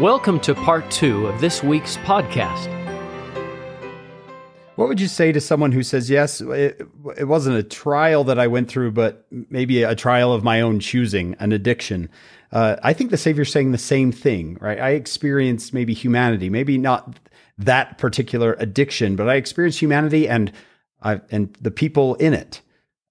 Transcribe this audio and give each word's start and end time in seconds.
Welcome 0.00 0.40
to 0.40 0.54
part 0.54 0.90
two 0.90 1.26
of 1.26 1.42
this 1.42 1.62
week's 1.62 1.98
podcast. 1.98 2.68
What 4.76 4.88
would 4.88 4.98
you 4.98 5.08
say 5.08 5.30
to 5.30 5.42
someone 5.42 5.72
who 5.72 5.82
says, 5.82 6.08
yes, 6.08 6.40
it, 6.40 6.80
it 7.18 7.24
wasn't 7.24 7.58
a 7.58 7.62
trial 7.62 8.24
that 8.24 8.38
I 8.38 8.46
went 8.46 8.70
through, 8.70 8.92
but 8.92 9.26
maybe 9.30 9.82
a 9.82 9.94
trial 9.94 10.32
of 10.32 10.42
my 10.42 10.62
own 10.62 10.80
choosing, 10.80 11.36
an 11.38 11.52
addiction? 11.52 12.08
Uh, 12.50 12.76
I 12.82 12.94
think 12.94 13.10
the 13.10 13.18
Savior's 13.18 13.52
saying 13.52 13.72
the 13.72 13.76
same 13.76 14.10
thing, 14.10 14.56
right? 14.58 14.80
I 14.80 14.90
experienced 14.92 15.74
maybe 15.74 15.92
humanity, 15.92 16.48
maybe 16.48 16.78
not 16.78 17.18
that 17.58 17.98
particular 17.98 18.56
addiction, 18.58 19.16
but 19.16 19.28
I 19.28 19.34
experienced 19.34 19.80
humanity 19.80 20.26
and 20.26 20.50
I, 21.02 21.20
and 21.30 21.54
the 21.60 21.70
people 21.70 22.14
in 22.14 22.32
it. 22.32 22.62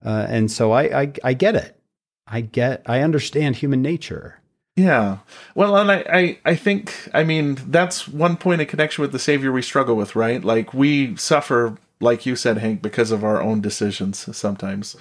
Uh, 0.03 0.25
and 0.27 0.51
so 0.51 0.71
I, 0.71 1.01
I, 1.01 1.13
I 1.23 1.33
get 1.33 1.55
it. 1.55 1.79
I 2.25 2.41
get, 2.41 2.81
I 2.87 3.01
understand 3.01 3.57
human 3.57 3.83
nature. 3.83 4.38
Yeah. 4.79 5.17
Well, 5.55 5.75
and 5.75 5.91
I, 5.91 6.05
I, 6.09 6.39
I 6.45 6.55
think, 6.55 7.09
I 7.13 7.25
mean, 7.25 7.57
that's 7.67 8.07
one 8.07 8.37
point 8.37 8.61
of 8.61 8.69
connection 8.69 9.01
with 9.01 9.11
the 9.11 9.19
Savior 9.19 9.51
we 9.51 9.61
struggle 9.61 9.95
with, 9.95 10.15
right? 10.15 10.41
Like 10.41 10.73
we 10.73 11.17
suffer, 11.17 11.77
like 11.99 12.25
you 12.25 12.37
said, 12.37 12.59
Hank, 12.59 12.81
because 12.81 13.11
of 13.11 13.25
our 13.25 13.41
own 13.41 13.59
decisions 13.59 14.35
sometimes. 14.35 14.95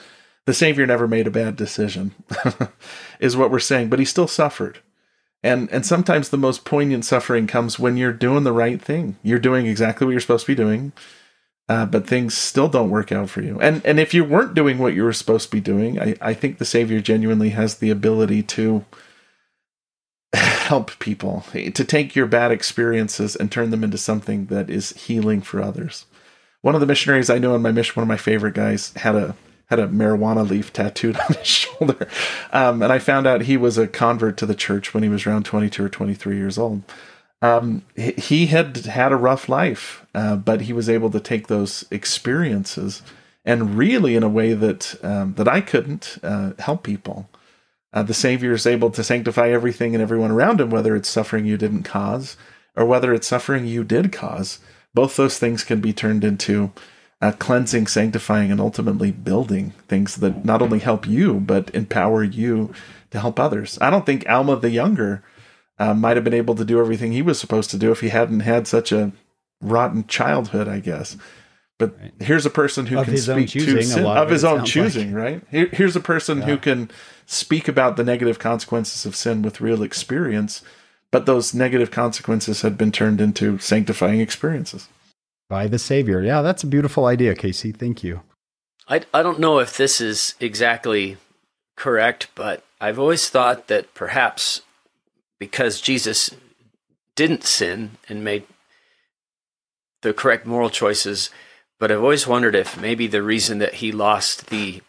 The 0.47 0.55
Savior 0.55 0.85
never 0.85 1.07
made 1.07 1.29
a 1.29 1.31
bad 1.31 1.55
decision, 1.55 2.13
is 3.21 3.37
what 3.37 3.53
we're 3.53 3.61
saying, 3.61 3.89
but 3.89 4.01
he 4.01 4.05
still 4.05 4.27
suffered. 4.27 4.81
And 5.45 5.71
and 5.71 5.87
sometimes 5.87 6.31
the 6.31 6.37
most 6.37 6.65
poignant 6.65 7.05
suffering 7.05 7.47
comes 7.47 7.79
when 7.79 7.97
you're 7.97 8.13
doing 8.13 8.43
the 8.43 8.53
right 8.53 8.83
thing. 8.83 9.17
You're 9.23 9.39
doing 9.39 9.67
exactly 9.67 10.05
what 10.05 10.11
you're 10.11 10.21
supposed 10.21 10.47
to 10.47 10.53
be 10.53 10.57
doing, 10.57 10.93
uh, 11.69 11.87
but 11.87 12.09
things 12.09 12.37
still 12.37 12.69
don't 12.69 12.91
work 12.91 13.13
out 13.13 13.31
for 13.31 13.43
you. 13.43 13.61
And 13.61 13.85
and 13.87 14.01
if 14.01 14.13
you 14.13 14.25
weren't 14.25 14.55
doing 14.55 14.79
what 14.79 14.95
you 14.95 15.05
were 15.05 15.13
supposed 15.13 15.51
to 15.51 15.57
be 15.57 15.61
doing, 15.61 16.01
I, 16.01 16.17
I 16.21 16.35
think 16.35 16.59
the 16.59 16.65
Savior 16.65 17.01
genuinely 17.01 17.51
has 17.51 17.77
the 17.77 17.91
ability 17.91 18.43
to 18.45 18.85
help 20.69 20.99
people 20.99 21.45
to 21.53 21.85
take 21.85 22.15
your 22.15 22.27
bad 22.27 22.53
experiences 22.53 23.35
and 23.35 23.51
turn 23.51 23.71
them 23.71 23.83
into 23.83 23.97
something 23.97 24.47
that 24.47 24.69
is 24.69 24.91
healing 24.93 25.41
for 25.41 25.63
others. 25.63 26.05
One 26.61 26.75
of 26.75 26.83
the 26.83 26.87
missionaries 26.87 27.31
I 27.31 27.39
know 27.39 27.55
in 27.55 27.63
my 27.63 27.73
mission, 27.73 27.95
one 27.95 28.03
of 28.03 28.09
my 28.09 28.19
favorite 28.19 28.55
guys, 28.55 28.93
had 28.97 29.17
a 29.17 29.35
had 29.71 29.79
a 29.79 29.89
marijuana 29.89 30.49
leaf 30.49 30.73
tattooed 30.73 31.17
on 31.29 31.35
his 31.37 31.47
shoulder, 31.47 32.09
um, 32.53 32.83
and 32.83 32.93
I 32.93 32.99
found 32.99 33.27
out 33.27 33.43
he 33.43 33.57
was 33.57 33.79
a 33.79 33.87
convert 33.87 34.37
to 34.39 34.47
the 34.47 34.55
church 34.55 34.93
when 34.93 35.03
he 35.03 35.09
was 35.09 35.27
around 35.27 35.45
twenty 35.45 35.71
two 35.71 35.85
or 35.85 35.89
twenty 35.89 36.15
three 36.15 36.37
years 36.37 36.59
old. 36.59 36.83
Um, 37.41 37.83
he 37.97 38.47
had 38.47 38.77
had 38.77 39.13
a 39.13 39.17
rough 39.17 39.49
life, 39.49 40.05
uh, 40.15 40.37
but 40.37 40.63
he 40.63 40.73
was 40.73 40.91
able 40.91 41.11
to 41.11 41.21
take 41.21 41.47
those 41.47 41.85
experiences 41.91 43.03
and 43.45 43.79
really, 43.79 44.17
in 44.17 44.23
a 44.23 44.29
way 44.29 44.53
that 44.53 45.03
um, 45.03 45.33
that 45.35 45.49
I 45.49 45.63
couldn't, 45.63 46.19
uh, 46.23 46.53
help 46.59 46.83
people. 46.83 47.31
Uh, 47.93 48.03
the 48.03 48.15
Savior 48.15 48.53
is 48.53 48.67
able 48.67 48.91
to 48.91 49.03
sanctify 49.03 49.49
everything 49.49 49.95
and 49.95 50.03
everyone 50.03 50.31
around 50.31 50.61
him, 50.61 50.71
whether 50.71 50.95
it's 50.95 51.09
suffering 51.09 51.47
you 51.47 51.57
didn't 51.57 51.85
cause 51.85 52.37
or 52.77 52.85
whether 52.85 53.13
it's 53.13 53.27
suffering 53.27 53.67
you 53.67 53.83
did 53.83 54.13
cause. 54.13 54.61
Both 54.95 55.17
those 55.17 55.39
things 55.39 55.65
can 55.65 55.81
be 55.81 55.93
turned 55.93 56.25
into 56.25 56.73
uh, 57.21 57.33
cleansing, 57.33 57.89
sanctifying, 57.89 58.53
and 58.53 58.61
ultimately 58.61 59.11
building 59.11 59.71
things 59.89 60.17
that 60.17 60.45
not 60.45 60.63
only 60.63 60.79
help 60.79 61.07
you, 61.07 61.41
but 61.41 61.75
empower 61.75 62.23
you 62.23 62.73
to 63.11 63.19
help 63.19 63.41
others. 63.41 63.79
I 63.81 63.91
don't 63.91 64.07
think 64.07 64.29
Alma 64.29 64.57
the 64.57 64.71
Younger 64.71 65.25
uh, 65.79 65.95
might 65.95 66.17
have 66.17 66.25
been 66.25 66.35
able 66.35 66.55
to 66.55 66.65
do 66.65 66.79
everything 66.81 67.13
he 67.13 67.23
was 67.23 67.41
supposed 67.41 67.71
to 67.71 67.79
do 67.79 67.91
if 67.91 68.01
he 68.01 68.11
hadn't 68.11 68.41
had 68.41 68.69
such 68.69 68.93
a 68.93 69.13
rotten 69.61 70.07
childhood, 70.07 70.69
I 70.69 70.79
guess. 70.79 71.17
But 71.79 71.99
right. 72.01 72.13
here's 72.21 72.45
a 72.45 72.51
person 72.51 72.87
who 72.87 72.99
of 72.99 73.07
can 73.07 73.17
speak 73.17 73.49
choosing, 73.49 73.77
to 73.77 73.83
sin, 73.85 74.05
of 74.05 74.31
his 74.31 74.45
own 74.45 74.65
choosing, 74.65 75.13
like. 75.13 75.23
right? 75.23 75.43
Here, 75.51 75.69
here's 75.73 75.95
a 75.95 76.01
person 76.01 76.39
yeah. 76.39 76.47
who 76.47 76.57
can 76.59 76.91
speak 77.27 77.69
about 77.69 77.97
the 77.97 78.05
negative 78.05 78.39
consequences 78.39 79.07
of 79.07 79.15
sin 79.15 79.43
with 79.43 79.61
real 79.61 79.83
experience, 79.83 80.63
but 81.13 81.27
those 81.27 81.55
negative 81.55 81.91
consequences 81.91 82.63
had 82.63 82.77
been 82.77 82.91
turned 82.91 83.21
into 83.21 83.59
sanctifying 83.59 84.21
experiences 84.21 84.89
by 85.49 85.67
the 85.67 85.79
Savior. 85.79 86.23
Yeah, 86.23 86.43
that's 86.43 86.63
a 86.63 86.67
beautiful 86.67 87.07
idea, 87.07 87.35
Casey. 87.35 87.73
Thank 87.73 88.05
you. 88.05 88.23
I, 88.89 89.03
I 89.13 89.23
don't 89.23 89.41
know 89.41 89.59
if 89.59 89.77
this 89.77 90.01
is 90.01 90.35
exactly 90.41 91.17
correct, 91.77 92.29
but 92.35 92.65
I've 92.81 92.99
always 92.99 93.29
thought 93.29 93.69
that 93.69 93.95
perhaps 93.95 94.63
because 95.39 95.81
Jesus 95.81 96.35
didn't 97.15 97.45
sin 97.45 97.93
and 98.09 98.25
made 98.25 98.45
the 100.03 100.13
correct 100.13 100.47
moral 100.47 100.71
choices, 100.71 101.31
but 101.79 101.93
I've 101.93 102.03
always 102.03 102.27
wondered 102.27 102.55
if 102.55 102.81
maybe 102.81 103.07
the 103.07 103.23
reason 103.23 103.59
that 103.59 103.75
he 103.75 103.93
lost 103.93 104.49
the 104.49 104.83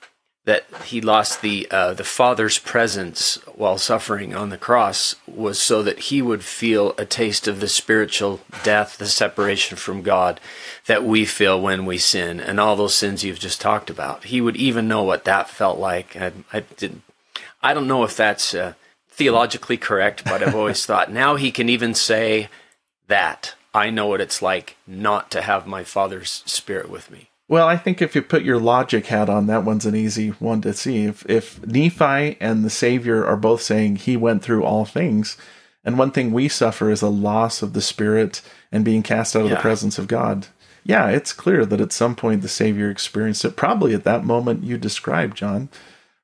that 0.46 0.66
he 0.86 1.00
lost 1.00 1.42
the 1.42 1.68
uh, 1.70 1.94
the 1.94 2.04
Father's 2.04 2.58
presence 2.58 3.36
while 3.54 3.78
suffering 3.78 4.34
on 4.34 4.50
the 4.50 4.58
cross 4.58 5.16
was 5.28 5.62
so 5.62 5.84
that 5.84 6.00
he 6.00 6.22
would 6.22 6.44
feel 6.44 6.96
a 6.98 7.06
taste 7.06 7.48
of 7.48 7.60
the 7.60 7.68
spiritual 7.68 8.40
death, 8.64 8.98
the 8.98 9.06
separation 9.06 9.78
from 9.78 10.02
God 10.02 10.40
that 10.88 11.04
we 11.04 11.26
feel 11.26 11.62
when 11.62 11.86
we 11.86 12.00
sin, 12.00 12.40
and 12.40 12.60
all 12.60 12.76
those 12.76 12.96
sins 12.96 13.24
you've 13.24 13.40
just 13.40 13.62
talked 13.62 13.92
about. 13.92 14.24
He 14.24 14.42
would 14.42 14.56
even 14.56 14.88
know 14.88 15.04
what 15.04 15.26
that 15.26 15.50
felt 15.50 15.78
like. 15.78 16.16
I, 16.16 16.32
I 16.52 16.62
didn't. 16.62 17.04
I 17.62 17.74
don't 17.74 17.88
know 17.88 18.04
if 18.04 18.18
that's 18.18 18.56
uh, 18.56 18.74
theologically 19.10 19.78
correct, 19.78 20.24
but 20.24 20.42
I've 20.42 20.56
always 20.56 20.86
thought 20.86 21.12
now 21.12 21.36
he 21.36 21.52
can 21.52 21.70
even 21.70 21.94
say 21.94 22.50
that 23.08 23.54
I 23.74 23.90
know 23.90 24.08
what 24.08 24.22
it's 24.22 24.42
like 24.42 24.78
not 24.88 25.30
to 25.32 25.42
have 25.42 25.68
my 25.68 25.84
Father's 25.84 26.44
Spirit 26.46 26.90
with 26.90 27.12
me. 27.12 27.30
Well, 27.48 27.68
I 27.68 27.78
think 27.78 28.02
if 28.02 28.16
you 28.16 28.22
put 28.22 28.44
your 28.44 28.60
logic 28.60 29.08
hat 29.08 29.28
on, 29.28 29.48
that 29.48 29.64
one's 29.64 29.86
an 29.86 29.96
easy 29.96 30.30
one 30.30 30.62
to 30.62 30.74
see. 30.74 31.06
If, 31.06 31.28
if 31.28 31.66
Nephi 31.66 32.38
and 32.40 32.64
the 32.64 32.70
Savior 32.70 33.26
are 33.26 33.38
both 33.38 33.64
saying 33.64 33.96
he 33.98 34.16
went 34.16 34.44
through 34.44 34.64
all 34.64 34.86
things, 34.86 35.36
and 35.84 35.98
one 35.98 36.12
thing 36.12 36.32
we 36.32 36.48
suffer 36.48 36.92
is 36.92 37.02
a 37.02 37.10
loss 37.10 37.64
of 37.64 37.74
the 37.74 37.82
Spirit 37.82 38.44
and 38.72 38.86
being 38.86 39.02
cast 39.02 39.36
out 39.36 39.44
of 39.44 39.50
yeah. 39.50 39.56
the 39.56 39.62
presence 39.62 39.98
of 39.98 40.08
God. 40.08 40.48
Yeah, 40.84 41.10
it's 41.10 41.34
clear 41.34 41.66
that 41.66 41.82
at 41.82 41.92
some 41.92 42.16
point 42.16 42.44
the 42.44 42.48
Savior 42.48 42.92
experienced 42.92 43.44
it, 43.46 43.56
probably 43.56 43.96
at 43.96 44.04
that 44.04 44.24
moment 44.24 44.64
you 44.64 44.78
described, 44.78 45.38
John. 45.38 45.70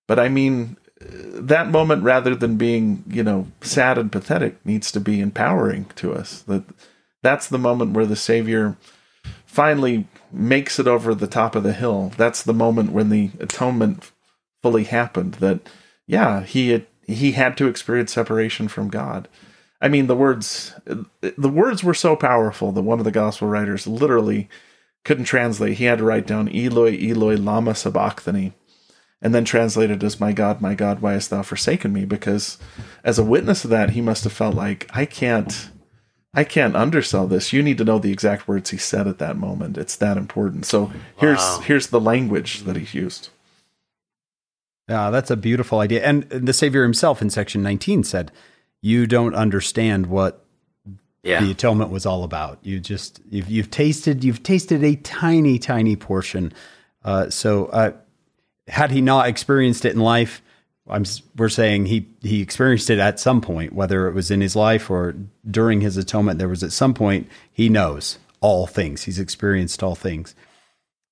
But 0.08 0.20
I 0.20 0.30
mean, 0.30 0.78
that 1.00 1.70
moment, 1.70 2.04
rather 2.04 2.36
than 2.36 2.58
being, 2.58 3.04
you 3.08 3.24
know, 3.24 3.48
sad 3.62 3.98
and 3.98 4.12
pathetic, 4.12 4.64
needs 4.66 4.92
to 4.92 5.00
be 5.00 5.20
empowering 5.20 5.86
to 5.96 6.14
us. 6.14 6.42
That 6.44 6.64
that's 7.26 7.48
the 7.48 7.58
moment 7.58 7.94
where 7.94 8.06
the 8.06 8.16
Savior 8.16 8.78
finally 9.46 10.08
makes 10.32 10.80
it 10.80 10.88
over 10.88 11.16
the 11.16 11.28
top 11.28 11.56
of 11.56 11.64
the 11.64 11.74
hill. 11.74 12.12
That's 12.18 12.44
the 12.44 12.54
moment 12.54 12.92
when 12.92 13.10
the 13.10 13.32
atonement 13.40 14.12
fully 14.62 14.84
happened. 14.84 15.36
That 15.36 15.62
yeah, 16.06 16.44
he 16.44 16.70
had, 16.70 16.86
he 17.08 17.32
had 17.32 17.58
to 17.58 17.68
experience 17.68 18.14
separation 18.14 18.68
from 18.68 18.90
God. 18.90 19.28
I 19.82 19.88
mean, 19.88 20.08
the 20.08 20.16
words 20.16 20.74
the 20.86 21.50
words 21.50 21.84
were 21.84 21.94
so 21.94 22.16
powerful 22.16 22.72
that 22.72 22.82
one 22.84 23.00
of 23.00 23.06
the 23.06 23.12
gospel 23.12 23.48
writers 23.48 23.88
literally 23.88 24.50
couldn't 25.04 25.26
translate. 25.26 25.78
He 25.78 25.86
had 25.86 26.00
to 26.00 26.04
write 26.04 26.28
down 26.28 26.50
Eloi, 26.50 26.98
Eloi, 26.98 27.36
lama 27.36 27.76
sabachthani, 27.76 28.54
and 29.22 29.34
then 29.34 29.46
translated 29.46 30.04
as 30.04 30.20
"My 30.20 30.32
God, 30.32 30.62
my 30.62 30.76
God, 30.76 31.02
why 31.02 31.14
hast 31.14 31.30
thou 31.30 31.42
forsaken 31.42 31.92
me?" 31.92 32.06
Because 32.06 32.58
as 33.04 33.20
a 33.20 33.24
witness 33.24 33.64
of 33.64 33.70
that, 33.72 33.92
he 33.92 34.02
must 34.02 34.24
have 34.24 34.34
felt 34.34 34.56
like 34.56 34.90
I 34.94 35.06
can't 35.06 35.70
I 36.36 36.44
can't 36.44 36.76
undersell 36.76 37.28
this. 37.28 37.54
You 37.54 37.64
need 37.64 37.78
to 37.78 37.86
know 37.86 37.98
the 37.98 38.12
exact 38.12 38.48
words 38.48 38.70
he 38.70 38.78
said 38.78 39.08
at 39.08 39.20
that 39.20 39.38
moment. 39.38 39.78
It's 39.78 39.96
that 39.96 40.18
important. 40.18 40.66
So 40.66 40.92
here's 41.18 41.40
wow. 41.40 41.62
here's 41.64 41.88
the 41.88 42.02
language 42.02 42.62
that 42.64 42.76
he 42.76 42.98
used. 42.98 43.30
Yeah, 44.90 45.10
that's 45.10 45.32
a 45.32 45.38
beautiful 45.38 45.80
idea. 45.80 46.04
And 46.04 46.24
the 46.30 46.54
Savior 46.54 46.84
himself 46.84 47.22
in 47.22 47.30
section 47.30 47.64
19 47.64 48.04
said, 48.04 48.32
"You 48.82 49.08
don't 49.08 49.34
understand 49.34 50.08
what 50.08 50.46
yeah. 51.26 51.42
the 51.42 51.52
atonement 51.52 51.90
was 51.90 52.06
all 52.06 52.24
about. 52.24 52.60
You 52.62 52.80
just 52.80 53.20
you've, 53.30 53.50
you've 53.50 53.72
tasted 53.72 54.24
you've 54.24 54.44
tasted 54.44 54.84
a 54.84 54.96
tiny 54.98 55.58
tiny 55.58 55.96
portion. 55.96 56.54
Uh, 57.04 57.30
so 57.30 57.66
uh, 57.68 57.92
had 58.68 58.92
he 58.92 59.02
not 59.02 59.28
experienced 59.28 59.86
it 59.86 59.94
in 59.94 60.00
life, 60.00 60.42
I'm 60.88 61.04
we're 61.36 61.50
saying 61.50 61.88
he 61.88 62.08
he 62.22 62.42
experienced 62.42 62.90
it 62.90 63.00
at 63.00 63.20
some 63.20 63.42
point, 63.42 63.74
whether 63.74 64.08
it 64.08 64.14
was 64.14 64.30
in 64.30 64.42
his 64.42 64.56
life 64.56 64.90
or 64.90 65.16
during 65.50 65.82
his 65.82 65.98
atonement. 65.98 66.38
There 66.38 66.50
was 66.50 66.64
at 66.64 66.72
some 66.72 66.94
point 66.94 67.28
he 67.52 67.70
knows 67.70 68.20
all 68.40 68.68
things. 68.68 69.04
He's 69.04 69.20
experienced 69.20 69.82
all 69.82 69.96
things. 69.96 70.36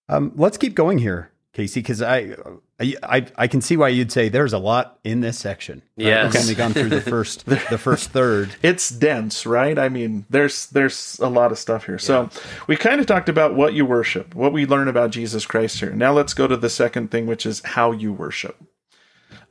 Um, 0.10 0.31
let's 0.36 0.58
keep 0.58 0.75
going 0.75 1.00
here, 1.00 1.31
Casey, 1.54 1.80
because 1.80 2.04
I, 2.04 2.36
I 2.80 3.25
I 3.36 3.48
can 3.48 3.62
see 3.62 3.75
why 3.75 3.88
you'd 3.88 4.12
say 4.12 4.30
there's 4.30 4.54
a 4.54 4.60
lot 4.60 5.00
in 5.04 5.22
this 5.22 5.40
section. 5.40 5.81
Yeah, 5.96 6.25
we've 6.25 6.36
only 6.36 6.54
gone 6.54 6.74
through 6.74 6.90
the 6.90 7.02
first 7.10 7.46
the 7.48 7.80
first 7.80 8.12
third. 8.12 8.56
It's 8.62 8.90
dense, 8.90 9.48
right? 9.48 9.80
I 9.80 9.90
mean, 9.90 10.28
there's 10.30 10.68
there's 10.68 11.18
a 11.20 11.30
lot 11.30 11.52
of 11.52 11.58
stuff 11.58 11.88
here. 11.88 11.98
So 11.98 12.30
we 12.68 12.75
kind 12.75 13.02
of 13.02 13.08
talked 13.08 13.30
about 13.30 13.56
what 13.56 13.74
you 13.74 13.88
worship, 13.88 14.36
what 14.36 14.54
we 14.54 14.68
learn 14.68 14.88
about 14.88 15.10
Jesus 15.10 15.48
Christ 15.48 15.80
here. 15.80 15.94
Now 15.94 16.14
let's 16.14 16.36
go 16.36 16.46
to 16.46 16.58
the 16.58 16.70
second 16.70 17.10
thing, 17.10 17.25
which 17.25 17.48
is 17.48 17.62
how 17.62 17.92
you 17.92 18.14
worship. 18.14 18.56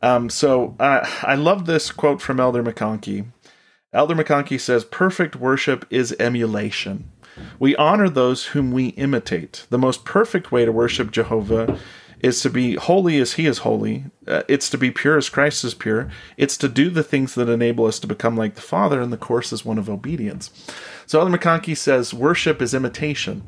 Um, 0.02 0.28
so 0.28 0.74
uh, 0.80 1.08
I 1.22 1.36
love 1.36 1.66
this 1.66 1.92
quote 1.92 2.20
from 2.20 2.40
Elder 2.40 2.62
McConkie. 2.62 3.26
Elder 3.92 4.14
McConkie 4.14 4.60
says, 4.60 4.84
Perfect 4.84 5.36
worship 5.36 5.86
is 5.90 6.16
emulation. 6.18 7.10
We 7.58 7.76
honor 7.76 8.08
those 8.08 8.46
whom 8.46 8.72
we 8.72 8.88
imitate. 8.88 9.66
The 9.70 9.78
most 9.78 10.04
perfect 10.04 10.50
way 10.50 10.64
to 10.64 10.72
worship 10.72 11.10
Jehovah 11.10 11.78
is 12.20 12.40
to 12.40 12.50
be 12.50 12.76
holy 12.76 13.18
as 13.18 13.34
he 13.34 13.46
is 13.46 13.58
holy. 13.58 14.04
Uh, 14.26 14.42
it's 14.48 14.70
to 14.70 14.78
be 14.78 14.90
pure 14.90 15.16
as 15.16 15.28
Christ 15.28 15.64
is 15.64 15.74
pure. 15.74 16.08
It's 16.36 16.56
to 16.58 16.68
do 16.68 16.88
the 16.88 17.02
things 17.02 17.34
that 17.34 17.48
enable 17.48 17.86
us 17.86 17.98
to 18.00 18.06
become 18.06 18.36
like 18.36 18.54
the 18.54 18.60
Father, 18.60 19.00
and 19.00 19.12
the 19.12 19.16
course 19.16 19.52
is 19.52 19.64
one 19.64 19.78
of 19.78 19.90
obedience. 19.90 20.50
So 21.06 21.20
Elder 21.20 21.36
McConkie 21.36 21.76
says 21.76 22.14
worship 22.14 22.62
is 22.62 22.74
imitation. 22.74 23.42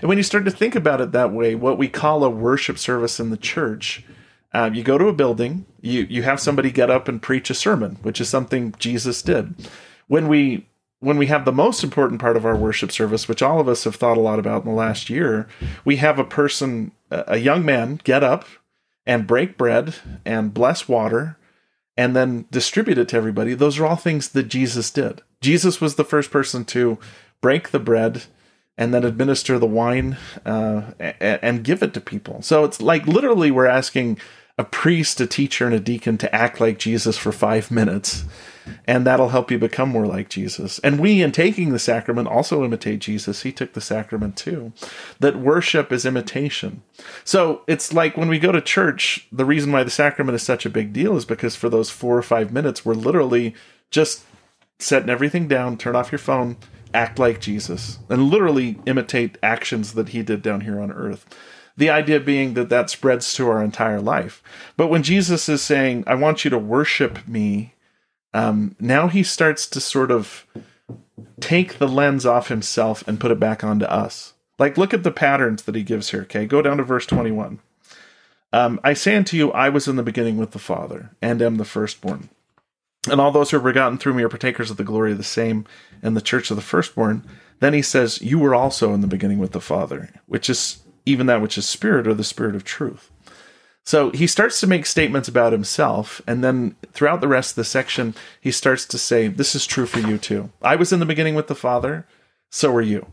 And 0.00 0.08
when 0.08 0.16
you 0.16 0.22
start 0.22 0.44
to 0.44 0.50
think 0.50 0.76
about 0.76 1.00
it 1.00 1.12
that 1.12 1.32
way, 1.32 1.54
what 1.54 1.78
we 1.78 1.88
call 1.88 2.22
a 2.22 2.30
worship 2.30 2.78
service 2.78 3.18
in 3.18 3.30
the 3.30 3.36
church, 3.36 4.04
uh, 4.52 4.70
you 4.72 4.82
go 4.82 4.98
to 4.98 5.08
a 5.08 5.12
building, 5.12 5.66
you, 5.80 6.06
you 6.10 6.22
have 6.22 6.40
somebody 6.40 6.70
get 6.70 6.90
up 6.90 7.08
and 7.08 7.22
preach 7.22 7.50
a 7.50 7.54
sermon, 7.54 7.98
which 8.02 8.20
is 8.20 8.28
something 8.28 8.74
Jesus 8.78 9.22
did. 9.22 9.54
When 10.08 10.28
we 10.28 10.66
when 11.00 11.16
we 11.16 11.26
have 11.26 11.46
the 11.46 11.52
most 11.52 11.82
important 11.82 12.20
part 12.20 12.36
of 12.36 12.44
our 12.44 12.56
worship 12.56 12.92
service, 12.92 13.26
which 13.26 13.40
all 13.40 13.58
of 13.58 13.68
us 13.68 13.84
have 13.84 13.96
thought 13.96 14.18
a 14.18 14.20
lot 14.20 14.38
about 14.38 14.64
in 14.64 14.68
the 14.68 14.76
last 14.76 15.08
year, 15.08 15.48
we 15.82 15.96
have 15.96 16.18
a 16.18 16.24
person, 16.24 16.92
a 17.10 17.38
young 17.38 17.64
man, 17.64 17.98
get 18.04 18.22
up 18.22 18.44
and 19.06 19.26
break 19.26 19.56
bread 19.56 19.94
and 20.26 20.52
bless 20.52 20.88
water 20.88 21.38
and 21.96 22.14
then 22.14 22.44
distribute 22.50 22.98
it 22.98 23.08
to 23.08 23.16
everybody. 23.16 23.54
Those 23.54 23.78
are 23.78 23.86
all 23.86 23.96
things 23.96 24.28
that 24.28 24.44
Jesus 24.44 24.90
did. 24.90 25.22
Jesus 25.40 25.80
was 25.80 25.94
the 25.94 26.04
first 26.04 26.30
person 26.30 26.66
to 26.66 26.98
break 27.40 27.70
the 27.70 27.78
bread 27.78 28.24
and 28.76 28.92
then 28.92 29.04
administer 29.04 29.58
the 29.58 29.66
wine 29.66 30.16
uh, 30.44 30.92
and 30.98 31.64
give 31.64 31.82
it 31.82 31.94
to 31.94 32.00
people. 32.00 32.42
So 32.42 32.64
it's 32.64 32.80
like 32.80 33.06
literally 33.06 33.50
we're 33.50 33.66
asking 33.66 34.18
a 34.58 34.64
priest, 34.64 35.20
a 35.20 35.26
teacher, 35.26 35.66
and 35.66 35.74
a 35.74 35.80
deacon 35.80 36.18
to 36.18 36.34
act 36.34 36.60
like 36.60 36.78
Jesus 36.78 37.16
for 37.16 37.32
five 37.32 37.70
minutes 37.70 38.24
and 38.86 39.06
that'll 39.06 39.30
help 39.30 39.50
you 39.50 39.58
become 39.58 39.88
more 39.88 40.06
like 40.06 40.28
Jesus. 40.28 40.78
And 40.80 41.00
we, 41.00 41.22
in 41.22 41.32
taking 41.32 41.70
the 41.70 41.78
sacrament, 41.78 42.28
also 42.28 42.64
imitate 42.64 43.00
Jesus. 43.00 43.42
He 43.42 43.52
took 43.52 43.72
the 43.72 43.80
sacrament 43.80 44.36
too. 44.36 44.72
That 45.18 45.36
worship 45.36 45.92
is 45.92 46.04
imitation. 46.04 46.82
So 47.24 47.62
it's 47.66 47.92
like 47.92 48.16
when 48.16 48.28
we 48.28 48.38
go 48.38 48.52
to 48.52 48.60
church, 48.60 49.26
the 49.32 49.44
reason 49.44 49.72
why 49.72 49.84
the 49.84 49.90
sacrament 49.90 50.34
is 50.34 50.42
such 50.42 50.66
a 50.66 50.70
big 50.70 50.92
deal 50.92 51.16
is 51.16 51.24
because 51.24 51.56
for 51.56 51.68
those 51.68 51.90
four 51.90 52.16
or 52.16 52.22
five 52.22 52.52
minutes, 52.52 52.84
we're 52.84 52.94
literally 52.94 53.54
just 53.90 54.24
setting 54.78 55.10
everything 55.10 55.48
down, 55.48 55.76
turn 55.76 55.96
off 55.96 56.12
your 56.12 56.18
phone, 56.18 56.56
act 56.94 57.18
like 57.18 57.40
Jesus, 57.40 57.98
and 58.08 58.30
literally 58.30 58.78
imitate 58.86 59.38
actions 59.42 59.92
that 59.94 60.10
he 60.10 60.22
did 60.22 60.42
down 60.42 60.62
here 60.62 60.80
on 60.80 60.90
earth. 60.90 61.26
The 61.76 61.90
idea 61.90 62.20
being 62.20 62.54
that 62.54 62.68
that 62.68 62.90
spreads 62.90 63.32
to 63.34 63.48
our 63.48 63.62
entire 63.62 64.00
life. 64.00 64.42
But 64.76 64.88
when 64.88 65.02
Jesus 65.02 65.48
is 65.48 65.62
saying, 65.62 66.04
I 66.06 66.14
want 66.14 66.44
you 66.44 66.50
to 66.50 66.58
worship 66.58 67.26
me 67.26 67.74
um, 68.32 68.76
now 68.78 69.08
he 69.08 69.22
starts 69.22 69.66
to 69.68 69.80
sort 69.80 70.10
of 70.10 70.46
take 71.40 71.78
the 71.78 71.88
lens 71.88 72.24
off 72.24 72.48
himself 72.48 73.06
and 73.06 73.20
put 73.20 73.30
it 73.30 73.40
back 73.40 73.64
onto 73.64 73.86
us. 73.86 74.34
Like, 74.58 74.76
look 74.76 74.94
at 74.94 75.02
the 75.02 75.10
patterns 75.10 75.62
that 75.62 75.74
he 75.74 75.82
gives 75.82 76.10
here, 76.10 76.22
okay? 76.22 76.46
Go 76.46 76.62
down 76.62 76.76
to 76.76 76.84
verse 76.84 77.06
21. 77.06 77.60
Um, 78.52 78.80
I 78.84 78.92
say 78.92 79.16
unto 79.16 79.36
you, 79.36 79.52
I 79.52 79.68
was 79.68 79.88
in 79.88 79.96
the 79.96 80.02
beginning 80.02 80.36
with 80.36 80.50
the 80.50 80.58
Father, 80.58 81.10
and 81.22 81.40
am 81.40 81.56
the 81.56 81.64
firstborn. 81.64 82.28
And 83.08 83.20
all 83.20 83.30
those 83.30 83.50
who 83.50 83.56
are 83.56 83.60
begotten 83.60 83.96
through 83.96 84.14
me 84.14 84.22
are 84.22 84.28
partakers 84.28 84.70
of 84.70 84.76
the 84.76 84.84
glory 84.84 85.12
of 85.12 85.18
the 85.18 85.24
same, 85.24 85.66
and 86.02 86.16
the 86.16 86.20
church 86.20 86.50
of 86.50 86.56
the 86.56 86.62
firstborn. 86.62 87.24
Then 87.60 87.72
he 87.72 87.82
says, 87.82 88.20
You 88.20 88.38
were 88.38 88.54
also 88.54 88.92
in 88.92 89.00
the 89.00 89.06
beginning 89.06 89.38
with 89.38 89.52
the 89.52 89.60
Father, 89.60 90.10
which 90.26 90.50
is 90.50 90.82
even 91.10 91.26
that 91.26 91.42
which 91.42 91.58
is 91.58 91.68
spirit, 91.68 92.06
or 92.06 92.14
the 92.14 92.24
spirit 92.24 92.54
of 92.54 92.64
truth. 92.64 93.10
So 93.84 94.10
he 94.10 94.26
starts 94.26 94.60
to 94.60 94.66
make 94.66 94.86
statements 94.86 95.28
about 95.28 95.52
himself, 95.52 96.20
and 96.26 96.44
then 96.44 96.76
throughout 96.92 97.20
the 97.20 97.28
rest 97.28 97.52
of 97.52 97.56
the 97.56 97.64
section, 97.64 98.14
he 98.40 98.50
starts 98.50 98.86
to 98.86 98.98
say, 98.98 99.28
This 99.28 99.54
is 99.54 99.66
true 99.66 99.86
for 99.86 100.00
you 100.00 100.18
too. 100.18 100.50
I 100.62 100.76
was 100.76 100.92
in 100.92 101.00
the 101.00 101.06
beginning 101.06 101.34
with 101.34 101.48
the 101.48 101.54
Father, 101.54 102.06
so 102.50 102.74
are 102.74 102.82
you. 102.82 103.06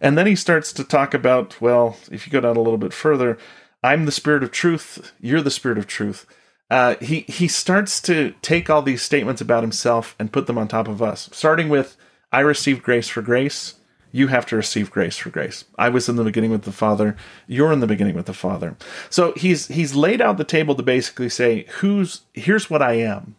And 0.00 0.16
then 0.16 0.26
he 0.26 0.36
starts 0.36 0.72
to 0.74 0.84
talk 0.84 1.14
about, 1.14 1.60
well, 1.60 1.96
if 2.10 2.26
you 2.26 2.32
go 2.32 2.40
down 2.40 2.56
a 2.56 2.60
little 2.60 2.78
bit 2.78 2.92
further, 2.92 3.38
I'm 3.82 4.04
the 4.04 4.12
spirit 4.12 4.42
of 4.42 4.52
truth, 4.52 5.12
you're 5.20 5.42
the 5.42 5.50
spirit 5.50 5.78
of 5.78 5.86
truth. 5.86 6.26
Uh, 6.70 6.96
he 7.00 7.20
he 7.20 7.48
starts 7.48 8.00
to 8.02 8.34
take 8.42 8.68
all 8.68 8.82
these 8.82 9.02
statements 9.02 9.40
about 9.40 9.62
himself 9.62 10.14
and 10.18 10.32
put 10.32 10.46
them 10.46 10.58
on 10.58 10.68
top 10.68 10.86
of 10.86 11.02
us, 11.02 11.30
starting 11.32 11.70
with, 11.70 11.96
I 12.30 12.40
received 12.40 12.82
grace 12.82 13.08
for 13.08 13.22
grace 13.22 13.77
you 14.10 14.28
have 14.28 14.46
to 14.46 14.56
receive 14.56 14.90
grace 14.90 15.16
for 15.16 15.30
grace. 15.30 15.64
I 15.78 15.88
was 15.88 16.08
in 16.08 16.16
the 16.16 16.24
beginning 16.24 16.50
with 16.50 16.62
the 16.62 16.72
Father. 16.72 17.16
You're 17.46 17.72
in 17.72 17.80
the 17.80 17.86
beginning 17.86 18.14
with 18.14 18.26
the 18.26 18.34
Father. 18.34 18.76
So 19.10 19.32
he's 19.36 19.68
he's 19.68 19.94
laid 19.94 20.20
out 20.20 20.38
the 20.38 20.44
table 20.44 20.74
to 20.74 20.82
basically 20.82 21.28
say, 21.28 21.66
who's 21.80 22.22
here's 22.34 22.70
what 22.70 22.82
I 22.82 22.94
am. 22.94 23.36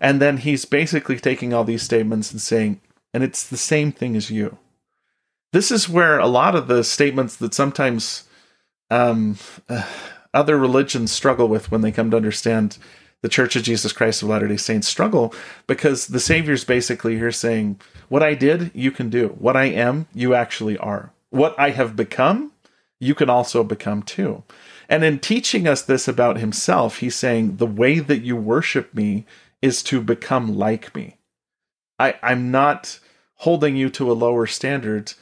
And 0.00 0.20
then 0.20 0.38
he's 0.38 0.64
basically 0.64 1.18
taking 1.18 1.54
all 1.54 1.64
these 1.64 1.82
statements 1.82 2.32
and 2.32 2.40
saying, 2.40 2.80
and 3.12 3.22
it's 3.22 3.48
the 3.48 3.56
same 3.56 3.92
thing 3.92 4.16
as 4.16 4.30
you. 4.30 4.58
This 5.52 5.70
is 5.70 5.88
where 5.88 6.18
a 6.18 6.26
lot 6.26 6.56
of 6.56 6.66
the 6.66 6.82
statements 6.82 7.36
that 7.36 7.54
sometimes 7.54 8.24
um, 8.90 9.38
uh, 9.68 9.86
other 10.34 10.58
religions 10.58 11.12
struggle 11.12 11.46
with 11.48 11.70
when 11.70 11.80
they 11.80 11.92
come 11.92 12.10
to 12.10 12.16
understand 12.16 12.76
the 13.24 13.30
Church 13.30 13.56
of 13.56 13.62
Jesus 13.62 13.90
Christ 13.94 14.22
of 14.22 14.28
Latter 14.28 14.48
day 14.48 14.58
Saints 14.58 14.86
struggle 14.86 15.34
because 15.66 16.08
the 16.08 16.20
Savior's 16.20 16.62
basically 16.62 17.16
here 17.16 17.32
saying, 17.32 17.80
What 18.10 18.22
I 18.22 18.34
did, 18.34 18.70
you 18.74 18.90
can 18.90 19.08
do. 19.08 19.28
What 19.38 19.56
I 19.56 19.64
am, 19.64 20.06
you 20.12 20.34
actually 20.34 20.76
are. 20.76 21.10
What 21.30 21.58
I 21.58 21.70
have 21.70 21.96
become, 21.96 22.52
you 23.00 23.14
can 23.14 23.30
also 23.30 23.64
become 23.64 24.02
too. 24.02 24.42
And 24.90 25.02
in 25.02 25.20
teaching 25.20 25.66
us 25.66 25.80
this 25.80 26.06
about 26.06 26.36
himself, 26.36 26.98
he's 26.98 27.14
saying, 27.14 27.56
The 27.56 27.66
way 27.66 27.98
that 27.98 28.20
you 28.20 28.36
worship 28.36 28.92
me 28.92 29.24
is 29.62 29.82
to 29.84 30.02
become 30.02 30.58
like 30.58 30.94
me. 30.94 31.16
I, 31.98 32.16
I'm 32.22 32.50
not 32.50 33.00
holding 33.36 33.74
you 33.74 33.88
to 33.88 34.12
a 34.12 34.12
lower 34.12 34.46
standard. 34.46 35.14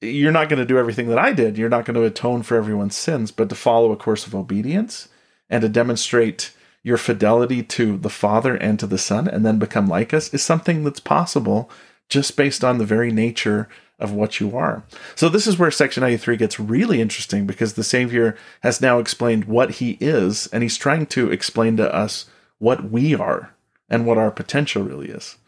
You're 0.00 0.32
not 0.32 0.48
going 0.48 0.60
to 0.60 0.64
do 0.64 0.78
everything 0.78 1.08
that 1.08 1.18
I 1.18 1.34
did. 1.34 1.58
You're 1.58 1.68
not 1.68 1.84
going 1.84 1.96
to 1.96 2.04
atone 2.04 2.44
for 2.44 2.56
everyone's 2.56 2.96
sins, 2.96 3.30
but 3.30 3.50
to 3.50 3.54
follow 3.54 3.92
a 3.92 3.96
course 3.96 4.26
of 4.26 4.34
obedience 4.34 5.10
and 5.50 5.60
to 5.60 5.68
demonstrate 5.68 6.55
your 6.86 6.96
fidelity 6.96 7.64
to 7.64 7.96
the 7.96 8.08
Father 8.08 8.54
and 8.54 8.78
to 8.78 8.86
the 8.86 8.96
Son 8.96 9.26
and 9.26 9.44
then 9.44 9.58
become 9.58 9.88
like 9.88 10.14
us 10.14 10.32
is 10.32 10.40
something 10.40 10.84
that's 10.84 11.00
possible 11.00 11.68
just 12.08 12.36
based 12.36 12.62
on 12.62 12.78
the 12.78 12.84
very 12.84 13.10
nature 13.10 13.68
of 13.98 14.12
what 14.12 14.38
you 14.38 14.56
are. 14.56 14.84
So 15.16 15.28
this 15.28 15.48
is 15.48 15.58
where 15.58 15.72
section 15.72 16.02
93 16.02 16.36
gets 16.36 16.60
really 16.60 17.00
interesting 17.00 17.44
because 17.44 17.74
the 17.74 17.82
Savior 17.82 18.36
has 18.62 18.80
now 18.80 19.00
explained 19.00 19.46
what 19.46 19.72
he 19.72 19.98
is 19.98 20.46
and 20.52 20.62
he's 20.62 20.76
trying 20.76 21.06
to 21.06 21.28
explain 21.28 21.76
to 21.78 21.92
us 21.92 22.26
what 22.58 22.88
we 22.88 23.16
are 23.16 23.52
and 23.90 24.06
what 24.06 24.16
our 24.16 24.30
potential 24.30 24.84
really 24.84 25.08
is. 25.08 25.38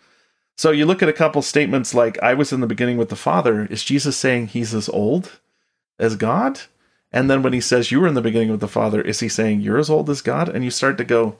So 0.56 0.72
you 0.72 0.86
look 0.86 1.04
at 1.04 1.08
a 1.08 1.12
couple 1.12 1.42
statements 1.42 1.94
like 1.94 2.20
I 2.20 2.34
was 2.34 2.52
in 2.52 2.60
the 2.60 2.66
beginning 2.66 2.96
with 2.96 3.10
the 3.10 3.14
Father, 3.14 3.64
is 3.66 3.84
Jesus 3.84 4.16
saying 4.16 4.48
he's 4.48 4.74
as 4.74 4.88
old 4.88 5.38
as 6.00 6.16
God? 6.16 6.62
And 7.12 7.30
then 7.30 7.42
when 7.42 7.52
he 7.52 7.60
says 7.60 7.90
you 7.90 8.00
were 8.00 8.08
in 8.08 8.14
the 8.14 8.20
beginning 8.20 8.50
with 8.50 8.60
the 8.60 8.68
Father, 8.68 9.00
is 9.00 9.20
he 9.20 9.28
saying 9.28 9.60
you're 9.60 9.78
as 9.78 9.90
old 9.90 10.10
as 10.10 10.20
God? 10.20 10.48
And 10.48 10.64
you 10.64 10.70
start 10.70 10.98
to 10.98 11.04
go, 11.04 11.38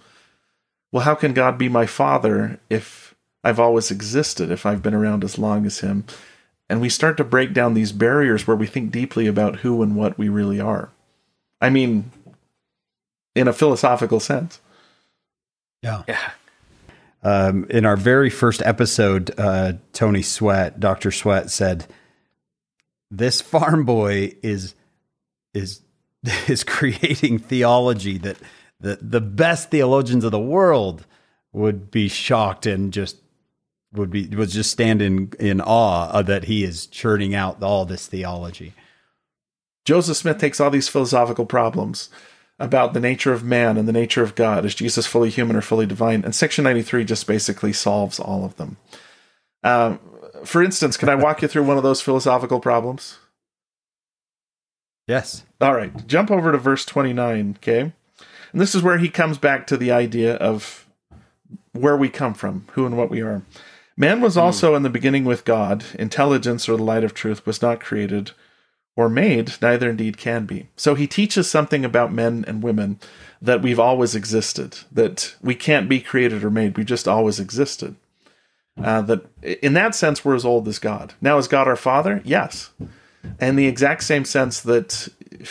well, 0.91 1.05
how 1.05 1.15
can 1.15 1.35
God 1.35 1.59
be 1.59 1.69
my 1.69 1.87
Father 1.87 2.59
if 2.71 3.15
I've 3.45 3.61
always 3.61 3.91
existed, 3.91 4.51
if 4.51 4.65
I've 4.65 4.83
been 4.83 4.95
around 4.95 5.25
as 5.25 5.39
long 5.39 5.67
as 5.67 5.81
him? 5.81 6.05
And 6.71 6.81
we 6.81 6.89
start 6.89 7.17
to 7.19 7.25
break 7.25 7.53
down 7.53 7.75
these 7.75 7.93
barriers 7.93 8.47
where 8.47 8.57
we 8.57 8.67
think 8.67 8.91
deeply 8.91 9.27
about 9.27 9.57
who 9.57 9.83
and 9.83 9.97
what 9.97 10.19
we 10.19 10.29
really 10.29 10.61
are. 10.61 10.91
I 11.61 11.71
mean, 11.71 12.11
in 13.35 13.49
a 13.49 13.53
philosophical 13.53 14.21
sense. 14.21 14.61
Yeah. 15.83 16.03
Yeah. 16.09 16.31
Um, 17.23 17.67
in 17.69 17.85
our 17.85 17.97
very 17.97 18.31
first 18.31 18.63
episode, 18.63 19.33
uh, 19.39 19.75
Tony 19.93 20.23
Sweat, 20.23 20.79
Dr. 20.79 21.11
Sweat 21.11 21.51
said, 21.51 21.87
This 23.11 23.41
farm 23.41 23.85
boy 23.85 24.35
is 24.43 24.75
is 25.59 25.83
is 26.49 26.65
creating 26.65 27.39
theology 27.39 28.19
that 28.19 28.37
the 28.81 28.99
the 29.01 29.21
best 29.21 29.71
theologians 29.71 30.25
of 30.25 30.31
the 30.31 30.39
world 30.39 31.07
would 31.53 31.91
be 31.91 32.09
shocked 32.09 32.67
and 32.67 32.93
just 32.93 33.17
would 33.93 34.11
be 34.11 34.27
would 34.29 34.51
just 34.51 34.71
stand 34.71 35.03
in 35.03 35.33
in 35.39 35.61
awe 35.61 36.23
that 36.23 36.45
he 36.45 36.65
is 36.65 36.87
churning 36.87 37.35
out 37.35 37.63
all 37.63 37.85
this 37.85 38.07
theology. 38.07 38.73
Joseph 39.85 40.19
Smith 40.19 40.39
takes 40.39 40.61
all 40.61 40.71
these 40.71 40.89
philosophical 40.89 41.47
problems 41.47 42.11
about 42.59 42.93
the 42.93 43.01
nature 43.01 43.33
of 43.33 43.45
man 43.45 43.77
and 43.77 43.89
the 43.89 43.93
nature 43.93 44.23
of 44.23 44.35
God. 44.35 44.67
Is 44.67 44.75
Jesus 44.75 45.07
fully 45.07 45.31
human 45.31 45.57
or 45.57 45.63
fully 45.63 45.87
divine? 45.87 46.25
And 46.25 46.35
section 46.35 46.65
93 46.65 47.05
just 47.05 47.27
basically 47.27 47.73
solves 47.73 48.19
all 48.19 48.45
of 48.45 48.57
them. 48.57 48.77
Um, 49.63 50.01
for 50.45 50.63
instance, 50.63 50.97
can 50.97 51.09
I 51.09 51.15
walk 51.15 51.41
you 51.41 51.49
through 51.49 51.65
one 51.65 51.77
of 51.77 51.83
those 51.83 52.01
philosophical 52.01 52.61
problems? 52.61 53.19
Yes. 55.09 55.43
All 55.61 55.75
right. 55.75 56.07
Jump 56.07 56.31
over 56.31 56.53
to 56.53 56.59
verse 56.59 56.85
29, 56.85 57.57
okay? 57.59 57.93
And 58.53 58.61
this 58.61 58.75
is 58.75 58.83
where 58.83 58.99
he 58.99 59.09
comes 59.09 59.39
back 59.39 59.67
to 59.67 59.77
the 59.77 59.91
idea 59.91 60.35
of 60.37 60.87
where 61.73 61.97
we 61.97 62.11
come 62.11 62.35
from, 62.35 62.67
who 62.73 62.87
and 62.87 62.97
what 62.97 63.11
we 63.11 63.23
are. 63.23 63.43
Man 63.97 64.21
was 64.21 64.35
hmm. 64.35 64.41
also 64.41 64.75
in 64.75 64.83
the 64.83 64.91
beginning 64.91 65.25
with 65.25 65.45
God. 65.45 65.85
Intelligence 65.99 66.69
or 66.69 66.77
the 66.77 66.83
light 66.83 67.05
of 67.05 67.15
truth 67.15 67.45
was 67.47 67.61
not 67.63 67.81
created 67.81 68.33
or 68.97 69.09
made, 69.09 69.53
neither 69.63 69.91
indeed 69.91 70.19
can 70.19 70.45
be. 70.45 70.69
So 70.77 70.95
he 70.95 71.07
teaches 71.07 71.49
something 71.49 71.85
about 71.85 72.13
men 72.13 72.45
and 72.49 72.63
women 72.63 72.99
that 73.41 73.63
we've 73.63 73.79
always 73.79 74.17
existed, 74.17 74.79
that 74.91 75.37
we 75.41 75.55
can't 75.55 75.89
be 75.89 76.01
created 76.01 76.43
or 76.43 76.51
made, 76.51 76.77
we 76.77 76.85
just 76.85 77.07
always 77.07 77.39
existed. 77.39 77.95
Uh, 78.77 79.01
that 79.03 79.25
in 79.63 79.73
that 79.75 79.95
sense, 79.95 80.25
we're 80.25 80.35
as 80.35 80.45
old 80.45 80.67
as 80.69 80.79
God. 80.79 81.15
Now, 81.21 81.39
is 81.39 81.49
God 81.49 81.69
our 81.69 81.77
Father? 81.77 82.21
Yes. 82.25 82.71
In 83.41 83.57
the 83.57 83.67
exact 83.67 84.05
same 84.05 84.25
sense 84.25 84.61
that 84.61 85.09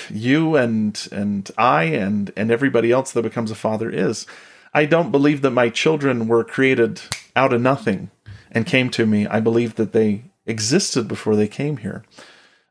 you 0.09 0.55
and 0.55 1.07
and 1.11 1.49
I 1.57 1.83
and 1.83 2.31
and 2.35 2.51
everybody 2.51 2.91
else 2.91 3.11
that 3.11 3.21
becomes 3.23 3.51
a 3.51 3.55
father 3.55 3.89
is. 3.89 4.25
I 4.73 4.85
don't 4.85 5.11
believe 5.11 5.41
that 5.41 5.51
my 5.51 5.69
children 5.69 6.27
were 6.27 6.43
created 6.43 7.01
out 7.35 7.53
of 7.53 7.61
nothing 7.61 8.11
and 8.51 8.65
came 8.65 8.89
to 8.91 9.05
me. 9.05 9.25
I 9.27 9.39
believe 9.39 9.75
that 9.75 9.93
they 9.93 10.23
existed 10.45 11.07
before 11.07 11.35
they 11.35 11.47
came 11.47 11.77
here. 11.77 12.03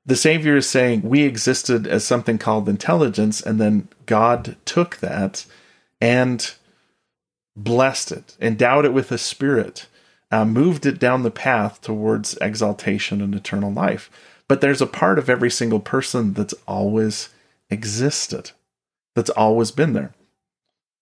The 0.04 0.16
Savior 0.16 0.56
is 0.56 0.68
saying 0.68 1.02
we 1.02 1.22
existed 1.22 1.86
as 1.86 2.04
something 2.04 2.38
called 2.38 2.68
intelligence, 2.68 3.40
and 3.40 3.60
then 3.60 3.88
God 4.06 4.56
took 4.64 4.98
that 4.98 5.46
and 6.00 6.54
blessed 7.56 8.12
it, 8.12 8.36
endowed 8.40 8.84
it 8.84 8.92
with 8.92 9.10
a 9.10 9.18
spirit, 9.18 9.86
uh, 10.30 10.44
moved 10.44 10.86
it 10.86 11.00
down 11.00 11.22
the 11.22 11.30
path 11.30 11.80
towards 11.80 12.36
exaltation 12.40 13.20
and 13.20 13.34
eternal 13.34 13.72
life. 13.72 14.10
But 14.48 14.60
there's 14.60 14.82
a 14.82 14.86
part 14.86 15.18
of 15.18 15.28
every 15.28 15.50
single 15.50 15.80
person 15.80 16.32
that's 16.34 16.54
always 16.68 17.30
existed, 17.70 18.52
that's 19.14 19.30
always 19.30 19.70
been 19.70 19.92
there 19.92 20.12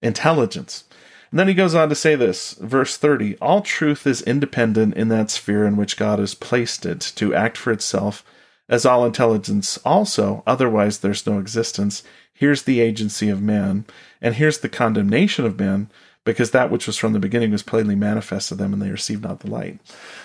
intelligence. 0.04 0.84
And 1.30 1.40
then 1.40 1.48
he 1.48 1.54
goes 1.54 1.74
on 1.74 1.88
to 1.88 1.96
say 1.96 2.14
this, 2.14 2.52
verse 2.54 2.96
30 2.96 3.36
All 3.38 3.60
truth 3.60 4.06
is 4.06 4.22
independent 4.22 4.94
in 4.94 5.08
that 5.08 5.30
sphere 5.30 5.66
in 5.66 5.76
which 5.76 5.96
God 5.96 6.20
has 6.20 6.34
placed 6.34 6.86
it 6.86 7.00
to 7.16 7.34
act 7.34 7.56
for 7.56 7.72
itself, 7.72 8.24
as 8.68 8.86
all 8.86 9.04
intelligence 9.04 9.78
also, 9.84 10.42
otherwise 10.46 10.98
there's 11.00 11.26
no 11.26 11.38
existence. 11.38 12.04
Here's 12.32 12.62
the 12.62 12.80
agency 12.80 13.28
of 13.28 13.42
man, 13.42 13.84
and 14.20 14.34
here's 14.34 14.58
the 14.58 14.68
condemnation 14.68 15.44
of 15.44 15.58
man, 15.58 15.90
because 16.24 16.50
that 16.50 16.70
which 16.70 16.86
was 16.86 16.96
from 16.96 17.12
the 17.12 17.18
beginning 17.18 17.50
was 17.50 17.62
plainly 17.62 17.94
manifest 17.94 18.48
to 18.48 18.54
them, 18.54 18.72
and 18.72 18.80
they 18.80 18.90
received 18.90 19.22
not 19.22 19.40
the 19.40 19.50
light. 19.50 19.78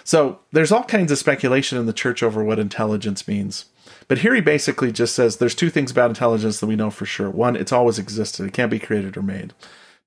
So 0.03 0.39
there's 0.51 0.71
all 0.71 0.83
kinds 0.83 1.11
of 1.11 1.17
speculation 1.17 1.77
in 1.77 1.85
the 1.85 1.93
church 1.93 2.23
over 2.23 2.43
what 2.43 2.59
intelligence 2.59 3.27
means. 3.27 3.65
But 4.07 4.19
here 4.19 4.33
he 4.33 4.41
basically 4.41 4.91
just 4.91 5.13
says 5.13 5.37
there's 5.37 5.55
two 5.55 5.69
things 5.69 5.91
about 5.91 6.09
intelligence 6.09 6.59
that 6.59 6.67
we 6.67 6.75
know 6.75 6.89
for 6.89 7.05
sure. 7.05 7.29
One, 7.29 7.55
it's 7.55 7.71
always 7.71 7.99
existed, 7.99 8.45
it 8.45 8.53
can't 8.53 8.71
be 8.71 8.79
created 8.79 9.17
or 9.17 9.21
made. 9.21 9.53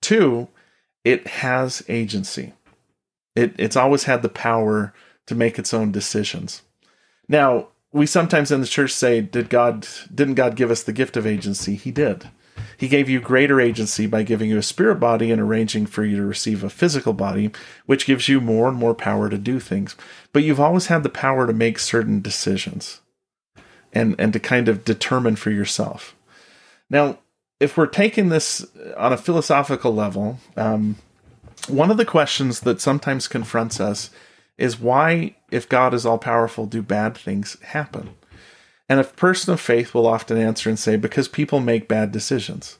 Two, 0.00 0.48
it 1.04 1.26
has 1.26 1.84
agency. 1.88 2.54
It, 3.36 3.54
it's 3.58 3.76
always 3.76 4.04
had 4.04 4.22
the 4.22 4.28
power 4.28 4.92
to 5.26 5.34
make 5.34 5.58
its 5.58 5.72
own 5.72 5.92
decisions. 5.92 6.62
Now, 7.28 7.68
we 7.92 8.06
sometimes 8.06 8.50
in 8.50 8.60
the 8.60 8.66
church 8.66 8.92
say, 8.92 9.20
Did 9.20 9.48
God 9.48 9.86
didn't 10.12 10.34
God 10.34 10.56
give 10.56 10.70
us 10.70 10.82
the 10.82 10.92
gift 10.92 11.16
of 11.16 11.26
agency? 11.26 11.76
He 11.76 11.90
did. 11.90 12.28
He 12.76 12.88
gave 12.88 13.08
you 13.08 13.20
greater 13.20 13.60
agency 13.60 14.06
by 14.06 14.22
giving 14.22 14.50
you 14.50 14.58
a 14.58 14.62
spirit 14.62 14.96
body 14.96 15.30
and 15.30 15.40
arranging 15.40 15.86
for 15.86 16.04
you 16.04 16.16
to 16.16 16.24
receive 16.24 16.64
a 16.64 16.70
physical 16.70 17.12
body, 17.12 17.50
which 17.86 18.06
gives 18.06 18.28
you 18.28 18.40
more 18.40 18.68
and 18.68 18.76
more 18.76 18.94
power 18.94 19.28
to 19.28 19.38
do 19.38 19.60
things. 19.60 19.94
But 20.32 20.42
you've 20.42 20.60
always 20.60 20.86
had 20.86 21.02
the 21.02 21.08
power 21.08 21.46
to 21.46 21.52
make 21.52 21.78
certain 21.78 22.20
decisions 22.20 23.00
and, 23.92 24.16
and 24.18 24.32
to 24.32 24.40
kind 24.40 24.68
of 24.68 24.84
determine 24.84 25.36
for 25.36 25.50
yourself. 25.50 26.16
Now, 26.90 27.18
if 27.60 27.76
we're 27.76 27.86
taking 27.86 28.28
this 28.28 28.66
on 28.96 29.12
a 29.12 29.16
philosophical 29.16 29.94
level, 29.94 30.40
um, 30.56 30.96
one 31.68 31.90
of 31.90 31.96
the 31.96 32.04
questions 32.04 32.60
that 32.60 32.80
sometimes 32.80 33.28
confronts 33.28 33.80
us 33.80 34.10
is 34.58 34.80
why, 34.80 35.36
if 35.50 35.68
God 35.68 35.94
is 35.94 36.04
all 36.04 36.18
powerful, 36.18 36.66
do 36.66 36.82
bad 36.82 37.16
things 37.16 37.56
happen? 37.62 38.10
And 38.92 39.00
a 39.00 39.04
person 39.04 39.54
of 39.54 39.58
faith 39.58 39.94
will 39.94 40.06
often 40.06 40.36
answer 40.36 40.68
and 40.68 40.78
say, 40.78 40.96
because 40.96 41.26
people 41.26 41.60
make 41.60 41.88
bad 41.88 42.12
decisions. 42.12 42.76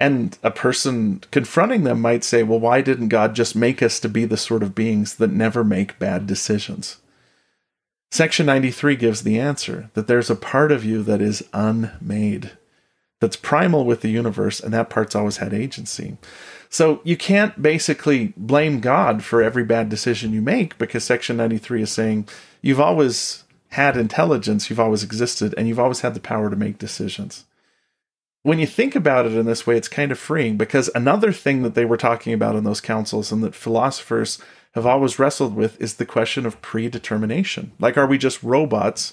And 0.00 0.36
a 0.42 0.50
person 0.50 1.22
confronting 1.30 1.84
them 1.84 2.00
might 2.00 2.24
say, 2.24 2.42
well, 2.42 2.58
why 2.58 2.80
didn't 2.80 3.06
God 3.06 3.36
just 3.36 3.54
make 3.54 3.80
us 3.80 4.00
to 4.00 4.08
be 4.08 4.24
the 4.24 4.36
sort 4.36 4.64
of 4.64 4.74
beings 4.74 5.14
that 5.14 5.30
never 5.30 5.62
make 5.62 6.00
bad 6.00 6.26
decisions? 6.26 6.96
Section 8.10 8.46
93 8.46 8.96
gives 8.96 9.22
the 9.22 9.38
answer 9.38 9.90
that 9.94 10.08
there's 10.08 10.28
a 10.28 10.34
part 10.34 10.72
of 10.72 10.84
you 10.84 11.04
that 11.04 11.22
is 11.22 11.48
unmade, 11.52 12.58
that's 13.20 13.36
primal 13.36 13.84
with 13.84 14.00
the 14.00 14.10
universe, 14.10 14.58
and 14.58 14.74
that 14.74 14.90
part's 14.90 15.14
always 15.14 15.36
had 15.36 15.54
agency. 15.54 16.16
So 16.68 17.00
you 17.04 17.16
can't 17.16 17.62
basically 17.62 18.34
blame 18.36 18.80
God 18.80 19.22
for 19.22 19.40
every 19.40 19.62
bad 19.62 19.88
decision 19.88 20.32
you 20.32 20.42
make 20.42 20.76
because 20.78 21.04
Section 21.04 21.36
93 21.36 21.82
is 21.82 21.92
saying 21.92 22.26
you've 22.60 22.80
always 22.80 23.44
had 23.70 23.96
intelligence, 23.96 24.70
you've 24.70 24.80
always 24.80 25.02
existed, 25.02 25.54
and 25.56 25.68
you've 25.68 25.78
always 25.78 26.00
had 26.00 26.14
the 26.14 26.20
power 26.20 26.50
to 26.50 26.56
make 26.56 26.78
decisions. 26.78 27.44
When 28.42 28.58
you 28.58 28.66
think 28.66 28.94
about 28.94 29.26
it 29.26 29.32
in 29.32 29.46
this 29.46 29.66
way, 29.66 29.76
it's 29.76 29.88
kind 29.88 30.10
of 30.10 30.18
freeing 30.18 30.56
because 30.56 30.90
another 30.94 31.32
thing 31.32 31.62
that 31.62 31.74
they 31.74 31.84
were 31.84 31.96
talking 31.96 32.32
about 32.32 32.56
in 32.56 32.64
those 32.64 32.80
councils 32.80 33.30
and 33.30 33.42
that 33.42 33.54
philosophers 33.54 34.38
have 34.74 34.86
always 34.86 35.18
wrestled 35.18 35.54
with 35.54 35.80
is 35.80 35.94
the 35.94 36.06
question 36.06 36.46
of 36.46 36.62
predetermination. 36.62 37.72
Like, 37.78 37.96
are 37.96 38.06
we 38.06 38.16
just 38.16 38.42
robots 38.42 39.12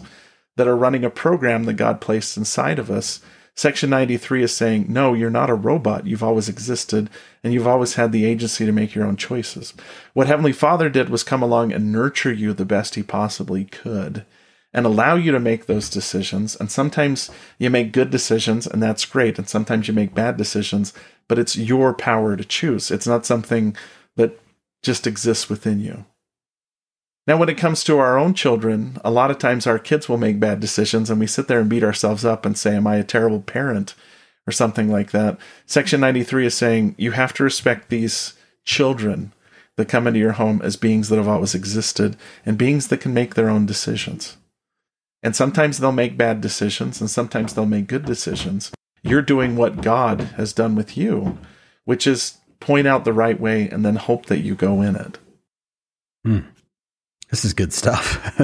that 0.55 0.67
are 0.67 0.77
running 0.77 1.03
a 1.03 1.09
program 1.09 1.63
that 1.63 1.73
God 1.73 1.99
placed 1.99 2.37
inside 2.37 2.79
of 2.79 2.91
us? 2.91 3.19
Section 3.55 3.89
93 3.89 4.43
is 4.43 4.55
saying, 4.55 4.85
no, 4.89 5.13
you're 5.13 5.29
not 5.29 5.49
a 5.49 5.55
robot. 5.55 6.05
You've 6.05 6.23
always 6.23 6.49
existed 6.49 7.09
and 7.43 7.53
you've 7.53 7.67
always 7.67 7.95
had 7.95 8.11
the 8.11 8.25
agency 8.25 8.65
to 8.65 8.71
make 8.73 8.93
your 8.93 9.05
own 9.05 9.15
choices. 9.15 9.73
What 10.13 10.27
Heavenly 10.27 10.51
Father 10.51 10.89
did 10.89 11.09
was 11.09 11.23
come 11.23 11.41
along 11.41 11.71
and 11.71 11.91
nurture 11.91 12.33
you 12.33 12.53
the 12.53 12.65
best 12.65 12.95
He 12.95 13.03
possibly 13.03 13.63
could 13.63 14.25
and 14.75 14.85
allow 14.85 15.15
you 15.15 15.31
to 15.31 15.39
make 15.39 15.65
those 15.65 15.89
decisions. 15.89 16.55
And 16.55 16.69
sometimes 16.69 17.31
you 17.57 17.71
make 17.71 17.93
good 17.93 18.11
decisions, 18.11 18.67
and 18.67 18.83
that's 18.83 19.05
great. 19.05 19.39
And 19.39 19.49
sometimes 19.49 19.87
you 19.87 19.93
make 19.93 20.13
bad 20.13 20.37
decisions, 20.37 20.93
but 21.27 21.39
it's 21.39 21.55
your 21.55 21.93
power 21.93 22.35
to 22.35 22.43
choose. 22.43 22.91
It's 22.91 23.07
not 23.07 23.25
something 23.25 23.75
that 24.17 24.39
just 24.83 25.07
exists 25.07 25.49
within 25.49 25.79
you. 25.79 26.05
Now, 27.25 27.37
when 27.37 27.49
it 27.49 27.57
comes 27.57 27.83
to 27.85 27.97
our 27.97 28.19
own 28.19 28.35
children, 28.35 28.97
a 29.03 29.09
lot 29.09 29.31
of 29.31 29.39
times 29.39 29.65
our 29.65 29.79
kids 29.79 30.07
will 30.07 30.17
make 30.17 30.39
bad 30.39 30.59
decisions, 30.59 31.09
and 31.09 31.19
we 31.19 31.25
sit 31.25 31.47
there 31.47 31.61
and 31.61 31.69
beat 31.69 31.83
ourselves 31.83 32.23
up 32.23 32.45
and 32.45 32.55
say, 32.55 32.75
Am 32.75 32.85
I 32.85 32.97
a 32.97 33.03
terrible 33.03 33.41
parent? 33.41 33.95
or 34.47 34.51
something 34.51 34.91
like 34.91 35.11
that. 35.11 35.37
Section 35.65 35.99
93 36.01 36.45
is 36.45 36.53
saying 36.53 36.95
you 36.97 37.11
have 37.11 37.33
to 37.33 37.43
respect 37.43 37.89
these 37.89 38.33
children 38.63 39.33
that 39.75 39.89
come 39.89 40.07
into 40.07 40.19
your 40.19 40.33
home 40.33 40.61
as 40.63 40.75
beings 40.75 41.09
that 41.09 41.17
have 41.17 41.27
always 41.27 41.55
existed 41.55 42.15
and 42.45 42.57
beings 42.57 42.87
that 42.87 43.01
can 43.01 43.13
make 43.13 43.35
their 43.35 43.49
own 43.49 43.65
decisions. 43.65 44.37
And 45.25 45.35
sometimes 45.35 45.79
they'll 45.79 45.91
make 45.91 46.17
bad 46.17 46.39
decisions 46.39 47.01
and 47.01 47.09
sometimes 47.09 47.55
they'll 47.55 47.65
make 47.65 47.87
good 47.87 48.05
decisions. 48.05 48.71
You're 49.01 49.23
doing 49.23 49.55
what 49.55 49.81
God 49.81 50.21
has 50.37 50.53
done 50.53 50.75
with 50.75 50.95
you, 50.95 51.39
which 51.83 52.05
is 52.05 52.37
point 52.59 52.85
out 52.85 53.05
the 53.05 53.11
right 53.11 53.39
way 53.39 53.67
and 53.67 53.83
then 53.83 53.95
hope 53.95 54.27
that 54.27 54.41
you 54.41 54.53
go 54.53 54.83
in 54.83 54.95
it. 54.95 55.17
Hmm. 56.23 56.39
This 57.31 57.43
is 57.43 57.53
good 57.53 57.73
stuff. 57.73 58.39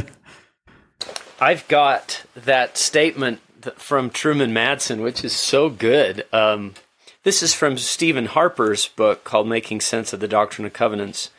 I've 1.39 1.67
got 1.67 2.23
that 2.33 2.79
statement 2.79 3.41
from 3.75 4.09
Truman 4.09 4.51
Madsen, 4.51 5.03
which 5.03 5.23
is 5.23 5.33
so 5.33 5.69
good. 5.69 6.25
Um, 6.33 6.73
this 7.21 7.43
is 7.43 7.53
from 7.53 7.77
Steven 7.77 8.25
Harper's 8.25 8.87
book 8.87 9.23
called 9.23 9.47
Making 9.47 9.81
Sense 9.81 10.13
of 10.13 10.19
the 10.19 10.27
Doctrine 10.27 10.65
and 10.65 10.73
Covenants. 10.73 11.29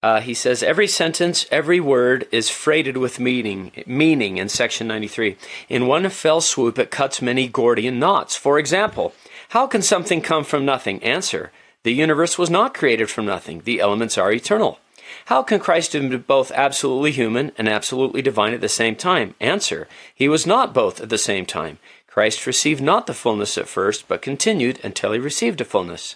Uh, 0.00 0.20
he 0.20 0.32
says 0.32 0.62
every 0.62 0.86
sentence, 0.86 1.44
every 1.50 1.80
word 1.80 2.28
is 2.30 2.48
freighted 2.48 2.96
with 2.96 3.18
meaning. 3.18 3.72
Meaning 3.84 4.36
in 4.36 4.48
section 4.48 4.86
93. 4.86 5.36
In 5.68 5.88
one 5.88 6.08
fell 6.10 6.40
swoop, 6.40 6.78
it 6.78 6.92
cuts 6.92 7.20
many 7.20 7.48
Gordian 7.48 7.98
knots. 7.98 8.36
For 8.36 8.60
example, 8.60 9.12
how 9.50 9.66
can 9.66 9.82
something 9.82 10.20
come 10.20 10.44
from 10.44 10.64
nothing? 10.64 11.02
Answer: 11.02 11.50
The 11.82 11.92
universe 11.92 12.38
was 12.38 12.48
not 12.48 12.74
created 12.74 13.10
from 13.10 13.26
nothing. 13.26 13.62
The 13.64 13.80
elements 13.80 14.16
are 14.16 14.30
eternal. 14.30 14.78
How 15.24 15.42
can 15.42 15.58
Christ 15.58 15.92
be 15.92 16.16
both 16.16 16.52
absolutely 16.52 17.10
human 17.10 17.50
and 17.58 17.68
absolutely 17.68 18.22
divine 18.22 18.54
at 18.54 18.60
the 18.60 18.68
same 18.68 18.94
time? 18.94 19.34
Answer: 19.40 19.88
He 20.14 20.28
was 20.28 20.46
not 20.46 20.72
both 20.72 21.00
at 21.00 21.08
the 21.08 21.18
same 21.18 21.44
time. 21.44 21.78
Christ 22.06 22.46
received 22.46 22.80
not 22.80 23.08
the 23.08 23.14
fullness 23.14 23.58
at 23.58 23.68
first, 23.68 24.06
but 24.06 24.22
continued 24.22 24.78
until 24.84 25.10
he 25.10 25.18
received 25.18 25.60
a 25.60 25.64
fullness. 25.64 26.14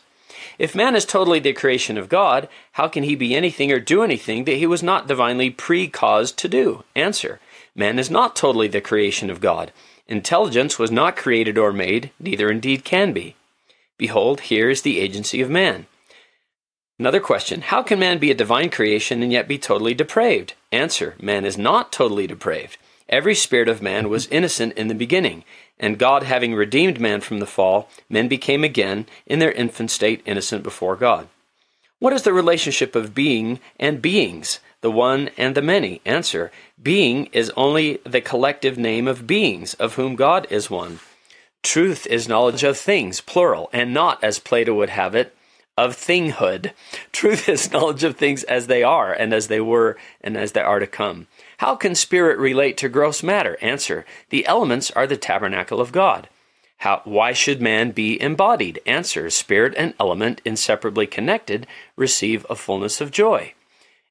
If 0.58 0.74
man 0.74 0.94
is 0.94 1.04
totally 1.04 1.38
the 1.40 1.52
creation 1.52 1.98
of 1.98 2.08
God, 2.08 2.48
how 2.72 2.88
can 2.88 3.02
he 3.02 3.14
be 3.14 3.34
anything 3.34 3.72
or 3.72 3.80
do 3.80 4.02
anything 4.02 4.44
that 4.44 4.56
he 4.56 4.66
was 4.66 4.82
not 4.82 5.06
divinely 5.06 5.50
pre 5.50 5.88
caused 5.88 6.38
to 6.38 6.48
do? 6.48 6.84
Answer 6.94 7.40
Man 7.74 7.98
is 7.98 8.10
not 8.10 8.36
totally 8.36 8.68
the 8.68 8.80
creation 8.80 9.30
of 9.30 9.40
God. 9.40 9.72
Intelligence 10.06 10.78
was 10.78 10.90
not 10.90 11.16
created 11.16 11.56
or 11.56 11.72
made, 11.72 12.10
neither 12.20 12.50
indeed 12.50 12.84
can 12.84 13.12
be. 13.12 13.34
Behold, 13.96 14.40
here 14.42 14.68
is 14.68 14.82
the 14.82 15.00
agency 15.00 15.40
of 15.40 15.48
man. 15.48 15.86
Another 16.98 17.20
question 17.20 17.62
How 17.62 17.82
can 17.82 17.98
man 17.98 18.18
be 18.18 18.30
a 18.30 18.34
divine 18.34 18.70
creation 18.70 19.22
and 19.22 19.32
yet 19.32 19.48
be 19.48 19.58
totally 19.58 19.94
depraved? 19.94 20.54
Answer 20.70 21.14
Man 21.20 21.44
is 21.44 21.56
not 21.56 21.92
totally 21.92 22.26
depraved. 22.26 22.76
Every 23.08 23.34
spirit 23.34 23.68
of 23.68 23.82
man 23.82 24.08
was 24.08 24.26
innocent 24.28 24.72
in 24.74 24.88
the 24.88 24.94
beginning, 24.94 25.44
and 25.78 25.98
God 25.98 26.22
having 26.22 26.54
redeemed 26.54 27.00
man 27.00 27.20
from 27.20 27.38
the 27.38 27.46
fall, 27.46 27.88
men 28.08 28.28
became 28.28 28.64
again, 28.64 29.06
in 29.26 29.38
their 29.38 29.52
infant 29.52 29.90
state, 29.90 30.22
innocent 30.24 30.62
before 30.62 30.96
God. 30.96 31.28
What 31.98 32.12
is 32.12 32.22
the 32.22 32.32
relationship 32.32 32.96
of 32.96 33.14
being 33.14 33.60
and 33.78 34.02
beings, 34.02 34.58
the 34.80 34.90
one 34.90 35.30
and 35.36 35.54
the 35.54 35.62
many? 35.62 36.00
Answer 36.04 36.50
Being 36.82 37.26
is 37.26 37.52
only 37.56 38.00
the 38.04 38.20
collective 38.20 38.76
name 38.76 39.06
of 39.06 39.26
beings, 39.26 39.74
of 39.74 39.94
whom 39.94 40.16
God 40.16 40.46
is 40.50 40.68
one. 40.68 40.98
Truth 41.62 42.06
is 42.08 42.28
knowledge 42.28 42.64
of 42.64 42.76
things, 42.76 43.20
plural, 43.20 43.70
and 43.72 43.94
not, 43.94 44.22
as 44.24 44.40
Plato 44.40 44.74
would 44.74 44.90
have 44.90 45.14
it, 45.14 45.32
of 45.78 45.96
thinghood. 45.96 46.72
Truth 47.12 47.48
is 47.48 47.70
knowledge 47.70 48.02
of 48.02 48.16
things 48.16 48.42
as 48.44 48.66
they 48.66 48.82
are, 48.82 49.12
and 49.12 49.32
as 49.32 49.46
they 49.46 49.60
were, 49.60 49.96
and 50.20 50.36
as 50.36 50.52
they 50.52 50.60
are 50.60 50.80
to 50.80 50.88
come. 50.88 51.28
How 51.62 51.76
can 51.76 51.94
spirit 51.94 52.40
relate 52.40 52.76
to 52.78 52.88
gross 52.88 53.22
matter? 53.22 53.56
Answer 53.62 54.04
The 54.30 54.44
elements 54.46 54.90
are 54.90 55.06
the 55.06 55.16
tabernacle 55.16 55.80
of 55.80 55.92
God. 55.92 56.28
How, 56.78 57.02
why 57.04 57.32
should 57.32 57.62
man 57.62 57.92
be 57.92 58.20
embodied? 58.20 58.80
Answer 58.84 59.30
Spirit 59.30 59.72
and 59.76 59.94
element, 60.00 60.40
inseparably 60.44 61.06
connected, 61.06 61.68
receive 61.94 62.44
a 62.50 62.56
fullness 62.56 63.00
of 63.00 63.12
joy. 63.12 63.54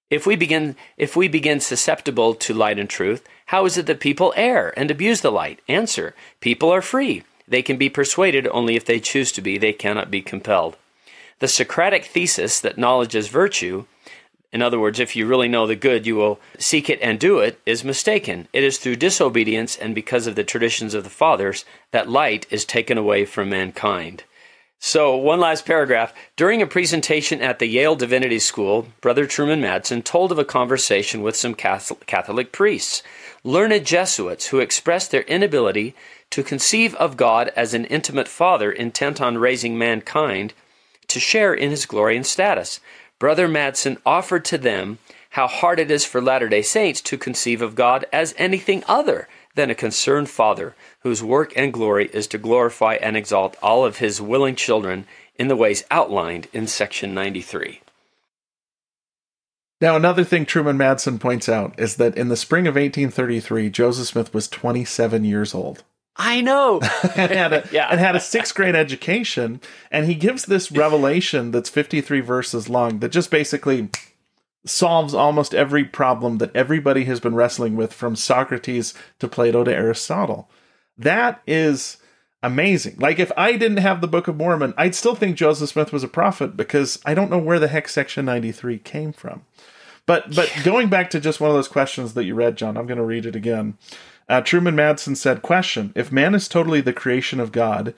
If 0.09 0.25
we 0.25 0.37
begin, 0.37 0.77
if 0.95 1.17
we 1.17 1.27
begin 1.27 1.59
susceptible 1.59 2.35
to 2.35 2.53
light 2.53 2.79
and 2.79 2.89
truth, 2.89 3.27
how 3.47 3.65
is 3.65 3.77
it 3.77 3.85
that 3.87 3.99
people 3.99 4.33
err 4.37 4.73
and 4.79 4.89
abuse 4.89 5.19
the 5.19 5.29
light? 5.29 5.59
Answer 5.67 6.15
People 6.39 6.69
are 6.69 6.81
free. 6.81 7.23
They 7.45 7.61
can 7.61 7.75
be 7.75 7.89
persuaded 7.89 8.47
only 8.47 8.77
if 8.77 8.85
they 8.85 9.01
choose 9.01 9.33
to 9.33 9.41
be, 9.41 9.57
they 9.57 9.73
cannot 9.73 10.09
be 10.09 10.21
compelled. 10.21 10.77
The 11.39 11.49
Socratic 11.49 12.05
thesis 12.05 12.61
that 12.61 12.77
knowledge 12.77 13.13
is 13.13 13.27
virtue 13.27 13.87
in 14.51 14.61
other 14.61 14.79
words, 14.79 14.99
if 14.99 15.15
you 15.15 15.25
really 15.25 15.47
know 15.47 15.65
the 15.65 15.75
good, 15.75 16.05
you 16.05 16.15
will 16.15 16.39
seek 16.59 16.89
it 16.89 16.99
and 17.01 17.19
do 17.19 17.39
it, 17.39 17.59
is 17.65 17.83
mistaken. 17.83 18.49
It 18.51 18.63
is 18.63 18.77
through 18.77 18.97
disobedience 18.97 19.77
and 19.77 19.95
because 19.95 20.27
of 20.27 20.35
the 20.35 20.43
traditions 20.43 20.93
of 20.93 21.03
the 21.03 21.09
fathers 21.09 21.63
that 21.91 22.09
light 22.09 22.45
is 22.49 22.65
taken 22.65 22.97
away 22.97 23.23
from 23.25 23.49
mankind. 23.49 24.25
So, 24.83 25.15
one 25.15 25.39
last 25.39 25.65
paragraph. 25.65 26.11
During 26.35 26.61
a 26.61 26.67
presentation 26.67 27.39
at 27.39 27.59
the 27.59 27.67
Yale 27.67 27.95
Divinity 27.95 28.39
School, 28.39 28.87
Brother 28.99 29.27
Truman 29.27 29.61
Madsen 29.61 30.03
told 30.03 30.31
of 30.31 30.39
a 30.39 30.43
conversation 30.43 31.21
with 31.21 31.35
some 31.35 31.53
Catholic 31.53 32.51
priests, 32.51 33.03
learned 33.43 33.85
Jesuits 33.85 34.47
who 34.47 34.59
expressed 34.59 35.11
their 35.11 35.21
inability 35.21 35.95
to 36.31 36.43
conceive 36.43 36.95
of 36.95 37.15
God 37.15 37.53
as 37.55 37.73
an 37.73 37.85
intimate 37.85 38.27
father 38.27 38.71
intent 38.71 39.21
on 39.21 39.37
raising 39.37 39.77
mankind 39.77 40.53
to 41.07 41.19
share 41.19 41.53
in 41.53 41.69
his 41.69 41.85
glory 41.85 42.15
and 42.15 42.25
status. 42.25 42.79
Brother 43.21 43.47
Madsen 43.47 43.99
offered 44.03 44.43
to 44.45 44.57
them 44.57 44.97
how 45.29 45.45
hard 45.45 45.79
it 45.79 45.91
is 45.91 46.03
for 46.03 46.23
Latter 46.23 46.49
day 46.49 46.63
Saints 46.63 47.01
to 47.01 47.19
conceive 47.19 47.61
of 47.61 47.75
God 47.75 48.03
as 48.11 48.33
anything 48.35 48.83
other 48.87 49.27
than 49.53 49.69
a 49.69 49.75
concerned 49.75 50.27
Father 50.27 50.73
whose 51.01 51.21
work 51.21 51.53
and 51.55 51.71
glory 51.71 52.09
is 52.13 52.25
to 52.25 52.39
glorify 52.39 52.95
and 52.95 53.15
exalt 53.15 53.57
all 53.61 53.85
of 53.85 53.97
his 53.97 54.19
willing 54.19 54.55
children 54.55 55.05
in 55.35 55.49
the 55.49 55.55
ways 55.55 55.83
outlined 55.91 56.47
in 56.51 56.65
section 56.65 57.13
93. 57.13 57.81
Now, 59.79 59.95
another 59.95 60.23
thing 60.23 60.47
Truman 60.47 60.79
Madsen 60.79 61.19
points 61.19 61.47
out 61.47 61.79
is 61.79 61.97
that 61.97 62.17
in 62.17 62.29
the 62.29 62.35
spring 62.35 62.65
of 62.65 62.73
1833, 62.73 63.69
Joseph 63.69 64.07
Smith 64.07 64.33
was 64.33 64.47
27 64.47 65.25
years 65.25 65.53
old. 65.53 65.83
I 66.21 66.41
know. 66.41 66.79
and, 67.15 67.31
had 67.31 67.51
a, 67.51 67.67
yeah. 67.71 67.87
and 67.89 67.99
had 67.99 68.15
a 68.15 68.19
sixth 68.19 68.53
grade 68.53 68.75
education. 68.75 69.59
And 69.89 70.05
he 70.05 70.13
gives 70.13 70.45
this 70.45 70.71
revelation 70.71 71.51
that's 71.51 71.69
53 71.69 72.21
verses 72.21 72.69
long 72.69 72.99
that 72.99 73.11
just 73.11 73.31
basically 73.31 73.89
solves 74.63 75.15
almost 75.15 75.55
every 75.55 75.83
problem 75.83 76.37
that 76.37 76.55
everybody 76.55 77.05
has 77.05 77.19
been 77.19 77.33
wrestling 77.33 77.75
with 77.75 77.91
from 77.91 78.15
Socrates 78.15 78.93
to 79.17 79.27
Plato 79.27 79.63
to 79.63 79.73
Aristotle. 79.73 80.47
That 80.95 81.41
is 81.47 81.97
amazing. 82.43 82.97
Like 82.99 83.17
if 83.17 83.31
I 83.35 83.53
didn't 83.53 83.77
have 83.77 83.99
the 84.01 84.07
Book 84.07 84.27
of 84.27 84.37
Mormon, 84.37 84.75
I'd 84.77 84.93
still 84.93 85.15
think 85.15 85.35
Joseph 85.35 85.69
Smith 85.69 85.91
was 85.91 86.03
a 86.03 86.07
prophet 86.07 86.55
because 86.55 86.99
I 87.03 87.15
don't 87.15 87.31
know 87.31 87.39
where 87.39 87.59
the 87.59 87.67
heck 87.67 87.89
section 87.89 88.25
93 88.25 88.77
came 88.77 89.11
from. 89.11 89.43
But 90.05 90.35
but 90.35 90.51
going 90.63 90.89
back 90.89 91.09
to 91.11 91.19
just 91.19 91.39
one 91.39 91.49
of 91.49 91.55
those 91.55 91.67
questions 91.67 92.13
that 92.13 92.25
you 92.25 92.35
read, 92.35 92.57
John, 92.57 92.77
I'm 92.77 92.87
going 92.87 92.97
to 92.97 93.03
read 93.03 93.25
it 93.25 93.35
again. 93.35 93.77
Uh, 94.31 94.39
Truman 94.39 94.77
Madsen 94.77 95.17
said, 95.17 95.41
Question 95.41 95.91
If 95.93 96.09
man 96.09 96.33
is 96.33 96.47
totally 96.47 96.79
the 96.79 96.93
creation 96.93 97.41
of 97.41 97.51
God, 97.51 97.93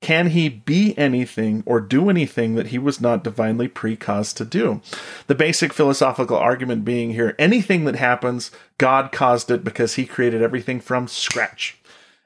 can 0.00 0.28
he 0.28 0.48
be 0.48 0.96
anything 0.96 1.62
or 1.66 1.78
do 1.78 2.08
anything 2.08 2.54
that 2.54 2.68
he 2.68 2.78
was 2.78 3.02
not 3.02 3.22
divinely 3.22 3.68
precaused 3.68 4.38
to 4.38 4.46
do? 4.46 4.80
The 5.26 5.34
basic 5.34 5.74
philosophical 5.74 6.38
argument 6.38 6.86
being 6.86 7.12
here 7.12 7.36
anything 7.38 7.84
that 7.84 7.96
happens, 7.96 8.50
God 8.78 9.12
caused 9.12 9.50
it 9.50 9.62
because 9.62 9.96
he 9.96 10.06
created 10.06 10.40
everything 10.40 10.80
from 10.80 11.06
scratch. 11.06 11.76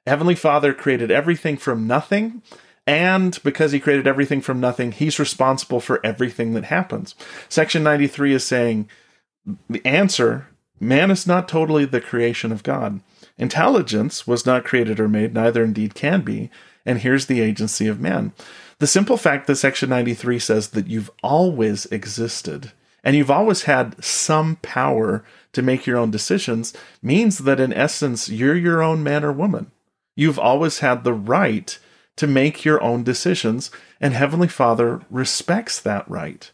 Heavenly 0.07 0.37
Father 0.37 0.73
created 0.73 1.11
everything 1.11 1.57
from 1.57 1.89
nothing. 1.89 2.43
And 2.87 3.43
because 3.43 3.73
he 3.73 3.81
created 3.81 4.07
everything 4.07 4.41
from 4.41 4.61
nothing, 4.61 4.93
he's 4.93 5.19
responsible 5.19 5.81
for 5.81 6.01
everything 6.07 6.55
that 6.55 6.65
happens. 6.65 7.17
Section 7.49 7.83
93 7.83 8.35
is 8.35 8.47
saying 8.47 8.89
the 9.69 9.85
answer 9.85 10.47
man 10.79 11.11
is 11.11 11.27
not 11.27 11.49
totally 11.49 11.85
the 11.85 12.01
creation 12.01 12.53
of 12.53 12.63
God. 12.63 13.01
Intelligence 13.39 14.27
was 14.27 14.45
not 14.45 14.65
created 14.65 14.99
or 14.99 15.09
made, 15.09 15.33
neither 15.33 15.65
indeed 15.65 15.95
can 15.95 16.23
be, 16.23 16.51
and 16.85 16.99
here's 16.99 17.27
the 17.27 17.41
agency 17.41 17.87
of 17.87 18.01
man. 18.01 18.33
The 18.79 18.87
simple 18.87 19.17
fact 19.17 19.47
that 19.47 19.57
Section 19.57 19.89
93 19.91 20.39
says 20.39 20.69
that 20.69 20.87
you've 20.87 21.11
always 21.23 21.87
existed 21.87 22.73
and 23.05 23.17
you've 23.17 23.31
always 23.31 23.63
had 23.63 24.03
some 24.05 24.57
power 24.57 25.25
to 25.53 25.63
make 25.63 25.87
your 25.87 25.97
own 25.97 26.11
decisions 26.11 26.75
means 27.03 27.39
that 27.39 27.61
in 27.61 27.73
essence, 27.73 28.29
you're 28.29 28.57
your 28.57 28.83
own 28.83 29.03
man 29.03 29.25
or 29.25 29.33
woman. 29.33 29.71
You've 30.15 30.39
always 30.39 30.81
had 30.81 31.05
the 31.05 31.15
right 31.15 31.79
to 32.17 32.27
make 32.27 32.65
your 32.65 32.83
own 32.83 33.05
decisions, 33.05 33.71
and 34.01 34.13
Heavenly 34.13 34.49
Father 34.49 35.01
respects 35.11 35.81
that 35.81 36.09
right. 36.11 36.51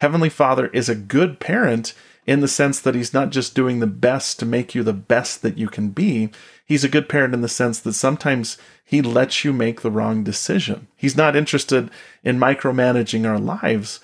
Heavenly 0.00 0.28
Father 0.28 0.66
is 0.68 0.88
a 0.88 0.94
good 0.96 1.40
parent 1.40 1.94
in 2.26 2.40
the 2.40 2.48
sense 2.48 2.80
that 2.80 2.94
he's 2.94 3.14
not 3.14 3.30
just 3.30 3.54
doing 3.54 3.78
the 3.78 3.86
best 3.86 4.38
to 4.38 4.46
make 4.46 4.74
you 4.74 4.82
the 4.82 4.92
best 4.92 5.42
that 5.42 5.56
you 5.56 5.68
can 5.68 5.90
be. 5.90 6.30
He's 6.64 6.84
a 6.84 6.88
good 6.88 7.08
parent 7.08 7.34
in 7.34 7.40
the 7.40 7.48
sense 7.48 7.78
that 7.80 7.92
sometimes 7.92 8.58
he 8.84 9.00
lets 9.00 9.44
you 9.44 9.52
make 9.52 9.80
the 9.80 9.90
wrong 9.90 10.24
decision. 10.24 10.88
He's 10.96 11.16
not 11.16 11.36
interested 11.36 11.90
in 12.24 12.38
micromanaging 12.38 13.26
our 13.26 13.38
lives. 13.38 14.00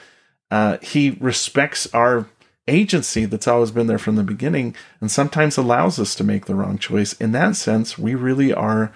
Uh, 0.50 0.78
he 0.80 1.16
respects 1.20 1.92
our 1.92 2.28
agency 2.68 3.24
that's 3.24 3.48
always 3.48 3.72
been 3.72 3.88
there 3.88 3.98
from 3.98 4.14
the 4.14 4.22
beginning 4.22 4.76
and 5.00 5.10
sometimes 5.10 5.56
allows 5.56 5.98
us 5.98 6.14
to 6.14 6.22
make 6.22 6.46
the 6.46 6.54
wrong 6.54 6.78
choice. 6.78 7.14
In 7.14 7.32
that 7.32 7.56
sense, 7.56 7.98
we 7.98 8.14
really 8.14 8.52
are 8.52 8.92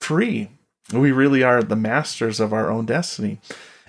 free. 0.00 0.50
We 0.92 1.10
really 1.10 1.42
are 1.42 1.62
the 1.62 1.76
masters 1.76 2.40
of 2.40 2.52
our 2.52 2.70
own 2.70 2.84
destiny 2.84 3.40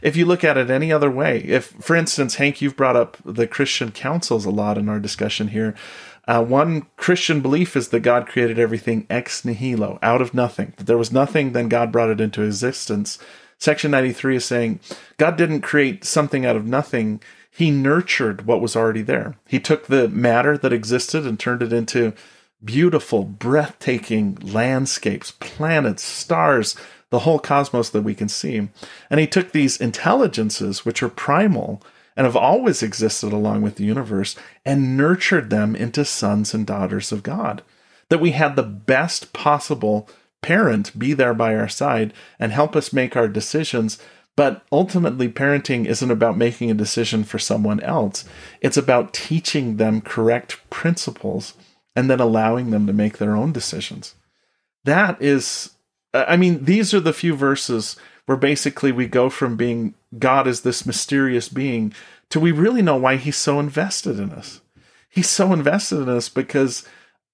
if 0.01 0.15
you 0.15 0.25
look 0.25 0.43
at 0.43 0.57
it 0.57 0.69
any 0.69 0.91
other 0.91 1.09
way, 1.09 1.39
if, 1.39 1.67
for 1.67 1.95
instance, 1.95 2.35
Hank, 2.35 2.61
you've 2.61 2.75
brought 2.75 2.95
up 2.95 3.17
the 3.25 3.47
Christian 3.47 3.91
councils 3.91 4.45
a 4.45 4.51
lot 4.51 4.77
in 4.77 4.89
our 4.89 4.99
discussion 4.99 5.49
here. 5.49 5.75
Uh, 6.27 6.43
one 6.43 6.87
Christian 6.97 7.41
belief 7.41 7.75
is 7.75 7.89
that 7.89 7.99
God 8.01 8.27
created 8.27 8.57
everything 8.57 9.05
ex 9.09 9.45
nihilo, 9.45 9.99
out 10.01 10.21
of 10.21 10.33
nothing. 10.33 10.73
That 10.77 10.87
there 10.87 10.97
was 10.97 11.11
nothing, 11.11 11.53
then 11.53 11.69
God 11.69 11.91
brought 11.91 12.09
it 12.09 12.21
into 12.21 12.41
existence. 12.41 13.19
Section 13.57 13.91
93 13.91 14.37
is 14.37 14.45
saying 14.45 14.79
God 15.17 15.37
didn't 15.37 15.61
create 15.61 16.03
something 16.03 16.45
out 16.45 16.55
of 16.55 16.65
nothing. 16.65 17.21
He 17.49 17.71
nurtured 17.71 18.45
what 18.45 18.59
was 18.59 18.75
already 18.75 19.01
there. 19.01 19.35
He 19.47 19.59
took 19.59 19.87
the 19.87 20.09
matter 20.09 20.57
that 20.57 20.73
existed 20.73 21.25
and 21.25 21.39
turned 21.39 21.61
it 21.61 21.71
into 21.71 22.13
beautiful, 22.63 23.23
breathtaking 23.23 24.35
landscapes, 24.41 25.31
planets, 25.39 26.03
stars, 26.03 26.75
the 27.15 27.19
whole 27.19 27.39
cosmos 27.39 27.89
that 27.91 28.01
we 28.01 28.13
can 28.13 28.27
see. 28.27 28.67
And 29.09 29.21
he 29.21 29.25
took 29.25 29.53
these 29.53 29.79
intelligences, 29.79 30.83
which 30.83 31.01
are 31.01 31.07
primal 31.07 31.81
and 32.17 32.25
have 32.25 32.35
always 32.35 32.83
existed 32.83 33.31
along 33.31 33.61
with 33.61 33.77
the 33.77 33.85
universe, 33.85 34.35
and 34.65 34.97
nurtured 34.97 35.49
them 35.49 35.77
into 35.77 36.03
sons 36.03 36.53
and 36.53 36.67
daughters 36.67 37.13
of 37.13 37.23
God. 37.23 37.63
That 38.09 38.19
we 38.19 38.31
had 38.31 38.57
the 38.57 38.63
best 38.63 39.31
possible 39.31 40.09
parent 40.41 40.99
be 40.99 41.13
there 41.13 41.33
by 41.33 41.55
our 41.55 41.69
side 41.69 42.13
and 42.37 42.51
help 42.51 42.75
us 42.75 42.91
make 42.91 43.15
our 43.15 43.29
decisions. 43.29 43.97
But 44.35 44.65
ultimately, 44.69 45.29
parenting 45.29 45.85
isn't 45.85 46.11
about 46.11 46.37
making 46.37 46.69
a 46.69 46.73
decision 46.73 47.23
for 47.23 47.39
someone 47.39 47.79
else. 47.79 48.25
It's 48.59 48.75
about 48.75 49.13
teaching 49.13 49.77
them 49.77 50.01
correct 50.01 50.69
principles 50.69 51.53
and 51.95 52.09
then 52.09 52.19
allowing 52.19 52.71
them 52.71 52.85
to 52.87 52.91
make 52.91 53.19
their 53.19 53.37
own 53.37 53.53
decisions. 53.53 54.15
That 54.83 55.21
is 55.21 55.74
I 56.15 56.37
mean, 56.37 56.65
these 56.65 56.93
are 56.93 56.99
the 56.99 57.13
few 57.13 57.35
verses 57.35 57.97
where 58.25 58.37
basically 58.37 58.91
we 58.91 59.07
go 59.07 59.29
from 59.29 59.55
being 59.55 59.93
God 60.17 60.47
as 60.47 60.61
this 60.61 60.85
mysterious 60.85 61.49
being 61.49 61.93
to 62.29 62.39
we 62.39 62.51
really 62.51 62.81
know 62.81 62.95
why 62.95 63.17
he's 63.17 63.35
so 63.37 63.59
invested 63.59 64.19
in 64.19 64.31
us. 64.31 64.61
He's 65.09 65.29
so 65.29 65.53
invested 65.53 66.01
in 66.01 66.09
us 66.09 66.29
because 66.29 66.85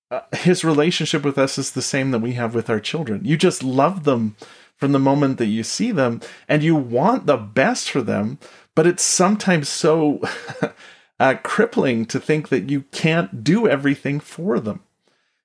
uh, 0.10 0.22
his 0.36 0.64
relationship 0.64 1.24
with 1.24 1.38
us 1.38 1.58
is 1.58 1.72
the 1.72 1.82
same 1.82 2.12
that 2.12 2.20
we 2.20 2.34
have 2.34 2.54
with 2.54 2.70
our 2.70 2.80
children. 2.80 3.22
You 3.24 3.38
just 3.38 3.64
love 3.64 4.04
them 4.04 4.36
from 4.76 4.92
the 4.92 5.00
moment 5.00 5.38
that 5.38 5.46
you 5.46 5.64
see 5.64 5.92
them 5.92 6.22
and 6.48 6.64
you 6.64 6.76
want 6.76 7.26
the 7.26 7.38
best 7.38 7.90
for 7.90 8.02
them, 8.02 8.40
but 8.76 8.88
it's 8.88 9.04
sometimes 9.04 9.70
so 9.70 10.20
uh, 11.20 11.36
crippling 11.44 12.06
to 12.08 12.20
think 12.20 12.50
that 12.50 12.70
you 12.70 12.82
can't 12.92 13.44
do 13.44 13.68
everything 13.68 14.20
for 14.20 14.60
them. 14.60 14.82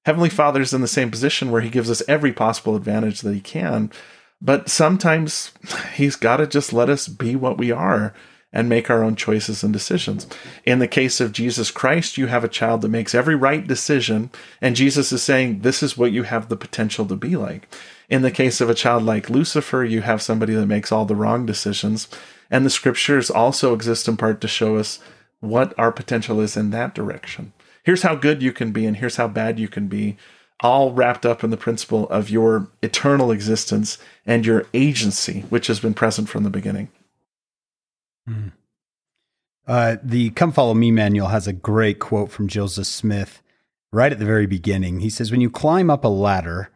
Heavenly 0.07 0.31
Father's 0.31 0.73
in 0.73 0.83
the 0.83 0.87
same 0.87 1.11
position 1.11 1.51
where 1.51 1.62
he 1.62 1.69
gives 1.69 1.90
us 1.90 2.01
every 2.07 2.33
possible 2.33 2.77
advantage 2.77 3.23
that 3.23 3.35
he 3.35 3.40
can, 3.40 3.90
but 4.40 4.69
sometimes 4.69 5.51
he's 5.95 6.14
got 6.14 6.37
to 6.37 6.47
just 6.47 6.73
let 6.73 6.88
us 6.88 7.09
be 7.09 7.35
what 7.35 7.59
we 7.59 7.73
are 7.73 8.14
and 8.53 8.69
make 8.69 8.88
our 8.88 9.03
own 9.03 9.16
choices 9.16 9.64
and 9.64 9.73
decisions. 9.73 10.29
In 10.64 10.79
the 10.79 10.87
case 10.87 11.21
of 11.21 11.33
Jesus 11.33 11.73
Christ, 11.73 12.16
you 12.16 12.29
have 12.29 12.45
a 12.45 12.49
child 12.49 12.83
that 12.83 12.88
makes 12.88 13.16
every 13.16 13.35
right 13.35 13.66
decision, 13.66 14.31
and 14.61 14.77
Jesus 14.77 15.11
is 15.11 15.25
saying, 15.25 15.62
This 15.62 15.83
is 15.83 15.99
what 15.99 16.12
you 16.12 16.23
have 16.23 16.49
the 16.49 16.57
potential 16.57 17.05
to 17.07 17.16
be 17.16 17.35
like. 17.35 17.69
In 18.09 18.23
the 18.23 18.31
case 18.31 18.61
of 18.61 18.71
a 18.71 18.75
child 18.75 19.03
like 19.03 19.29
Lucifer, 19.29 19.83
you 19.83 20.03
have 20.03 20.23
somebody 20.23 20.55
that 20.55 20.66
makes 20.66 20.92
all 20.92 21.05
the 21.05 21.16
wrong 21.16 21.47
decisions. 21.47 22.07
And 22.49 22.64
the 22.64 22.71
scriptures 22.71 23.29
also 23.29 23.75
exist 23.75 24.07
in 24.07 24.16
part 24.16 24.40
to 24.42 24.47
show 24.47 24.77
us 24.77 25.01
what 25.40 25.77
our 25.77 25.90
potential 25.90 26.40
is 26.40 26.57
in 26.57 26.71
that 26.71 26.95
direction. 26.95 27.53
Here's 27.87 28.03
how 28.03 28.16
good 28.16 28.42
you 28.42 28.53
can 28.53 28.72
be, 28.72 28.85
and 28.85 28.96
here's 28.96 29.14
how 29.14 29.29
bad 29.29 29.61
you 29.61 29.68
can 29.68 29.87
be, 29.87 30.16
all 30.59 30.92
wrapped 30.92 31.25
up 31.25 31.44
in 31.44 31.51
the 31.51 31.57
principle 31.57 32.09
of 32.09 32.29
your 32.29 32.66
eternal 32.83 33.31
existence 33.31 33.96
and 34.27 34.44
your 34.44 34.66
agency, 34.75 35.42
which 35.51 35.68
has 35.68 35.79
been 35.79 35.94
present 35.94 36.29
from 36.29 36.42
the 36.42 36.51
beginning. 36.51 36.88
Mm. 38.29 38.51
Uh, 39.68 39.99
the 40.03 40.31
Come 40.31 40.51
Follow 40.51 40.75
Me 40.75 40.90
manual 40.90 41.29
has 41.29 41.46
a 41.46 41.53
great 41.53 42.01
quote 42.01 42.33
from 42.33 42.49
Joseph 42.49 42.88
Smith 42.88 43.40
right 43.92 44.11
at 44.11 44.18
the 44.18 44.25
very 44.25 44.46
beginning. 44.46 44.99
He 44.99 45.11
says, 45.11 45.31
When 45.31 45.40
you 45.40 45.49
climb 45.49 45.88
up 45.88 46.05
a 46.05 46.09
ladder, 46.09 46.72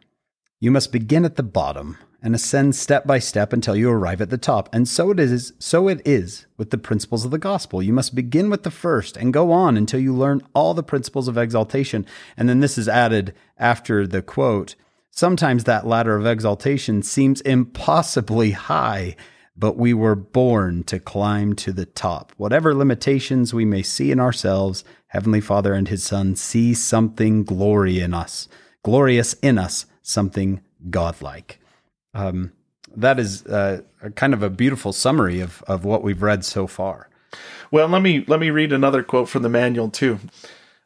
you 0.61 0.71
must 0.71 0.93
begin 0.93 1.25
at 1.25 1.35
the 1.35 1.43
bottom 1.43 1.97
and 2.21 2.35
ascend 2.35 2.75
step 2.75 3.05
by 3.07 3.19
step 3.19 3.51
until 3.51 3.75
you 3.75 3.89
arrive 3.89 4.21
at 4.21 4.29
the 4.29 4.37
top. 4.37 4.69
And 4.73 4.87
so 4.87 5.09
it 5.09 5.19
is, 5.19 5.53
so 5.57 5.87
it 5.87 6.01
is 6.05 6.45
with 6.57 6.69
the 6.69 6.77
principles 6.77 7.25
of 7.25 7.31
the 7.31 7.39
gospel. 7.39 7.81
You 7.81 7.93
must 7.93 8.13
begin 8.13 8.49
with 8.49 8.63
the 8.63 8.71
first 8.71 9.17
and 9.17 9.33
go 9.33 9.51
on 9.51 9.75
until 9.75 9.99
you 9.99 10.13
learn 10.13 10.41
all 10.53 10.73
the 10.73 10.83
principles 10.83 11.27
of 11.27 11.37
exaltation. 11.37 12.05
And 12.37 12.47
then 12.47 12.59
this 12.59 12.77
is 12.77 12.87
added 12.87 13.33
after 13.57 14.05
the 14.05 14.21
quote. 14.21 14.75
Sometimes 15.09 15.63
that 15.63 15.87
ladder 15.87 16.15
of 16.15 16.25
exaltation 16.25 17.03
seems 17.03 17.41
impossibly 17.41 18.51
high, 18.51 19.15
but 19.57 19.75
we 19.75 19.93
were 19.93 20.15
born 20.15 20.83
to 20.85 20.99
climb 20.99 21.53
to 21.55 21.73
the 21.73 21.85
top. 21.85 22.31
Whatever 22.37 22.73
limitations 22.73 23.53
we 23.53 23.65
may 23.65 23.81
see 23.81 24.11
in 24.11 24.19
ourselves, 24.19 24.85
Heavenly 25.07 25.41
Father 25.41 25.73
and 25.73 25.87
His 25.87 26.03
Son 26.03 26.35
see 26.35 26.73
something 26.73 27.43
glory 27.43 27.99
in 27.99 28.13
us, 28.13 28.47
glorious 28.83 29.33
in 29.41 29.57
us, 29.57 29.85
something 30.01 30.61
godlike. 30.89 31.60
Um, 32.13 32.51
that 32.95 33.19
is 33.19 33.45
uh, 33.45 33.81
kind 34.15 34.33
of 34.33 34.43
a 34.43 34.49
beautiful 34.49 34.91
summary 34.93 35.39
of, 35.39 35.63
of 35.67 35.85
what 35.85 36.03
we've 36.03 36.21
read 36.21 36.43
so 36.43 36.67
far. 36.67 37.07
Well, 37.71 37.87
let 37.87 38.01
me 38.01 38.25
let 38.27 38.39
me 38.39 38.49
read 38.49 38.73
another 38.73 39.03
quote 39.03 39.29
from 39.29 39.43
the 39.43 39.49
manual 39.49 39.89
too. 39.89 40.19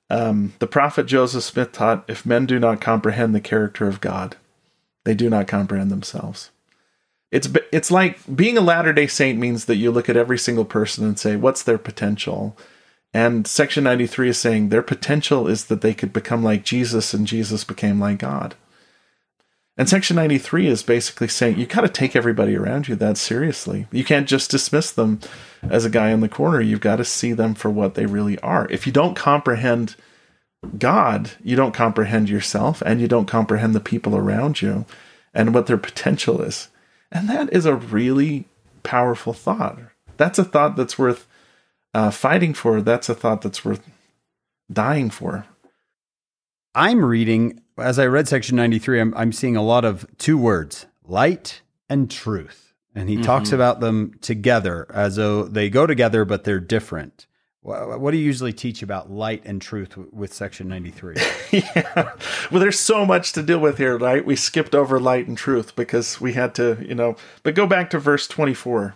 Um, 0.09 0.53
the 0.59 0.67
prophet 0.67 1.07
Joseph 1.07 1.43
Smith 1.43 1.71
taught, 1.71 2.05
"If 2.07 2.25
men 2.25 2.45
do 2.45 2.59
not 2.59 2.79
comprehend 2.79 3.33
the 3.33 3.41
character 3.41 3.87
of 3.87 4.01
God, 4.01 4.37
they 5.03 5.15
do 5.15 5.29
not 5.29 5.47
comprehend 5.47 5.89
themselves." 5.89 6.51
It's 7.31 7.49
it's 7.71 7.89
like 7.89 8.19
being 8.35 8.57
a 8.57 8.61
Latter 8.61 8.93
Day 8.93 9.07
Saint 9.07 9.39
means 9.39 9.65
that 9.65 9.77
you 9.77 9.89
look 9.91 10.07
at 10.07 10.17
every 10.17 10.37
single 10.37 10.65
person 10.65 11.05
and 11.05 11.17
say, 11.17 11.35
"What's 11.35 11.63
their 11.63 11.79
potential?" 11.79 12.55
And 13.15 13.47
Section 13.47 13.85
ninety 13.85 14.05
three 14.05 14.29
is 14.29 14.37
saying 14.37 14.69
their 14.69 14.83
potential 14.83 15.47
is 15.47 15.65
that 15.65 15.81
they 15.81 15.95
could 15.95 16.13
become 16.13 16.43
like 16.43 16.63
Jesus, 16.63 17.13
and 17.15 17.25
Jesus 17.25 17.63
became 17.63 17.99
like 17.99 18.19
God. 18.19 18.53
And 19.77 19.89
Section 19.89 20.15
93 20.15 20.67
is 20.67 20.83
basically 20.83 21.27
saying 21.27 21.57
you 21.57 21.65
got 21.65 21.81
to 21.81 21.89
take 21.89 22.15
everybody 22.15 22.55
around 22.55 22.87
you 22.87 22.95
that 22.95 23.17
seriously. 23.17 23.87
You 23.91 24.05
can't 24.05 24.27
just 24.27 24.49
dismiss 24.49 24.91
them 24.91 25.19
as 25.63 25.83
a 25.83 25.89
guy 25.89 26.11
in 26.11 26.21
the 26.21 26.29
corner. 26.29 26.61
You've 26.61 26.79
got 26.79 26.95
to 26.97 27.05
see 27.05 27.33
them 27.33 27.55
for 27.55 27.69
what 27.69 27.95
they 27.95 28.05
really 28.05 28.39
are. 28.39 28.67
If 28.69 28.87
you 28.87 28.93
don't 28.93 29.15
comprehend 29.15 29.95
God, 30.77 31.31
you 31.43 31.57
don't 31.57 31.73
comprehend 31.73 32.29
yourself 32.29 32.81
and 32.85 33.01
you 33.01 33.07
don't 33.07 33.27
comprehend 33.27 33.75
the 33.75 33.81
people 33.81 34.15
around 34.15 34.61
you 34.61 34.85
and 35.33 35.53
what 35.53 35.67
their 35.67 35.77
potential 35.77 36.41
is. 36.41 36.69
And 37.11 37.29
that 37.29 37.51
is 37.51 37.65
a 37.65 37.75
really 37.75 38.47
powerful 38.83 39.33
thought. 39.33 39.77
That's 40.15 40.39
a 40.39 40.45
thought 40.45 40.77
that's 40.77 40.97
worth 40.97 41.27
uh, 41.93 42.11
fighting 42.11 42.53
for. 42.53 42.81
That's 42.81 43.09
a 43.09 43.15
thought 43.15 43.41
that's 43.41 43.65
worth 43.65 43.85
dying 44.71 45.09
for. 45.09 45.45
I'm 46.73 47.03
reading 47.03 47.61
as 47.77 47.99
I 47.99 48.05
read 48.05 48.27
section 48.27 48.55
93, 48.55 49.01
I'm, 49.01 49.13
I'm 49.15 49.31
seeing 49.31 49.55
a 49.55 49.63
lot 49.63 49.85
of 49.85 50.05
two 50.17 50.37
words 50.37 50.85
light 51.03 51.61
and 51.89 52.09
truth. 52.09 52.73
And 52.93 53.09
he 53.09 53.15
mm-hmm. 53.15 53.25
talks 53.25 53.51
about 53.51 53.81
them 53.81 54.17
together 54.21 54.87
as 54.93 55.17
though 55.17 55.43
they 55.43 55.69
go 55.69 55.85
together, 55.85 56.23
but 56.23 56.45
they're 56.45 56.61
different. 56.61 57.27
What 57.61 58.11
do 58.11 58.17
you 58.17 58.23
usually 58.23 58.53
teach 58.53 58.83
about 58.83 59.09
light 59.09 59.41
and 59.43 59.59
truth 59.59 59.97
with 59.97 60.31
section 60.31 60.67
93? 60.67 61.15
yeah. 61.51 62.11
Well, 62.51 62.61
there's 62.61 62.79
so 62.79 63.07
much 63.07 63.33
to 63.33 63.41
deal 63.41 63.57
with 63.57 63.79
here, 63.79 63.97
right? 63.97 64.23
We 64.23 64.35
skipped 64.35 64.75
over 64.75 64.99
light 64.99 65.27
and 65.27 65.35
truth 65.35 65.75
because 65.75 66.21
we 66.21 66.33
had 66.33 66.53
to, 66.55 66.77
you 66.87 66.93
know, 66.93 67.15
but 67.41 67.55
go 67.55 67.65
back 67.65 67.89
to 67.89 67.99
verse 67.99 68.27
24. 68.27 68.95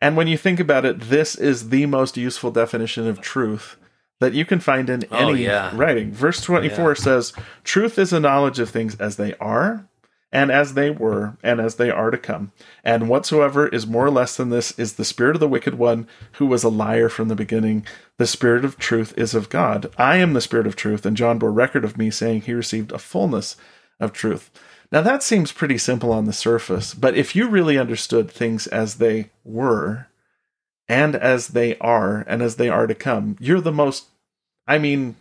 And 0.00 0.16
when 0.16 0.28
you 0.28 0.38
think 0.38 0.60
about 0.60 0.84
it, 0.84 1.00
this 1.00 1.34
is 1.34 1.70
the 1.70 1.86
most 1.86 2.16
useful 2.16 2.52
definition 2.52 3.08
of 3.08 3.20
truth 3.20 3.76
that 4.20 4.34
you 4.34 4.44
can 4.44 4.60
find 4.60 4.88
in 4.88 5.04
oh, 5.10 5.28
any 5.28 5.44
yeah. 5.44 5.70
writing. 5.74 6.12
Verse 6.12 6.40
24 6.40 6.90
yeah. 6.90 6.94
says, 6.94 7.32
Truth 7.62 7.98
is 7.98 8.12
a 8.12 8.20
knowledge 8.20 8.58
of 8.58 8.70
things 8.70 8.94
as 8.96 9.16
they 9.16 9.34
are, 9.34 9.88
and 10.32 10.50
as 10.50 10.74
they 10.74 10.90
were, 10.90 11.36
and 11.42 11.60
as 11.60 11.76
they 11.76 11.90
are 11.90 12.10
to 12.10 12.18
come. 12.18 12.52
And 12.82 13.08
whatsoever 13.08 13.68
is 13.68 13.86
more 13.86 14.06
or 14.06 14.10
less 14.10 14.36
than 14.36 14.50
this 14.50 14.76
is 14.78 14.94
the 14.94 15.04
spirit 15.04 15.36
of 15.36 15.40
the 15.40 15.48
wicked 15.48 15.74
one, 15.74 16.08
who 16.32 16.46
was 16.46 16.64
a 16.64 16.68
liar 16.68 17.08
from 17.08 17.28
the 17.28 17.36
beginning. 17.36 17.86
The 18.18 18.26
spirit 18.26 18.64
of 18.64 18.78
truth 18.78 19.16
is 19.16 19.34
of 19.34 19.48
God. 19.48 19.92
I 19.96 20.16
am 20.16 20.32
the 20.32 20.40
spirit 20.40 20.66
of 20.66 20.76
truth, 20.76 21.06
and 21.06 21.16
John 21.16 21.38
bore 21.38 21.52
record 21.52 21.84
of 21.84 21.96
me, 21.96 22.10
saying 22.10 22.42
he 22.42 22.54
received 22.54 22.92
a 22.92 22.98
fullness 22.98 23.56
of 24.00 24.12
truth. 24.12 24.50
Now 24.90 25.02
that 25.02 25.22
seems 25.22 25.52
pretty 25.52 25.78
simple 25.78 26.12
on 26.12 26.24
the 26.24 26.32
surface, 26.32 26.94
but 26.94 27.16
if 27.16 27.34
you 27.34 27.48
really 27.48 27.78
understood 27.78 28.30
things 28.30 28.66
as 28.68 28.96
they 28.96 29.30
were, 29.44 30.06
and 30.88 31.16
as 31.16 31.48
they 31.48 31.76
are 31.78 32.24
and 32.26 32.42
as 32.42 32.56
they 32.56 32.68
are 32.68 32.86
to 32.86 32.94
come. 32.94 33.36
You're 33.40 33.60
the 33.60 33.72
most, 33.72 34.06
I 34.66 34.78
mean, 34.78 35.16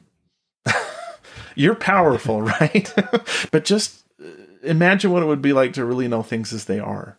you're 1.55 1.75
powerful, 1.75 2.41
right? 2.61 2.93
but 3.51 3.65
just 3.65 4.03
uh, 4.23 4.29
imagine 4.63 5.11
what 5.11 5.23
it 5.23 5.27
would 5.27 5.41
be 5.41 5.53
like 5.53 5.73
to 5.73 5.85
really 5.85 6.07
know 6.07 6.23
things 6.23 6.53
as 6.53 6.65
they 6.65 6.79
are, 6.79 7.17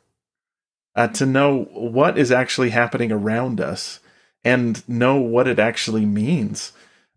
uh, 0.94 1.08
to 1.08 1.26
know 1.26 1.64
what 1.72 2.18
is 2.18 2.30
actually 2.30 2.70
happening 2.70 3.10
around 3.10 3.60
us 3.60 4.00
and 4.44 4.86
know 4.88 5.16
what 5.16 5.48
it 5.48 5.58
actually 5.58 6.04
means. 6.04 6.72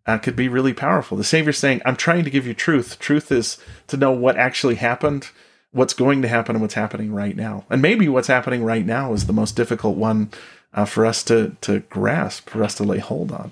Uh, 0.06 0.18
could 0.18 0.38
be 0.38 0.48
really 0.48 0.74
powerful. 0.74 1.18
The 1.18 1.26
Savior's 1.26 1.58
saying, 1.58 1.82
I'm 1.84 1.98
trying 1.98 2.24
to 2.24 2.30
give 2.30 2.48
you 2.48 2.54
truth. 2.54 2.98
Truth 2.98 3.30
is 3.30 3.58
to 3.88 3.98
know 3.98 4.12
what 4.12 4.38
actually 4.38 4.76
happened, 4.76 5.32
what's 5.72 5.94
going 5.94 6.22
to 6.22 6.30
happen, 6.30 6.56
and 6.56 6.62
what's 6.62 6.76
happening 6.76 7.12
right 7.12 7.36
now. 7.36 7.66
And 7.70 7.82
maybe 7.82 8.08
what's 8.08 8.30
happening 8.30 8.64
right 8.64 8.86
now 8.86 9.12
is 9.12 9.28
the 9.28 9.34
most 9.34 9.58
difficult 9.58 9.98
one 9.98 10.30
uh, 10.74 10.86
for 10.86 11.06
us 11.06 11.24
to 11.24 11.56
to 11.62 11.80
grasp, 11.82 12.50
for 12.50 12.64
us 12.64 12.76
to 12.76 12.84
lay 12.84 13.00
hold 13.00 13.32
on. 13.32 13.52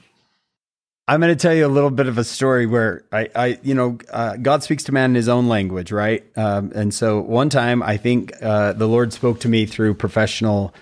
I'm 1.07 1.19
going 1.19 1.31
to 1.31 1.39
tell 1.39 1.53
you 1.53 1.67
a 1.67 1.69
little 1.69 1.91
bit 1.91 2.07
of 2.07 2.17
a 2.17 2.23
story 2.23 2.65
where 2.65 3.03
I, 3.11 3.29
I 3.35 3.59
you 3.61 3.75
know, 3.75 3.99
uh, 4.11 4.37
God 4.37 4.63
speaks 4.63 4.83
to 4.85 4.91
man 4.91 5.11
in 5.11 5.15
His 5.15 5.29
own 5.29 5.47
language, 5.47 5.91
right? 5.91 6.25
Um, 6.35 6.71
and 6.73 6.91
so 6.93 7.21
one 7.21 7.49
time, 7.49 7.83
I 7.83 7.97
think 7.97 8.33
uh, 8.41 8.73
the 8.73 8.87
Lord 8.87 9.13
spoke 9.13 9.39
to 9.41 9.47
me 9.47 9.67
through 9.67 9.93
professional 9.95 10.73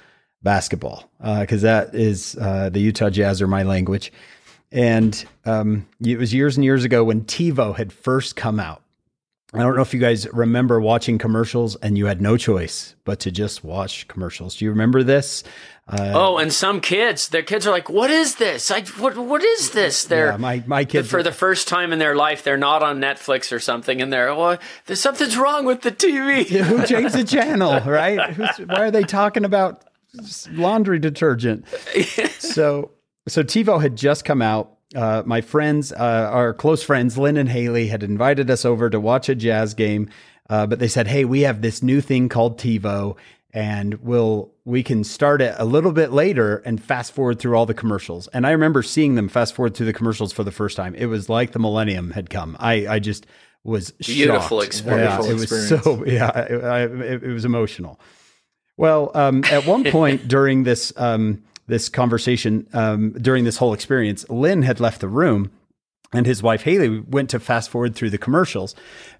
basketball 0.41 1.09
because 1.19 1.63
uh, 1.63 1.67
that 1.67 1.95
is 1.95 2.37
uh, 2.39 2.69
the 2.69 2.79
Utah 2.79 3.09
Jazz 3.09 3.41
are 3.41 3.47
my 3.47 3.63
language. 3.63 4.13
And 4.71 5.23
um, 5.45 5.87
it 6.03 6.17
was 6.17 6.33
years 6.33 6.55
and 6.57 6.63
years 6.63 6.83
ago 6.83 7.03
when 7.03 7.25
TiVo 7.25 7.75
had 7.75 7.91
first 7.91 8.35
come 8.35 8.59
out. 8.59 8.82
I 9.53 9.59
don't 9.59 9.75
know 9.75 9.81
if 9.83 9.93
you 9.93 9.99
guys 9.99 10.27
remember 10.33 10.81
watching 10.81 11.19
commercials 11.19 11.75
and 11.77 11.97
you 11.97 12.07
had 12.07 12.21
no 12.21 12.37
choice 12.37 12.95
but 13.05 13.19
to 13.21 13.31
just 13.31 13.63
watch 13.63 14.07
commercials. 14.07 14.55
Do 14.55 14.65
you 14.65 14.71
remember 14.71 15.03
this? 15.03 15.43
Uh, 15.87 16.11
oh, 16.15 16.37
and 16.37 16.51
some 16.51 16.79
kids, 16.79 17.27
their 17.27 17.43
kids 17.43 17.67
are 17.67 17.71
like, 17.71 17.89
"What 17.89 18.09
is 18.09 18.35
this? 18.35 18.71
I, 18.71 18.81
what 18.99 19.17
what 19.17 19.43
is 19.43 19.71
this?" 19.71 20.05
They're 20.05 20.31
yeah, 20.31 20.37
my 20.37 20.63
my 20.65 20.85
kids 20.85 21.09
for 21.09 21.21
the 21.21 21.33
first 21.33 21.67
time 21.67 21.91
in 21.91 21.99
their 21.99 22.15
life, 22.15 22.41
they're 22.43 22.57
not 22.57 22.81
on 22.81 23.01
Netflix 23.01 23.51
or 23.51 23.59
something, 23.59 24.01
and 24.01 24.11
they're, 24.11 24.33
"Well, 24.33 24.57
there's 24.85 25.01
something's 25.01 25.35
wrong 25.37 25.65
with 25.65 25.81
the 25.81 25.91
TV." 25.91 26.49
Yeah, 26.53 26.63
who 26.63 26.85
changed 26.85 27.15
the 27.15 27.23
channel? 27.25 27.79
Right? 27.85 28.33
Who's, 28.33 28.57
why 28.65 28.83
are 28.83 28.91
they 28.91 29.03
talking 29.03 29.43
about 29.43 29.83
laundry 30.51 30.99
detergent? 30.99 31.67
so 32.39 32.91
so 33.27 33.43
TiVo 33.43 33.81
had 33.81 33.95
just 33.97 34.23
come 34.23 34.41
out. 34.41 34.77
Uh, 34.95 35.23
my 35.25 35.41
friends, 35.41 35.91
uh, 35.91 36.29
our 36.31 36.53
close 36.53 36.83
friends, 36.83 37.17
Lynn 37.17 37.37
and 37.37 37.49
Haley, 37.49 37.87
had 37.87 38.03
invited 38.03 38.49
us 38.49 38.65
over 38.65 38.89
to 38.89 38.99
watch 38.99 39.29
a 39.29 39.35
jazz 39.35 39.73
game. 39.73 40.09
Uh, 40.49 40.67
but 40.67 40.79
they 40.79 40.87
said, 40.87 41.07
"Hey, 41.07 41.25
we 41.25 41.41
have 41.41 41.61
this 41.61 41.81
new 41.81 42.01
thing 42.01 42.29
called 42.29 42.59
TiVo, 42.59 43.15
and 43.53 43.95
we'll 43.95 44.51
we 44.65 44.83
can 44.83 45.03
start 45.03 45.41
it 45.41 45.55
a 45.57 45.65
little 45.65 45.91
bit 45.91 46.11
later 46.11 46.57
and 46.65 46.81
fast 46.83 47.13
forward 47.13 47.39
through 47.39 47.55
all 47.55 47.65
the 47.65 47.73
commercials. 47.73 48.27
And 48.29 48.47
I 48.47 48.51
remember 48.51 48.81
seeing 48.81 49.15
them 49.15 49.29
fast 49.29 49.53
forward 49.53 49.75
through 49.75 49.85
the 49.85 49.93
commercials 49.93 50.33
for 50.33 50.43
the 50.43 50.51
first 50.51 50.75
time. 50.75 50.95
It 50.95 51.05
was 51.05 51.29
like 51.29 51.51
the 51.51 51.59
millennium 51.59 52.11
had 52.11 52.29
come. 52.29 52.57
I 52.59 52.87
I 52.87 52.99
just 52.99 53.25
was 53.63 53.91
beautiful 53.91 54.59
shocked. 54.59 54.67
experience. 54.67 55.25
Yeah, 55.25 55.31
it 55.31 55.33
was 55.33 55.69
so 55.69 56.03
yeah, 56.05 56.29
it, 56.39 56.63
I, 56.63 56.81
it, 56.83 57.23
it 57.23 57.33
was 57.33 57.45
emotional. 57.45 57.99
Well, 58.75 59.11
um, 59.13 59.43
at 59.45 59.65
one 59.65 59.83
point 59.85 60.27
during 60.27 60.63
this 60.63 60.91
um, 60.97 61.43
this 61.67 61.89
conversation, 61.89 62.67
um, 62.73 63.13
during 63.13 63.43
this 63.43 63.57
whole 63.57 63.73
experience, 63.73 64.27
Lynn 64.29 64.63
had 64.63 64.79
left 64.79 65.01
the 65.01 65.07
room 65.07 65.51
and 66.13 66.25
his 66.25 66.43
wife 66.43 66.61
Haley 66.61 66.99
went 66.99 67.29
to 67.31 67.39
fast 67.39 67.69
forward 67.69 67.95
through 67.95 68.11
the 68.11 68.17
commercials, 68.17 68.75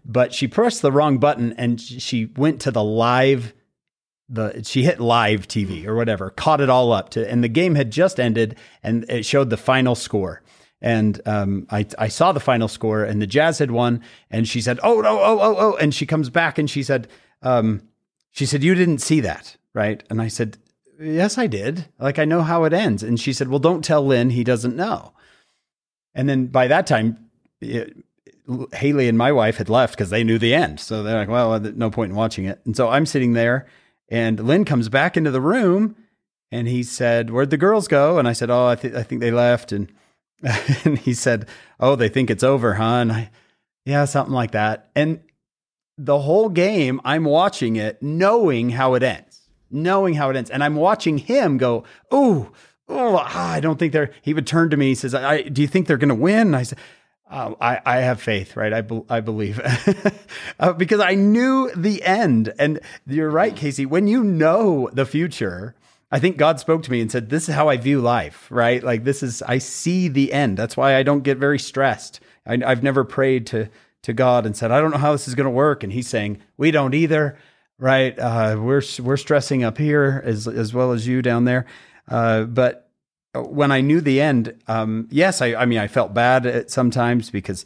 but 0.05 0.33
she 0.33 0.47
pressed 0.47 0.81
the 0.81 0.91
wrong 0.91 1.17
button 1.17 1.53
and 1.53 1.81
she 1.81 2.25
went 2.37 2.61
to 2.61 2.71
the 2.71 2.83
live 2.83 3.53
the 4.29 4.63
she 4.63 4.83
hit 4.83 4.99
live 4.99 5.47
TV 5.47 5.85
or 5.85 5.95
whatever, 5.95 6.29
caught 6.29 6.61
it 6.61 6.69
all 6.69 6.91
up 6.93 7.09
to, 7.09 7.29
and 7.29 7.43
the 7.43 7.49
game 7.49 7.75
had 7.75 7.91
just 7.91 8.19
ended, 8.19 8.57
and 8.81 9.05
it 9.09 9.25
showed 9.25 9.49
the 9.49 9.57
final 9.57 9.95
score. 9.95 10.41
And 10.81 11.21
um, 11.25 11.67
I 11.69 11.85
I 11.97 12.07
saw 12.07 12.31
the 12.31 12.39
final 12.39 12.67
score, 12.67 13.03
and 13.03 13.21
the 13.21 13.27
Jazz 13.27 13.59
had 13.59 13.71
won, 13.71 14.01
and 14.31 14.47
she 14.47 14.61
said, 14.61 14.79
"Oh 14.81 15.01
no, 15.01 15.19
oh 15.19 15.39
oh 15.39 15.55
oh," 15.57 15.75
and 15.75 15.93
she 15.93 16.05
comes 16.05 16.29
back 16.29 16.57
and 16.57 16.69
she 16.69 16.83
said, 16.83 17.07
um, 17.41 17.83
she 18.31 18.45
said, 18.45 18.63
"You 18.63 18.75
didn't 18.75 18.99
see 18.99 19.19
that, 19.21 19.57
right?" 19.73 20.03
And 20.09 20.21
I 20.21 20.29
said, 20.29 20.57
Yes, 20.99 21.37
I 21.37 21.47
did. 21.47 21.85
Like, 21.99 22.19
I 22.19 22.25
know 22.25 22.41
how 22.41 22.63
it 22.65 22.73
ends. 22.73 23.03
And 23.03 23.19
she 23.19 23.33
said, 23.33 23.47
Well, 23.47 23.59
don't 23.59 23.83
tell 23.83 24.05
Lynn. 24.05 24.29
He 24.29 24.43
doesn't 24.43 24.75
know. 24.75 25.13
And 26.15 26.29
then 26.29 26.47
by 26.47 26.67
that 26.67 26.85
time, 26.87 27.29
it, 27.61 27.95
Haley 28.73 29.07
and 29.07 29.17
my 29.17 29.31
wife 29.31 29.57
had 29.57 29.69
left 29.69 29.95
because 29.95 30.09
they 30.09 30.23
knew 30.23 30.37
the 30.37 30.53
end. 30.53 30.79
So 30.79 31.01
they're 31.03 31.17
like, 31.17 31.29
Well, 31.29 31.59
no 31.59 31.89
point 31.89 32.11
in 32.11 32.15
watching 32.15 32.45
it. 32.45 32.61
And 32.65 32.75
so 32.75 32.89
I'm 32.89 33.05
sitting 33.05 33.33
there, 33.33 33.67
and 34.09 34.39
Lynn 34.39 34.65
comes 34.65 34.89
back 34.89 35.17
into 35.17 35.31
the 35.31 35.41
room 35.41 35.95
and 36.51 36.67
he 36.67 36.83
said, 36.83 37.31
Where'd 37.31 37.49
the 37.49 37.57
girls 37.57 37.87
go? 37.87 38.19
And 38.19 38.27
I 38.27 38.33
said, 38.33 38.51
Oh, 38.51 38.67
I, 38.67 38.75
th- 38.75 38.93
I 38.93 39.01
think 39.01 39.21
they 39.21 39.31
left. 39.31 39.71
And, 39.71 39.91
and 40.85 40.99
he 40.99 41.15
said, 41.15 41.47
Oh, 41.79 41.95
they 41.95 42.09
think 42.09 42.29
it's 42.29 42.43
over, 42.43 42.75
huh? 42.75 42.83
And 42.83 43.11
I, 43.11 43.31
yeah, 43.85 44.05
something 44.05 44.33
like 44.35 44.51
that. 44.51 44.91
And 44.95 45.21
the 45.97 46.19
whole 46.19 46.49
game, 46.49 47.01
I'm 47.03 47.23
watching 47.23 47.75
it 47.75 48.03
knowing 48.03 48.69
how 48.69 48.93
it 48.93 49.01
ends, 49.01 49.32
knowing 49.73 50.13
how 50.15 50.29
it 50.29 50.35
ends. 50.35 50.49
And 50.49 50.63
I'm 50.63 50.75
watching 50.75 51.17
him 51.17 51.57
go, 51.57 51.83
oh, 52.11 52.51
oh, 52.87 53.17
I 53.17 53.59
don't 53.59 53.77
think 53.77 53.93
they're, 53.93 54.11
he 54.21 54.33
would 54.33 54.47
turn 54.47 54.69
to 54.69 54.77
me, 54.77 54.87
he 54.87 54.95
says, 54.95 55.15
I, 55.15 55.41
do 55.43 55.61
you 55.61 55.67
think 55.67 55.87
they're 55.87 55.97
going 55.97 56.09
to 56.09 56.15
win? 56.15 56.47
And 56.47 56.55
I 56.55 56.63
said, 56.63 56.77
oh, 57.31 57.57
I, 57.59 57.79
I 57.85 57.97
have 57.97 58.21
faith, 58.21 58.55
right? 58.55 58.73
I, 58.73 58.81
be, 58.81 59.01
I 59.09 59.19
believe 59.19 59.59
uh, 60.59 60.73
because 60.73 60.99
I 60.99 61.15
knew 61.15 61.71
the 61.75 62.03
end. 62.03 62.53
And 62.59 62.79
you're 63.07 63.29
right, 63.29 63.55
Casey, 63.55 63.85
when 63.85 64.07
you 64.07 64.23
know 64.23 64.89
the 64.93 65.05
future, 65.05 65.75
I 66.11 66.19
think 66.19 66.37
God 66.37 66.59
spoke 66.59 66.83
to 66.83 66.91
me 66.91 67.01
and 67.01 67.11
said, 67.11 67.29
This 67.29 67.49
is 67.49 67.55
how 67.55 67.69
I 67.69 67.77
view 67.77 67.99
life, 67.99 68.47
right? 68.51 68.83
Like, 68.83 69.03
this 69.03 69.23
is, 69.23 69.41
I 69.41 69.57
see 69.57 70.07
the 70.07 70.31
end. 70.31 70.57
That's 70.57 70.77
why 70.77 70.95
I 70.95 71.03
don't 71.03 71.23
get 71.23 71.39
very 71.39 71.57
stressed. 71.57 72.19
I, 72.45 72.57
have 72.57 72.83
never 72.83 73.03
prayed 73.03 73.47
to 73.47 73.69
to 74.03 74.13
God 74.13 74.45
and 74.45 74.55
said, 74.55 74.71
"I 74.71 74.79
don't 74.79 74.91
know 74.91 74.97
how 74.97 75.13
this 75.13 75.27
is 75.27 75.35
going 75.35 75.45
to 75.45 75.51
work," 75.51 75.83
and 75.83 75.91
He's 75.91 76.07
saying, 76.07 76.39
"We 76.57 76.71
don't 76.71 76.93
either." 76.93 77.37
Right? 77.79 78.17
Uh, 78.17 78.57
we're 78.59 78.81
we're 78.99 79.17
stressing 79.17 79.63
up 79.63 79.77
here 79.77 80.21
as 80.25 80.47
as 80.47 80.73
well 80.73 80.91
as 80.91 81.07
you 81.07 81.21
down 81.21 81.45
there, 81.45 81.65
uh, 82.07 82.43
but 82.43 82.89
when 83.35 83.71
I 83.71 83.81
knew 83.81 83.99
the 83.99 84.21
end, 84.21 84.61
um, 84.67 85.07
yes, 85.09 85.41
I, 85.41 85.55
I 85.55 85.65
mean 85.65 85.79
I 85.79 85.87
felt 85.87 86.13
bad 86.13 86.45
at 86.45 86.69
sometimes 86.69 87.29
because 87.29 87.65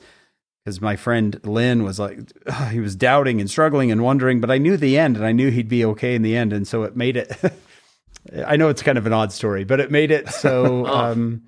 because 0.64 0.82
my 0.82 0.96
friend 0.96 1.40
Lynn 1.44 1.84
was 1.84 2.00
like 2.00 2.20
he 2.72 2.80
was 2.80 2.96
doubting 2.96 3.40
and 3.40 3.50
struggling 3.50 3.92
and 3.92 4.04
wondering, 4.04 4.42
but 4.42 4.52
I 4.52 4.58
knew 4.58 4.78
the 4.78 4.98
end 4.98 5.18
and 5.18 5.26
I 5.26 5.32
knew 5.32 5.50
he'd 5.50 5.70
be 5.70 5.86
okay 5.86 6.16
in 6.16 6.22
the 6.22 6.36
end, 6.36 6.54
and 6.54 6.68
so 6.68 6.84
it 6.84 6.96
made 6.96 7.18
it. 7.18 7.32
I 8.46 8.58
know 8.58 8.68
it's 8.68 8.82
kind 8.82 8.98
of 8.98 9.06
an 9.06 9.14
odd 9.14 9.32
story, 9.32 9.64
but 9.64 9.80
it 9.80 9.92
made 9.92 10.12
it 10.12 10.30
so 10.34 10.86
oh. 10.86 10.94
um, 10.94 11.44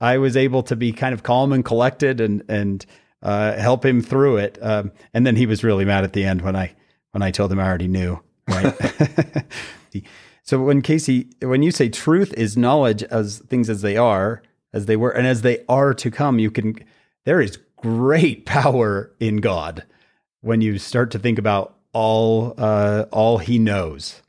I 0.00 0.18
was 0.18 0.36
able 0.36 0.62
to 0.64 0.76
be 0.76 0.92
kind 0.92 1.14
of 1.14 1.22
calm 1.22 1.52
and 1.52 1.64
collected 1.64 2.20
and 2.20 2.42
and 2.48 2.84
uh, 3.22 3.52
help 3.54 3.84
him 3.84 4.02
through 4.02 4.38
it. 4.38 4.58
Um, 4.60 4.92
and 5.12 5.26
then 5.26 5.36
he 5.36 5.46
was 5.46 5.62
really 5.62 5.84
mad 5.84 6.04
at 6.04 6.12
the 6.12 6.24
end 6.24 6.42
when 6.42 6.56
I 6.56 6.74
when 7.12 7.22
I 7.22 7.30
told 7.30 7.52
him 7.52 7.60
I 7.60 7.66
already 7.66 7.88
knew. 7.88 8.20
Right. 8.48 8.74
so 10.42 10.62
when 10.62 10.82
Casey, 10.82 11.28
when 11.40 11.62
you 11.62 11.70
say 11.70 11.88
truth 11.88 12.32
is 12.34 12.56
knowledge 12.56 13.02
as 13.04 13.38
things 13.38 13.70
as 13.70 13.82
they 13.82 13.96
are, 13.96 14.42
as 14.72 14.86
they 14.86 14.96
were, 14.96 15.10
and 15.10 15.26
as 15.26 15.42
they 15.42 15.64
are 15.68 15.94
to 15.94 16.10
come, 16.10 16.38
you 16.38 16.50
can. 16.50 16.76
There 17.24 17.40
is 17.40 17.58
great 17.76 18.46
power 18.46 19.12
in 19.20 19.38
God 19.38 19.84
when 20.40 20.60
you 20.60 20.78
start 20.78 21.10
to 21.12 21.18
think 21.18 21.38
about 21.38 21.76
all 21.92 22.54
uh, 22.58 23.06
all 23.10 23.38
He 23.38 23.58
knows. 23.58 24.22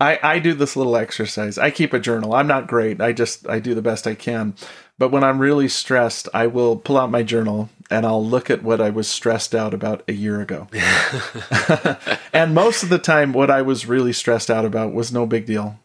I, 0.00 0.18
I 0.20 0.38
do 0.40 0.52
this 0.52 0.74
little 0.74 0.96
exercise. 0.96 1.58
I 1.58 1.70
keep 1.70 1.92
a 1.92 2.00
journal. 2.00 2.34
I'm 2.34 2.48
not 2.48 2.66
great. 2.66 3.00
I 3.00 3.12
just 3.12 3.48
I 3.48 3.60
do 3.60 3.74
the 3.74 3.82
best 3.82 4.06
I 4.06 4.16
can. 4.16 4.54
But 4.98 5.10
when 5.10 5.22
I'm 5.22 5.38
really 5.38 5.68
stressed, 5.68 6.28
I 6.34 6.48
will 6.48 6.76
pull 6.76 6.98
out 6.98 7.10
my 7.10 7.22
journal 7.22 7.70
and 7.92 8.06
I'll 8.06 8.24
look 8.24 8.50
at 8.50 8.62
what 8.62 8.80
I 8.80 8.90
was 8.90 9.06
stressed 9.06 9.54
out 9.54 9.74
about 9.74 10.02
a 10.08 10.12
year 10.12 10.40
ago. 10.40 10.66
and 12.32 12.54
most 12.54 12.82
of 12.82 12.88
the 12.88 12.98
time, 12.98 13.32
what 13.32 13.50
I 13.50 13.62
was 13.62 13.86
really 13.86 14.12
stressed 14.12 14.50
out 14.50 14.64
about 14.64 14.94
was 14.94 15.12
no 15.12 15.26
big 15.26 15.46
deal. 15.46 15.78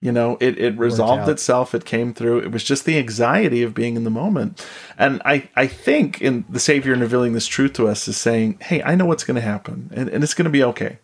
You 0.00 0.12
know, 0.12 0.38
it, 0.40 0.58
it 0.58 0.78
resolved 0.78 1.28
itself. 1.28 1.74
It 1.74 1.84
came 1.84 2.14
through. 2.14 2.38
It 2.38 2.50
was 2.50 2.64
just 2.64 2.86
the 2.86 2.96
anxiety 2.96 3.62
of 3.62 3.74
being 3.74 3.96
in 3.96 4.04
the 4.04 4.10
moment. 4.10 4.66
And 4.96 5.20
I, 5.26 5.50
I 5.54 5.66
think 5.66 6.22
in 6.22 6.46
the 6.48 6.58
Savior 6.58 6.94
revealing 6.94 7.34
this 7.34 7.46
truth 7.46 7.74
to 7.74 7.86
us 7.86 8.08
is 8.08 8.16
saying, 8.16 8.58
hey, 8.62 8.82
I 8.82 8.94
know 8.94 9.04
what's 9.04 9.24
going 9.24 9.34
to 9.34 9.42
happen 9.42 9.90
and, 9.92 10.08
and 10.08 10.24
it's 10.24 10.32
going 10.32 10.46
to 10.46 10.50
be 10.50 10.64
okay. 10.64 10.98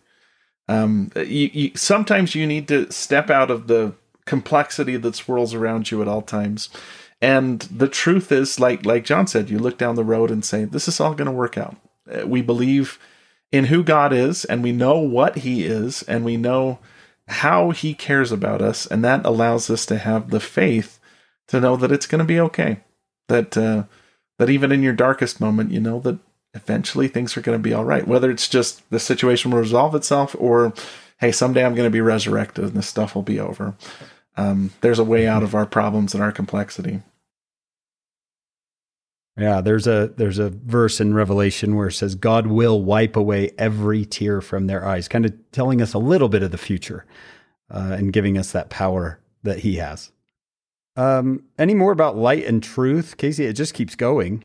Um, 0.67 1.11
you, 1.15 1.49
you, 1.53 1.71
sometimes 1.75 2.33
you 2.33 2.47
need 2.47 2.67
to 2.69 2.91
step 2.91 3.29
out 3.29 3.51
of 3.51 3.67
the 3.67 3.93
complexity 4.25 4.97
that 4.97 5.15
swirls 5.15 5.53
around 5.53 5.91
you 5.91 6.01
at 6.01 6.07
all 6.07 6.23
times 6.23 6.69
and 7.21 7.61
the 7.61 7.87
truth 7.87 8.31
is, 8.31 8.59
like 8.59 8.85
like 8.85 9.03
John 9.03 9.27
said, 9.27 9.49
you 9.49 9.59
look 9.59 9.77
down 9.77 9.95
the 9.95 10.03
road 10.03 10.31
and 10.31 10.45
say, 10.45 10.65
"This 10.65 10.87
is 10.87 10.99
all 10.99 11.13
going 11.13 11.27
to 11.27 11.31
work 11.31 11.57
out." 11.57 11.75
Uh, 12.11 12.27
we 12.27 12.41
believe 12.41 12.99
in 13.51 13.65
who 13.65 13.83
God 13.83 14.13
is, 14.13 14.45
and 14.45 14.61
we 14.61 14.71
know 14.71 14.99
what 14.99 15.37
He 15.39 15.65
is, 15.65 16.03
and 16.03 16.23
we 16.23 16.37
know 16.37 16.79
how 17.27 17.71
He 17.71 17.93
cares 17.93 18.31
about 18.31 18.61
us, 18.61 18.85
and 18.85 19.03
that 19.03 19.25
allows 19.25 19.69
us 19.69 19.85
to 19.87 19.97
have 19.97 20.29
the 20.29 20.39
faith 20.39 20.99
to 21.47 21.59
know 21.59 21.75
that 21.75 21.91
it's 21.91 22.07
going 22.07 22.19
to 22.19 22.25
be 22.25 22.39
okay. 22.39 22.81
That 23.27 23.57
uh, 23.57 23.83
that 24.37 24.49
even 24.49 24.71
in 24.71 24.83
your 24.83 24.93
darkest 24.93 25.41
moment, 25.41 25.71
you 25.71 25.79
know 25.79 25.99
that 26.01 26.19
eventually 26.53 27.07
things 27.07 27.35
are 27.35 27.41
going 27.41 27.57
to 27.57 27.63
be 27.63 27.73
all 27.73 27.85
right. 27.85 28.07
Whether 28.07 28.29
it's 28.29 28.47
just 28.47 28.87
the 28.89 28.99
situation 28.99 29.51
will 29.51 29.59
resolve 29.59 29.95
itself, 29.95 30.35
or 30.37 30.73
hey, 31.19 31.31
someday 31.31 31.65
I'm 31.65 31.75
going 31.75 31.87
to 31.87 31.91
be 31.91 32.01
resurrected 32.01 32.65
and 32.65 32.73
this 32.73 32.87
stuff 32.87 33.15
will 33.15 33.23
be 33.23 33.39
over. 33.39 33.75
Um, 34.37 34.71
there's 34.81 34.99
a 34.99 35.03
way 35.03 35.27
out 35.27 35.43
of 35.43 35.55
our 35.55 35.65
problems 35.65 36.13
and 36.13 36.23
our 36.23 36.31
complexity. 36.31 37.01
Yeah, 39.37 39.61
there's 39.61 39.85
a 39.85 40.13
there's 40.15 40.39
a 40.39 40.49
verse 40.49 40.99
in 40.99 41.13
Revelation 41.13 41.75
where 41.75 41.89
it 41.89 41.93
says 41.93 42.15
God 42.15 42.47
will 42.47 42.81
wipe 42.81 43.15
away 43.15 43.51
every 43.57 44.03
tear 44.03 44.41
from 44.41 44.65
their 44.65 44.85
eyes, 44.85 45.07
kind 45.07 45.25
of 45.25 45.33
telling 45.51 45.81
us 45.81 45.93
a 45.93 45.99
little 45.99 46.29
bit 46.29 46.41
of 46.41 46.51
the 46.51 46.57
future 46.57 47.05
uh, 47.69 47.95
and 47.97 48.13
giving 48.13 48.37
us 48.37 48.51
that 48.51 48.69
power 48.69 49.19
that 49.43 49.59
He 49.59 49.75
has. 49.75 50.11
Um, 50.95 51.43
any 51.59 51.75
more 51.75 51.91
about 51.91 52.17
light 52.17 52.45
and 52.45 52.63
truth, 52.63 53.17
Casey? 53.17 53.45
It 53.45 53.53
just 53.53 53.75
keeps 53.75 53.95
going. 53.95 54.41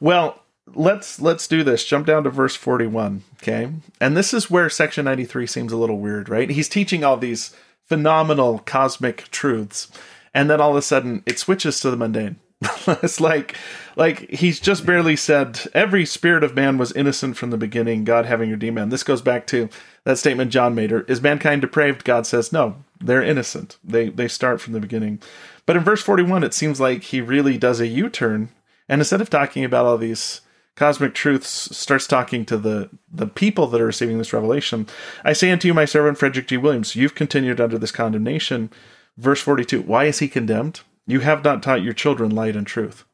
Well, 0.00 0.42
let's 0.74 1.20
let's 1.20 1.46
do 1.46 1.62
this. 1.62 1.84
Jump 1.84 2.06
down 2.06 2.24
to 2.24 2.30
verse 2.30 2.56
41, 2.56 3.22
okay? 3.40 3.70
And 4.00 4.16
this 4.16 4.34
is 4.34 4.50
where 4.50 4.68
section 4.68 5.04
93 5.04 5.46
seems 5.46 5.72
a 5.72 5.76
little 5.76 6.00
weird, 6.00 6.28
right? 6.28 6.50
He's 6.50 6.68
teaching 6.68 7.04
all 7.04 7.16
these 7.16 7.54
phenomenal 7.86 8.60
cosmic 8.60 9.30
truths. 9.30 9.88
And 10.34 10.50
then 10.50 10.60
all 10.60 10.70
of 10.70 10.76
a 10.76 10.82
sudden 10.82 11.22
it 11.26 11.38
switches 11.38 11.80
to 11.80 11.90
the 11.90 11.96
mundane. 11.96 12.36
It's 13.02 13.20
like 13.20 13.56
like 13.96 14.30
he's 14.30 14.60
just 14.60 14.86
barely 14.86 15.16
said 15.16 15.60
every 15.74 16.06
spirit 16.06 16.44
of 16.44 16.54
man 16.54 16.78
was 16.78 16.92
innocent 16.92 17.36
from 17.36 17.50
the 17.50 17.56
beginning 17.56 18.04
god 18.04 18.26
having 18.26 18.50
redeemed 18.50 18.76
man. 18.76 18.88
This 18.90 19.02
goes 19.02 19.20
back 19.20 19.46
to 19.48 19.68
that 20.04 20.18
statement 20.18 20.52
john 20.52 20.74
made 20.74 20.92
or 20.92 21.00
is 21.02 21.20
mankind 21.20 21.62
depraved? 21.62 22.04
God 22.04 22.26
says 22.26 22.52
no 22.52 22.76
they're 23.00 23.22
innocent. 23.22 23.76
They 23.84 24.08
they 24.08 24.28
start 24.28 24.60
from 24.60 24.72
the 24.72 24.80
beginning. 24.80 25.20
But 25.66 25.76
in 25.76 25.82
verse 25.82 26.02
41 26.02 26.44
it 26.44 26.54
seems 26.54 26.80
like 26.80 27.02
he 27.04 27.20
really 27.20 27.58
does 27.58 27.80
a 27.80 27.86
u-turn. 27.86 28.50
And 28.88 29.00
instead 29.00 29.20
of 29.20 29.30
talking 29.30 29.64
about 29.64 29.84
all 29.84 29.98
these 29.98 30.40
Cosmic 30.76 31.14
Truths 31.14 31.74
starts 31.76 32.06
talking 32.06 32.44
to 32.44 32.58
the, 32.58 32.90
the 33.10 33.26
people 33.26 33.66
that 33.68 33.80
are 33.80 33.86
receiving 33.86 34.18
this 34.18 34.34
revelation. 34.34 34.86
I 35.24 35.32
say 35.32 35.50
unto 35.50 35.66
you, 35.66 35.74
my 35.74 35.86
servant 35.86 36.18
Frederick 36.18 36.46
G. 36.46 36.58
Williams, 36.58 36.94
you've 36.94 37.14
continued 37.14 37.60
under 37.60 37.78
this 37.78 37.90
condemnation. 37.90 38.70
Verse 39.16 39.40
42 39.40 39.82
Why 39.82 40.04
is 40.04 40.18
he 40.18 40.28
condemned? 40.28 40.80
You 41.06 41.20
have 41.20 41.42
not 41.42 41.62
taught 41.62 41.82
your 41.82 41.94
children 41.94 42.30
light 42.30 42.56
and 42.56 42.66
truth. 42.66 43.04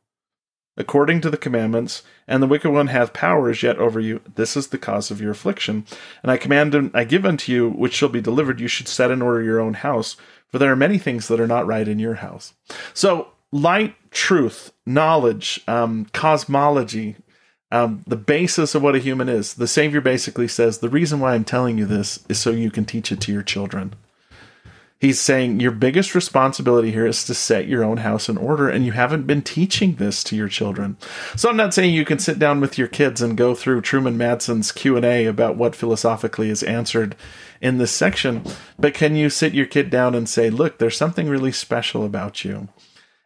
According 0.77 1.21
to 1.21 1.31
the 1.31 1.37
commandments, 1.37 2.03
and 2.27 2.43
the 2.43 2.47
wicked 2.47 2.71
one 2.71 2.87
hath 2.87 3.13
power 3.13 3.51
as 3.51 3.63
yet 3.63 3.77
over 3.77 4.01
you. 4.01 4.23
This 4.35 4.57
is 4.57 4.69
the 4.69 4.79
cause 4.79 5.11
of 5.11 5.21
your 5.21 5.31
affliction. 5.31 5.85
And 6.23 6.33
I 6.33 6.39
command 6.39 6.75
and 6.75 6.91
I 6.95 7.05
give 7.05 7.27
unto 7.27 7.53
you 7.53 7.69
which 7.69 7.93
shall 7.93 8.09
be 8.09 8.23
delivered. 8.23 8.59
You 8.59 8.69
should 8.69 8.89
set 8.89 9.11
in 9.11 9.23
order 9.23 9.43
your 9.43 9.61
own 9.61 9.75
house, 9.75 10.17
for 10.49 10.59
there 10.59 10.73
are 10.73 10.77
many 10.77 10.99
things 10.99 11.29
that 11.29 11.41
are 11.41 11.47
not 11.47 11.67
right 11.67 11.87
in 11.87 11.99
your 11.99 12.15
house. 12.15 12.55
So, 12.95 13.29
light, 13.53 13.95
truth, 14.11 14.73
knowledge, 14.87 15.61
um, 15.69 16.07
cosmology, 16.13 17.17
um, 17.73 18.05
the 18.07 18.17
basis 18.17 18.75
of 18.75 18.83
what 18.83 18.95
a 18.95 19.01
human 19.01 19.31
is. 19.31 19.55
The 19.55 19.67
Savior 19.67 20.03
basically 20.03 20.47
says, 20.47 20.79
The 20.79 20.91
reason 20.91 21.21
why 21.21 21.35
I'm 21.35 21.43
telling 21.43 21.79
you 21.79 21.87
this 21.87 22.23
is 22.29 22.39
so 22.39 22.51
you 22.51 22.71
can 22.71 22.85
teach 22.85 23.11
it 23.11 23.21
to 23.23 23.33
your 23.33 23.43
children. 23.43 23.95
He's 25.01 25.19
saying 25.19 25.59
your 25.59 25.73
biggest 25.73 26.15
responsibility 26.15 26.93
here 26.93 27.07
is 27.07 27.25
to 27.25 27.35
set 27.35 27.67
your 27.67 27.83
own 27.83 27.97
house 27.97 28.29
in 28.29 28.37
order, 28.37 28.69
and 28.69 28.85
you 28.85 28.93
haven't 28.93 29.27
been 29.27 29.43
teaching 29.43 29.97
this 29.97 30.23
to 30.25 30.37
your 30.37 30.49
children. 30.49 30.99
So 31.35 31.49
I'm 31.49 31.57
not 31.57 31.73
saying 31.75 31.93
you 31.93 32.05
can 32.05 32.21
sit 32.21 32.39
down 32.39 32.61
with 32.61 32.79
your 32.79 32.87
kids 32.87 33.23
and 33.23 33.37
go 33.37 33.55
through 33.55 33.81
Truman 33.81 34.19
Madsen's 34.19 34.71
Q 34.71 34.97
and 34.97 35.05
A 35.05 35.25
about 35.25 35.57
what 35.57 35.75
philosophically 35.75 36.51
is 36.51 36.63
answered 36.63 37.17
in 37.61 37.79
this 37.79 37.91
section, 37.91 38.45
but 38.79 38.95
can 38.95 39.17
you 39.17 39.31
sit 39.31 39.55
your 39.55 39.67
kid 39.67 39.89
down 39.89 40.15
and 40.15 40.29
say, 40.29 40.51
"Look, 40.51 40.79
there's 40.79 40.97
something 40.97 41.29
really 41.29 41.53
special 41.53 42.05
about 42.05 42.45
you," 42.45 42.69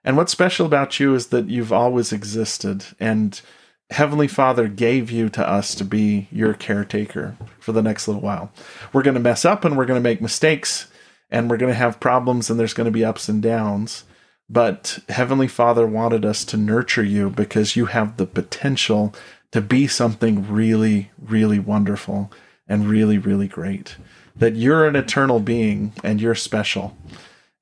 and 0.04 0.16
what's 0.16 0.32
special 0.32 0.66
about 0.66 1.00
you 1.00 1.14
is 1.14 1.26
that 1.26 1.50
you've 1.50 1.72
always 1.72 2.12
existed, 2.12 2.84
and 3.00 3.40
Heavenly 3.90 4.26
Father 4.28 4.68
gave 4.68 5.10
you 5.10 5.28
to 5.30 5.48
us 5.48 5.74
to 5.76 5.84
be 5.84 6.28
your 6.32 6.54
caretaker 6.54 7.36
for 7.60 7.72
the 7.72 7.82
next 7.82 8.08
little 8.08 8.22
while. 8.22 8.50
We're 8.92 9.02
going 9.04 9.14
to 9.14 9.20
mess 9.20 9.44
up 9.44 9.64
and 9.64 9.76
we're 9.76 9.86
going 9.86 10.02
to 10.02 10.08
make 10.08 10.20
mistakes 10.20 10.88
and 11.30 11.48
we're 11.48 11.56
going 11.56 11.72
to 11.72 11.78
have 11.78 12.00
problems 12.00 12.50
and 12.50 12.58
there's 12.58 12.74
going 12.74 12.86
to 12.86 12.90
be 12.90 13.04
ups 13.04 13.28
and 13.28 13.40
downs. 13.42 14.04
But 14.48 14.98
Heavenly 15.08 15.48
Father 15.48 15.86
wanted 15.86 16.24
us 16.24 16.44
to 16.46 16.56
nurture 16.56 17.04
you 17.04 17.30
because 17.30 17.76
you 17.76 17.86
have 17.86 18.16
the 18.16 18.26
potential 18.26 19.14
to 19.52 19.60
be 19.60 19.86
something 19.86 20.50
really, 20.52 21.10
really 21.18 21.58
wonderful 21.60 22.32
and 22.68 22.88
really, 22.88 23.18
really 23.18 23.48
great. 23.48 23.96
that 24.38 24.54
you're 24.54 24.86
an 24.86 24.96
eternal 24.96 25.40
being 25.40 25.92
and 26.04 26.20
you're 26.20 26.34
special. 26.34 26.96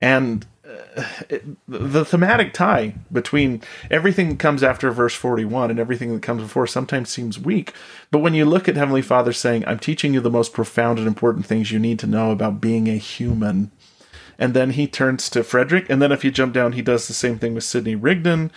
And 0.01 0.47
the 1.67 2.05
thematic 2.05 2.53
tie 2.53 2.95
between 3.11 3.63
everything 3.91 4.29
that 4.29 4.39
comes 4.39 4.63
after 4.63 4.91
verse 4.91 5.15
41 5.15 5.71
and 5.71 5.81
everything 5.81 6.13
that 6.15 6.23
comes 6.23 6.43
before 6.43 6.67
sometimes 6.67 7.11
seems 7.11 7.39
weak. 7.39 7.73
But 8.11 8.21
when 8.21 8.35
you 8.35 8.45
look 8.45 8.69
at 8.69 8.77
Heavenly 8.77 9.03
Father 9.03 9.33
saying, 9.33 9.65
I'm 9.67 9.79
teaching 9.79 10.15
you 10.15 10.21
the 10.21 10.31
most 10.31 10.53
profound 10.53 10.99
and 10.99 11.09
important 11.09 11.47
things 11.47 11.73
you 11.73 11.79
need 11.79 11.99
to 12.01 12.07
know 12.07 12.31
about 12.31 12.61
being 12.61 12.89
a 12.89 12.97
human. 12.97 13.73
And 14.39 14.55
then 14.55 14.71
he 14.71 14.87
turns 14.87 15.29
to 15.31 15.45
Frederick. 15.45 15.89
And 15.89 16.03
then 16.03 16.13
if 16.13 16.25
you 16.25 16.31
jump 16.31 16.55
down, 16.55 16.73
he 16.73 16.83
does 16.83 17.07
the 17.07 17.15
same 17.15 17.39
thing 17.39 17.55
with 17.55 17.65
Sidney 17.65 17.95
Rigdon. 17.95 18.51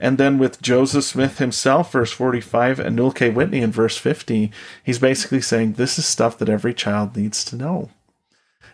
And 0.00 0.18
then 0.18 0.38
with 0.38 0.60
Joseph 0.62 1.04
Smith 1.04 1.38
himself, 1.38 1.92
verse 1.92 2.12
45, 2.12 2.80
and 2.80 2.96
Newel 2.96 3.12
K. 3.12 3.30
Whitney 3.30 3.60
in 3.60 3.70
verse 3.70 3.96
50, 3.96 4.50
he's 4.82 4.98
basically 4.98 5.40
saying, 5.40 5.74
This 5.74 5.98
is 5.98 6.06
stuff 6.06 6.38
that 6.38 6.48
every 6.48 6.74
child 6.74 7.16
needs 7.16 7.44
to 7.46 7.56
know. 7.56 7.90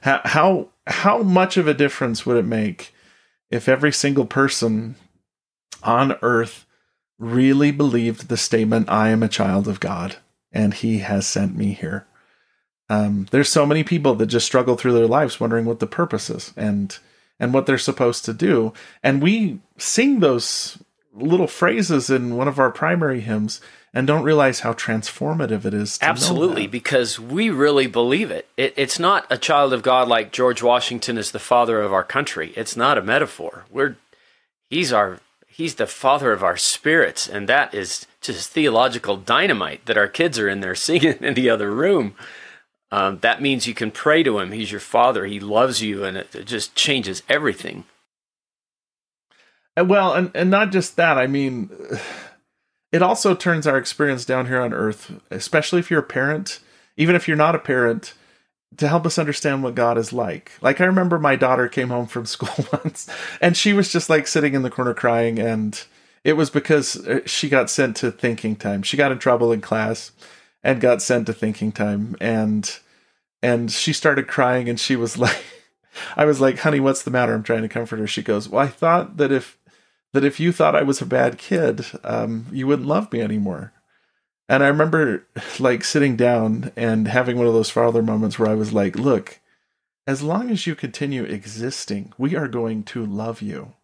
How, 0.03 0.21
how, 0.25 0.69
how 0.87 1.23
much 1.23 1.57
of 1.57 1.67
a 1.67 1.75
difference 1.75 2.25
would 2.25 2.37
it 2.37 2.45
make 2.45 2.94
if 3.55 3.69
every 3.69 3.93
single 3.93 4.27
person 4.27 4.97
on 5.83 6.17
earth 6.23 6.67
really 7.19 7.71
believed 7.71 8.29
the 8.29 8.37
statement, 8.37 8.91
I 8.91 9.11
am 9.11 9.23
a 9.23 9.29
child 9.29 9.69
of 9.69 9.81
God 9.81 10.17
and 10.53 10.75
he 10.75 10.99
has 10.99 11.27
sent 11.27 11.57
me 11.57 11.73
here. 11.73 12.07
Um, 12.89 13.29
there's 13.31 13.49
so 13.49 13.65
many 13.65 13.85
people 13.85 14.15
that 14.17 14.27
just 14.27 14.47
struggle 14.47 14.77
through 14.77 14.93
their 14.93 15.07
lives 15.07 15.39
wondering 15.39 15.65
what 15.65 15.79
the 15.79 15.87
purpose 15.87 16.29
is 16.29 16.53
and 16.57 16.99
and 17.41 17.53
what 17.53 17.67
they're 17.67 17.79
supposed 17.79 18.25
to 18.25 18.33
do. 18.33 18.73
And 19.03 19.23
we 19.23 19.61
sing 19.77 20.21
those 20.21 20.79
little 21.15 21.47
phrases 21.47 22.11
in 22.11 22.37
one 22.37 22.49
of 22.49 22.59
our 22.59 22.71
primary 22.71 23.21
hymns 23.21 23.61
and 23.93 24.07
don't 24.07 24.25
realize 24.25 24.61
how 24.61 24.73
transformative 24.73 25.65
it 25.65 25.73
is. 25.73 25.99
Absolutely, 26.03 26.67
because 26.67 27.21
we 27.21 27.49
really 27.49 27.87
believe 27.87 28.31
it. 28.31 28.49
it. 28.57 28.75
It's 28.77 28.99
not 28.99 29.27
a 29.31 29.39
child 29.39 29.73
of 29.73 29.83
God 29.83 30.09
like 30.09 30.33
George 30.33 30.63
Washington 30.63 31.17
is 31.17 31.31
the 31.31 31.39
father 31.39 31.81
of 31.81 31.93
our 31.93 32.03
country. 32.03 32.53
It's 32.57 32.77
not 32.77 32.99
a 32.99 33.03
metaphor. 33.03 33.65
We're 33.71 33.97
he's 34.69 34.93
our 34.93 35.21
he's 35.47 35.77
the 35.77 35.87
father 35.87 36.33
of 36.33 36.43
our 36.43 36.57
spirits, 36.57 37.29
and 37.29 37.49
that 37.49 37.73
is 37.73 38.07
just 38.21 38.51
theological 38.51 39.17
dynamite 39.17 39.87
that 39.87 39.97
our 39.97 40.09
kids 40.09 40.39
are 40.39 40.49
in 40.49 40.61
there 40.61 40.75
singing 40.75 41.19
in 41.21 41.35
the 41.35 41.49
other 41.49 41.71
room. 41.71 42.15
Um, 42.91 43.19
that 43.21 43.43
means 43.43 43.67
you 43.67 43.75
can 43.75 43.91
pray 43.91 44.23
to 44.23 44.39
him. 44.39 44.53
He's 44.53 44.71
your 44.71 44.81
father. 44.81 45.27
He 45.27 45.41
loves 45.41 45.83
you, 45.83 46.05
and 46.05 46.17
it, 46.17 46.35
it 46.35 46.45
just 46.45 46.75
changes 46.75 47.23
everything. 47.29 47.85
Well, 49.77 50.15
and 50.15 50.31
and 50.35 50.51
not 50.51 50.73
just 50.73 50.97
that. 50.97 51.19
I 51.19 51.27
mean 51.27 51.71
it 52.93 53.03
also 53.03 53.35
turns 53.35 53.67
our 53.67 53.77
experience 53.77 54.25
down 54.25 54.47
here 54.47 54.61
on 54.61 54.73
earth, 54.73 55.13
especially 55.31 55.81
if 55.81 55.91
you're 55.91 56.01
a 56.01 56.05
parent, 56.05 56.61
even 56.97 57.17
if 57.17 57.27
you're 57.27 57.37
not 57.37 57.55
a 57.55 57.59
parent, 57.59 58.15
to 58.77 58.89
help 58.89 59.07
us 59.07 59.19
understand 59.19 59.63
what 59.63 59.75
God 59.75 59.99
is 59.99 60.13
like. 60.13 60.53
Like 60.61 60.81
I 60.81 60.85
remember 60.85 61.19
my 61.19 61.37
daughter 61.37 61.69
came 61.69 61.89
home 61.89 62.07
from 62.07 62.27
school 62.27 62.67
once 62.73 63.09
and 63.41 63.57
she 63.57 63.73
was 63.73 63.93
just 63.93 64.11
like 64.11 64.27
sitting 64.27 64.55
in 64.55 64.63
the 64.63 64.71
corner 64.71 64.95
crying 64.95 65.39
and 65.39 65.83
it 66.23 66.35
was 66.35 66.51
because 66.51 67.07
uh, 67.07 67.21
she 67.27 67.49
got 67.49 67.69
sent 67.69 67.97
to 67.99 68.11
thinking 68.11 68.57
time. 68.57 68.83
She 68.83 68.97
got 68.97 69.13
in 69.13 69.19
trouble 69.19 69.53
in 69.53 69.61
class 69.61 70.13
and 70.63 70.81
got 70.81 71.03
sent 71.03 71.27
to 71.27 71.33
thinking 71.33 71.73
time 71.73 72.17
and 72.21 72.79
and 73.43 73.71
she 73.71 73.93
started 73.93 74.27
crying 74.27 74.69
and 74.69 74.81
she 74.81 74.97
was 74.97 75.19
like 75.19 75.43
I 76.17 76.25
was 76.25 76.41
like, 76.41 76.59
"Honey, 76.59 76.81
what's 76.81 77.03
the 77.03 77.11
matter?" 77.11 77.35
I'm 77.35 77.43
trying 77.43 77.63
to 77.63 77.69
comfort 77.69 77.99
her. 78.01 78.07
She 78.07 78.23
goes, 78.23 78.49
"Well, 78.49 78.65
I 78.65 78.69
thought 78.69 79.17
that 79.19 79.31
if 79.31 79.59
that 80.15 80.25
if 80.25 80.39
you 80.39 80.53
thought 80.53 80.77
I 80.77 80.83
was 80.83 81.03
a 81.03 81.07
bad 81.07 81.39
kid, 81.39 81.85
um, 82.05 82.47
you 82.53 82.69
wouldn't 82.69 82.87
love 82.87 83.13
me 83.13 83.21
anymore. 83.21 83.73
And 84.49 84.63
I 84.63 84.69
remember 84.69 85.27
like 85.59 85.83
sitting 85.83 86.15
down 86.15 86.71
and 86.77 87.09
having 87.09 87.37
one 87.37 87.49
of 87.49 87.53
those 87.53 87.71
father 87.71 88.01
moments 88.01 88.39
where 88.39 88.49
I 88.49 88.55
was 88.55 88.73
like, 88.73 88.95
look, 88.95 89.41
as 90.07 90.23
long 90.23 90.51
as 90.51 90.69
you 90.69 90.77
continue 90.77 91.25
existing, 91.25 92.13
we 92.17 92.37
are 92.37 92.47
going 92.47 92.85
to 92.85 93.05
love 93.05 93.43
you. 93.43 93.75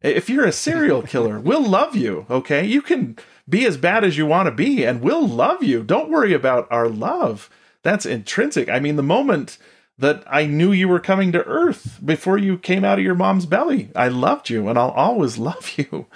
If 0.00 0.30
you're 0.30 0.46
a 0.46 0.52
serial 0.52 1.02
killer, 1.12 1.40
we'll 1.40 1.66
love 1.66 1.96
you, 1.96 2.26
okay? 2.30 2.64
You 2.64 2.80
can 2.80 3.18
be 3.48 3.66
as 3.66 3.76
bad 3.76 4.04
as 4.04 4.16
you 4.16 4.26
want 4.26 4.46
to 4.46 4.52
be 4.52 4.84
and 4.84 5.00
we'll 5.00 5.26
love 5.26 5.64
you. 5.64 5.82
Don't 5.82 6.10
worry 6.10 6.34
about 6.34 6.68
our 6.70 6.88
love. 6.88 7.50
That's 7.82 8.06
intrinsic. 8.06 8.68
I 8.68 8.78
mean, 8.78 8.94
the 8.94 9.02
moment 9.02 9.58
that 9.98 10.24
I 10.26 10.46
knew 10.46 10.72
you 10.72 10.88
were 10.88 11.00
coming 11.00 11.32
to 11.32 11.44
earth 11.44 12.00
before 12.04 12.36
you 12.36 12.58
came 12.58 12.84
out 12.84 12.98
of 12.98 13.04
your 13.04 13.14
mom's 13.14 13.46
belly. 13.46 13.90
I 13.94 14.08
loved 14.08 14.50
you 14.50 14.68
and 14.68 14.78
I'll 14.78 14.90
always 14.90 15.38
love 15.38 15.72
you. 15.76 16.06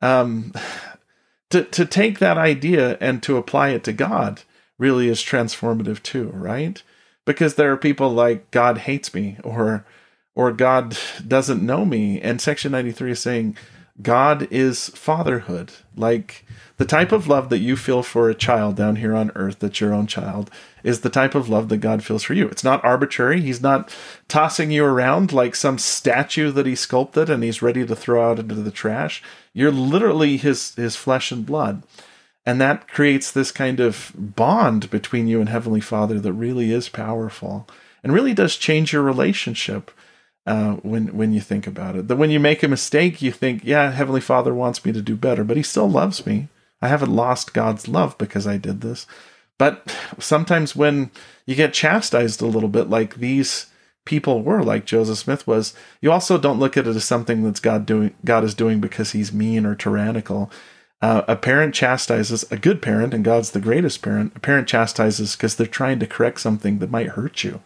Um, 0.00 0.52
to, 1.50 1.64
to 1.64 1.86
take 1.86 2.18
that 2.18 2.38
idea 2.38 2.96
and 3.00 3.22
to 3.22 3.36
apply 3.36 3.70
it 3.70 3.84
to 3.84 3.92
God 3.92 4.42
really 4.78 5.08
is 5.08 5.20
transformative 5.20 6.02
too, 6.02 6.30
right? 6.30 6.82
Because 7.24 7.54
there 7.54 7.70
are 7.72 7.76
people 7.76 8.10
like 8.10 8.50
God 8.50 8.78
hates 8.78 9.14
me 9.14 9.36
or 9.44 9.84
or 10.34 10.50
God 10.50 10.96
doesn't 11.26 11.64
know 11.64 11.84
me. 11.84 12.20
And 12.20 12.40
section 12.40 12.72
93 12.72 13.12
is 13.12 13.20
saying 13.20 13.56
God 14.00 14.48
is 14.50 14.88
fatherhood. 14.88 15.72
Like 15.94 16.46
the 16.78 16.86
type 16.86 17.12
of 17.12 17.28
love 17.28 17.50
that 17.50 17.58
you 17.58 17.76
feel 17.76 18.02
for 18.02 18.30
a 18.30 18.34
child 18.34 18.76
down 18.76 18.96
here 18.96 19.14
on 19.14 19.30
earth, 19.34 19.58
that's 19.58 19.80
your 19.80 19.92
own 19.92 20.06
child, 20.06 20.50
is 20.84 21.00
the 21.00 21.10
type 21.10 21.34
of 21.34 21.48
love 21.48 21.68
that 21.68 21.78
God 21.78 22.02
feels 22.02 22.22
for 22.22 22.34
you. 22.34 22.48
It's 22.48 22.64
not 22.64 22.84
arbitrary. 22.84 23.40
He's 23.40 23.62
not 23.62 23.94
tossing 24.28 24.70
you 24.70 24.84
around 24.84 25.32
like 25.32 25.54
some 25.54 25.78
statue 25.78 26.50
that 26.52 26.66
he 26.66 26.74
sculpted 26.74 27.30
and 27.30 27.42
he's 27.42 27.62
ready 27.62 27.86
to 27.86 27.96
throw 27.96 28.30
out 28.30 28.38
into 28.38 28.54
the 28.54 28.70
trash. 28.70 29.22
You're 29.52 29.72
literally 29.72 30.36
his 30.36 30.74
his 30.74 30.96
flesh 30.96 31.32
and 31.32 31.46
blood. 31.46 31.82
And 32.44 32.60
that 32.60 32.88
creates 32.88 33.30
this 33.30 33.52
kind 33.52 33.78
of 33.78 34.12
bond 34.16 34.90
between 34.90 35.28
you 35.28 35.40
and 35.40 35.48
Heavenly 35.48 35.80
Father 35.80 36.18
that 36.18 36.32
really 36.32 36.72
is 36.72 36.88
powerful 36.88 37.68
and 38.02 38.12
really 38.12 38.34
does 38.34 38.56
change 38.56 38.92
your 38.92 39.02
relationship 39.02 39.92
uh, 40.46 40.72
when 40.82 41.16
when 41.16 41.32
you 41.32 41.40
think 41.40 41.66
about 41.66 41.96
it. 41.96 42.08
That 42.08 42.16
when 42.16 42.30
you 42.30 42.40
make 42.40 42.62
a 42.62 42.68
mistake, 42.68 43.22
you 43.22 43.30
think, 43.30 43.62
"Yeah, 43.64 43.92
Heavenly 43.92 44.20
Father 44.20 44.52
wants 44.52 44.84
me 44.84 44.92
to 44.92 45.02
do 45.02 45.16
better, 45.16 45.44
but 45.44 45.56
He 45.56 45.62
still 45.62 45.88
loves 45.88 46.26
me. 46.26 46.48
I 46.80 46.88
haven't 46.88 47.14
lost 47.14 47.54
God's 47.54 47.86
love 47.86 48.18
because 48.18 48.46
I 48.46 48.56
did 48.56 48.80
this." 48.80 49.06
But 49.58 49.94
sometimes 50.18 50.74
when 50.74 51.10
you 51.46 51.54
get 51.54 51.72
chastised 51.72 52.42
a 52.42 52.46
little 52.46 52.68
bit, 52.68 52.90
like 52.90 53.16
these 53.16 53.66
people 54.04 54.42
were, 54.42 54.62
like 54.62 54.84
Joseph 54.84 55.18
Smith 55.18 55.46
was, 55.46 55.74
you 56.00 56.10
also 56.10 56.38
don't 56.38 56.58
look 56.58 56.76
at 56.76 56.86
it 56.86 56.96
as 56.96 57.04
something 57.04 57.42
that's 57.42 57.60
God 57.60 57.86
doing. 57.86 58.14
God 58.24 58.44
is 58.44 58.54
doing 58.54 58.80
because 58.80 59.12
He's 59.12 59.32
mean 59.32 59.64
or 59.64 59.74
tyrannical. 59.74 60.50
Uh, 61.00 61.22
a 61.26 61.36
parent 61.36 61.74
chastises 61.74 62.44
a 62.50 62.56
good 62.56 62.80
parent, 62.80 63.12
and 63.12 63.24
God's 63.24 63.50
the 63.50 63.60
greatest 63.60 64.02
parent. 64.02 64.32
A 64.36 64.40
parent 64.40 64.68
chastises 64.68 65.34
because 65.34 65.56
they're 65.56 65.66
trying 65.66 65.98
to 65.98 66.06
correct 66.06 66.40
something 66.40 66.78
that 66.78 66.90
might 66.90 67.08
hurt 67.08 67.42
you. 67.42 67.60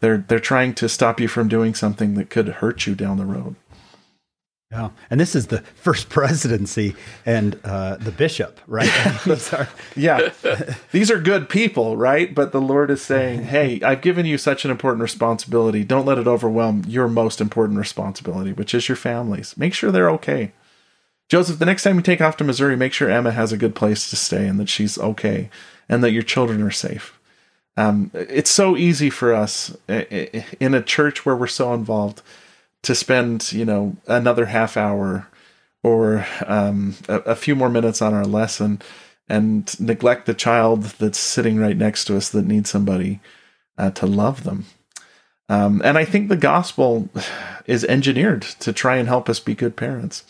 They're 0.00 0.18
they're 0.18 0.40
trying 0.40 0.74
to 0.74 0.88
stop 0.88 1.20
you 1.20 1.28
from 1.28 1.48
doing 1.48 1.74
something 1.74 2.14
that 2.14 2.28
could 2.28 2.48
hurt 2.48 2.86
you 2.86 2.94
down 2.94 3.16
the 3.16 3.24
road. 3.24 3.56
Yeah, 4.72 4.88
and 5.10 5.20
this 5.20 5.34
is 5.34 5.48
the 5.48 5.60
first 5.60 6.08
presidency 6.08 6.96
and 7.26 7.60
uh, 7.62 7.96
the 7.96 8.10
bishop, 8.10 8.58
right? 8.66 8.90
these 9.26 9.52
are, 9.52 9.68
yeah, 9.94 10.30
these 10.92 11.10
are 11.10 11.20
good 11.20 11.50
people, 11.50 11.98
right? 11.98 12.34
But 12.34 12.52
the 12.52 12.60
Lord 12.60 12.90
is 12.90 13.02
saying, 13.02 13.42
"Hey, 13.54 13.82
I've 13.82 14.00
given 14.00 14.24
you 14.24 14.38
such 14.38 14.64
an 14.64 14.70
important 14.70 15.02
responsibility. 15.02 15.84
Don't 15.84 16.06
let 16.06 16.16
it 16.16 16.26
overwhelm 16.26 16.84
your 16.88 17.06
most 17.06 17.38
important 17.38 17.78
responsibility, 17.78 18.54
which 18.54 18.72
is 18.72 18.88
your 18.88 18.96
families. 18.96 19.54
Make 19.58 19.74
sure 19.74 19.92
they're 19.92 20.10
okay." 20.10 20.52
Joseph, 21.28 21.58
the 21.58 21.66
next 21.66 21.82
time 21.82 21.96
you 21.96 22.02
take 22.02 22.22
off 22.22 22.38
to 22.38 22.44
Missouri, 22.44 22.76
make 22.76 22.94
sure 22.94 23.10
Emma 23.10 23.30
has 23.30 23.52
a 23.52 23.58
good 23.58 23.74
place 23.74 24.08
to 24.08 24.16
stay 24.16 24.46
and 24.46 24.58
that 24.58 24.70
she's 24.70 24.98
okay, 24.98 25.50
and 25.86 26.02
that 26.02 26.12
your 26.12 26.22
children 26.22 26.62
are 26.62 26.70
safe. 26.70 27.18
Um, 27.76 28.10
it's 28.14 28.50
so 28.50 28.76
easy 28.76 29.10
for 29.10 29.34
us 29.34 29.76
in 29.88 30.74
a 30.74 30.82
church 30.82 31.26
where 31.26 31.36
we're 31.36 31.46
so 31.46 31.74
involved 31.74 32.22
to 32.82 32.94
spend, 32.94 33.52
you 33.52 33.64
know, 33.64 33.96
another 34.06 34.46
half 34.46 34.76
hour 34.76 35.28
or 35.82 36.26
um, 36.46 36.94
a, 37.08 37.16
a, 37.20 37.36
few 37.36 37.56
more 37.56 37.68
minutes 37.68 38.00
on 38.00 38.14
our 38.14 38.24
lesson 38.24 38.80
and 39.28 39.78
neglect 39.80 40.26
the 40.26 40.34
child 40.34 40.82
that's 40.98 41.18
sitting 41.18 41.58
right 41.58 41.76
next 41.76 42.04
to 42.04 42.16
us 42.16 42.28
that 42.30 42.46
needs 42.46 42.70
somebody 42.70 43.20
uh, 43.78 43.90
to 43.90 44.06
love 44.06 44.44
them. 44.44 44.64
Um, 45.48 45.82
and 45.84 45.98
I 45.98 46.04
think 46.04 46.28
the 46.28 46.36
gospel 46.36 47.08
is 47.66 47.84
engineered 47.84 48.42
to 48.42 48.72
try 48.72 48.96
and 48.96 49.08
help 49.08 49.28
us 49.28 49.40
be 49.40 49.54
good 49.54 49.76
parents. 49.76 50.24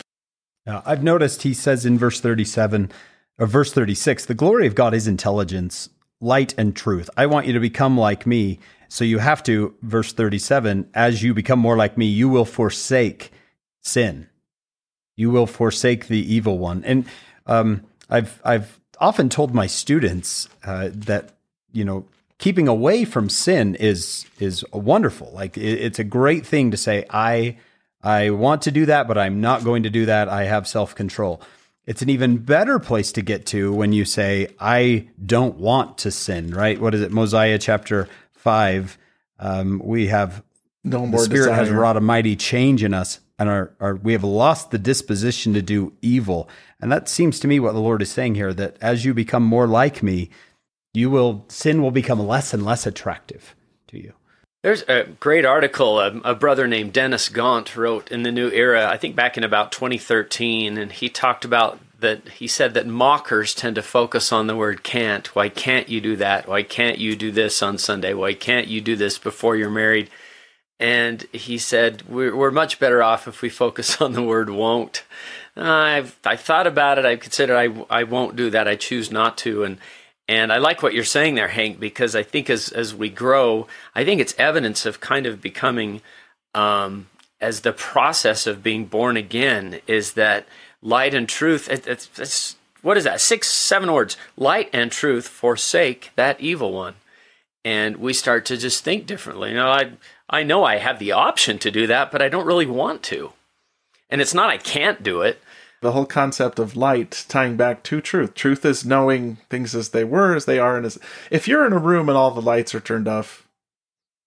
Now, 0.65 0.83
I've 0.87 1.03
noticed 1.03 1.43
he 1.43 1.55
says 1.55 1.85
in 1.85 1.99
verse 1.99 2.21
37 2.21 2.91
or 3.39 3.47
verse 3.47 3.73
36 3.73 4.27
the 4.27 4.35
glory 4.35 4.67
of 4.67 4.75
God 4.75 4.95
is 4.95 5.07
intelligence 5.07 5.89
light 6.23 6.55
and 6.57 6.75
truth. 6.75 7.11
I 7.17 7.27
want 7.27 7.47
you 7.47 7.53
to 7.53 7.61
become 7.61 7.99
like 7.99 8.27
me. 8.27 8.61
So 8.93 9.05
you 9.05 9.21
have 9.21 9.43
to, 9.45 9.75
verse 9.81 10.13
37, 10.13 10.91
as 10.93 11.23
you 11.23 11.33
become 11.33 11.59
more 11.59 11.79
like 11.79 11.97
me, 11.97 12.05
you 12.05 12.29
will 12.29 12.45
forsake 12.45 13.33
sin. 13.81 14.29
You 15.17 15.31
will 15.31 15.47
forsake 15.47 16.09
the 16.09 16.21
evil 16.35 16.59
one. 16.59 16.85
And 16.85 17.07
um, 17.47 17.85
I've, 18.11 18.39
I've 18.45 18.79
often 19.01 19.31
told 19.31 19.55
my 19.55 19.67
students 19.67 20.47
uh, 20.63 20.91
that, 20.93 21.31
you 21.73 21.87
know, 21.87 22.05
keeping 22.37 22.69
away 22.69 23.07
from 23.07 23.31
sin 23.31 23.77
is, 23.77 24.27
is 24.39 24.63
wonderful. 24.75 25.33
Like 25.33 25.57
it, 25.57 25.81
it's 25.81 25.99
a 25.99 26.05
great 26.05 26.45
thing 26.45 26.71
to 26.71 26.77
say, 26.77 27.07
I, 27.09 27.57
I 28.03 28.29
want 28.29 28.61
to 28.63 28.71
do 28.71 28.85
that, 28.85 29.09
but 29.09 29.17
I'm 29.17 29.41
not 29.41 29.65
going 29.65 29.85
to 29.85 29.91
do 29.91 30.05
that. 30.05 30.29
I 30.29 30.45
have 30.45 30.69
self 30.69 30.95
control. 30.95 31.41
It's 31.87 32.03
an 32.03 32.11
even 32.11 32.37
better 32.37 32.79
place 32.79 33.11
to 33.13 33.23
get 33.23 33.47
to 33.47 33.73
when 33.73 33.95
you 33.95 34.05
say, 34.05 34.49
I 34.61 35.09
don't 35.25 35.57
want 35.57 35.97
to 35.99 36.11
sin, 36.11 36.51
right? 36.51 36.79
What 36.79 36.95
is 36.95 37.01
it? 37.01 37.11
Mosiah 37.11 37.59
chapter 37.59 38.07
5, 38.43 38.99
um, 39.39 39.81
we 39.85 40.09
have 40.09 40.43
no 40.83 41.07
more 41.07 41.21
the 41.21 41.27
Spirit 41.27 41.47
desire. 41.47 41.55
has 41.55 41.71
wrought 41.71 41.97
a 41.97 42.01
mighty 42.01 42.35
change 42.35 42.83
in 42.83 42.93
us, 42.93 43.21
and 43.39 43.49
our, 43.49 43.73
our, 43.79 43.95
we 43.95 44.13
have 44.13 44.25
lost 44.25 44.73
the 44.73 44.79
disposition 44.79 45.55
to 45.55 45.63
do 45.63 45.93
evil. 46.03 46.49
And 46.81 46.91
that 46.91 47.09
seems 47.09 47.39
to 47.41 47.49
me 47.49 47.61
what 47.61 47.73
the 47.73 47.81
Lord 47.81 48.03
is 48.03 48.11
saying 48.11 48.35
here 48.35 48.53
that 48.53 48.77
as 48.81 49.05
you 49.05 49.15
become 49.15 49.45
more 49.45 49.69
like 49.69 50.03
me, 50.03 50.29
you 50.93 51.09
will 51.09 51.45
sin 51.49 51.83
will 51.83 51.93
become 51.93 52.19
less 52.19 52.53
and 52.53 52.65
less 52.65 52.85
attractive 52.85 53.55
to 53.87 53.99
you. 53.99 54.13
There's 54.63 54.83
a 54.89 55.05
great 55.19 55.45
article 55.45 56.01
a, 56.01 56.19
a, 56.25 56.35
brother 56.35 56.67
named 56.67 56.93
Dennis 56.93 57.29
Gaunt 57.29 57.77
wrote 57.77 58.11
in 58.11 58.23
the 58.23 58.31
New 58.31 58.49
Era, 58.51 58.89
I 58.89 58.97
think 58.97 59.17
back 59.17 59.37
in 59.37 59.45
about 59.45 59.73
2013, 59.73 60.79
and 60.79 60.93
he 60.93 61.09
talked 61.09 61.45
about 61.45 61.81
that. 62.03 62.29
He 62.29 62.47
said 62.47 62.75
that 62.75 62.87
mockers 62.87 63.55
tend 63.55 63.77
to 63.77 63.83
focus 63.83 64.33
on 64.33 64.47
the 64.47 64.57
word 64.57 64.83
can't. 64.85 65.35
Why 65.35 65.49
can't 65.49 65.89
you 65.89 66.01
do 66.01 66.17
that? 66.17 66.47
Why 66.47 66.63
can't 66.63 66.99
you 66.99 67.17
do 67.17 67.31
this 67.31 67.63
on 67.63 67.79
Sunday? 67.79 68.15
Why 68.15 68.35
can't 68.35 68.69
you 68.69 68.81
do 68.81 68.95
this 68.95 69.19
before 69.19 69.57
you're 69.57 69.71
married? 69.71 70.11
And 70.79 71.23
he 71.33 71.59
said, 71.59 72.03
We're, 72.09 72.37
we're 72.37 72.51
much 72.51 72.79
better 72.79 73.03
off 73.03 73.27
if 73.27 73.41
we 73.41 73.49
focus 73.49 74.01
on 74.01 74.13
the 74.13 74.23
word 74.23 74.51
won't. 74.51 75.05
I've 75.57 76.19
I 76.25 76.37
thought 76.37 76.67
about 76.67 76.99
it. 76.99 77.05
I've 77.05 77.21
considered 77.21 77.57
I, 77.57 78.01
I 78.01 78.05
won't 78.05 78.37
do 78.37 78.51
that. 78.51 78.69
I 78.69 78.77
choose 78.77 79.11
not 79.11 79.39
to. 79.39 79.65
And 79.65 79.79
and 80.29 80.53
I 80.53 80.59
like 80.59 80.83
what 80.83 80.95
you're 80.95 81.05
saying 81.05 81.35
there, 81.35 81.49
Hank, 81.49 81.79
because 81.79 82.17
I 82.17 82.23
think 82.23 82.49
as 82.49 82.69
as 82.71 82.95
we 82.95 83.11
grow, 83.11 83.67
I 83.95 84.05
think 84.05 84.21
it's 84.21 84.35
evidence 84.39 84.87
of 84.87 85.01
kind 85.01 85.27
of 85.27 85.41
becoming, 85.41 86.01
um, 86.55 87.09
as 87.41 87.61
the 87.61 87.73
process 87.73 88.47
of 88.47 88.63
being 88.63 88.87
born 88.87 89.17
again 89.17 89.81
is 89.87 90.15
that 90.15 90.47
light 90.83 91.15
and 91.15 91.29
truth. 91.29 91.69
It, 91.71 91.87
it's, 91.87 92.11
it's, 92.19 92.57
what 92.83 92.97
is 92.97 93.05
that? 93.05 93.21
Six, 93.21 93.49
seven 93.49 93.93
words. 93.93 94.17
Light 94.37 94.69
and 94.73 94.91
truth 94.91 95.29
forsake 95.29 96.11
that 96.17 96.41
evil 96.41 96.73
one, 96.73 96.95
and 97.65 97.97
we 97.97 98.13
start 98.13 98.45
to 98.47 98.57
just 98.57 98.85
think 98.85 99.07
differently. 99.07 99.51
You 99.51 99.57
know, 99.57 99.71
I 99.71 99.93
I 100.29 100.43
know 100.43 100.65
I 100.65 100.79
have 100.79 100.99
the 100.99 101.13
option 101.13 101.59
to 101.61 101.71
do 101.71 101.87
that, 101.87 102.11
but 102.11 102.21
I 102.21 102.29
don't 102.29 102.47
really 102.47 102.67
want 102.67 103.03
to. 103.05 103.33
And 104.11 104.21
it's 104.21 104.35
not 104.35 104.51
I 104.51 104.59
can't 104.59 105.03
do 105.03 105.23
it 105.23 105.41
the 105.83 105.93
whole 105.93 106.07
concept 106.07 106.59
of 106.59 106.77
light 106.77 107.27
tying 107.29 107.57
back 107.57 107.83
to 107.83 108.01
truth. 108.01 108.35
Truth 108.35 108.65
is 108.65 108.87
knowing 108.87 109.37
things 109.51 109.75
as 109.75 109.91
they 109.91 110.05
were, 110.05 110.35
as 110.35 110.45
they 110.45 110.59
are, 110.59 110.77
and 110.77 110.87
as 110.87 110.99
if 111.31 111.47
you're 111.47 111.67
in 111.67 111.73
a 111.73 111.79
room 111.79 112.09
and 112.09 112.17
all 112.17 112.31
the 112.31 112.41
lights 112.41 112.75
are 112.75 112.81
turned 112.81 113.09
off, 113.09 113.47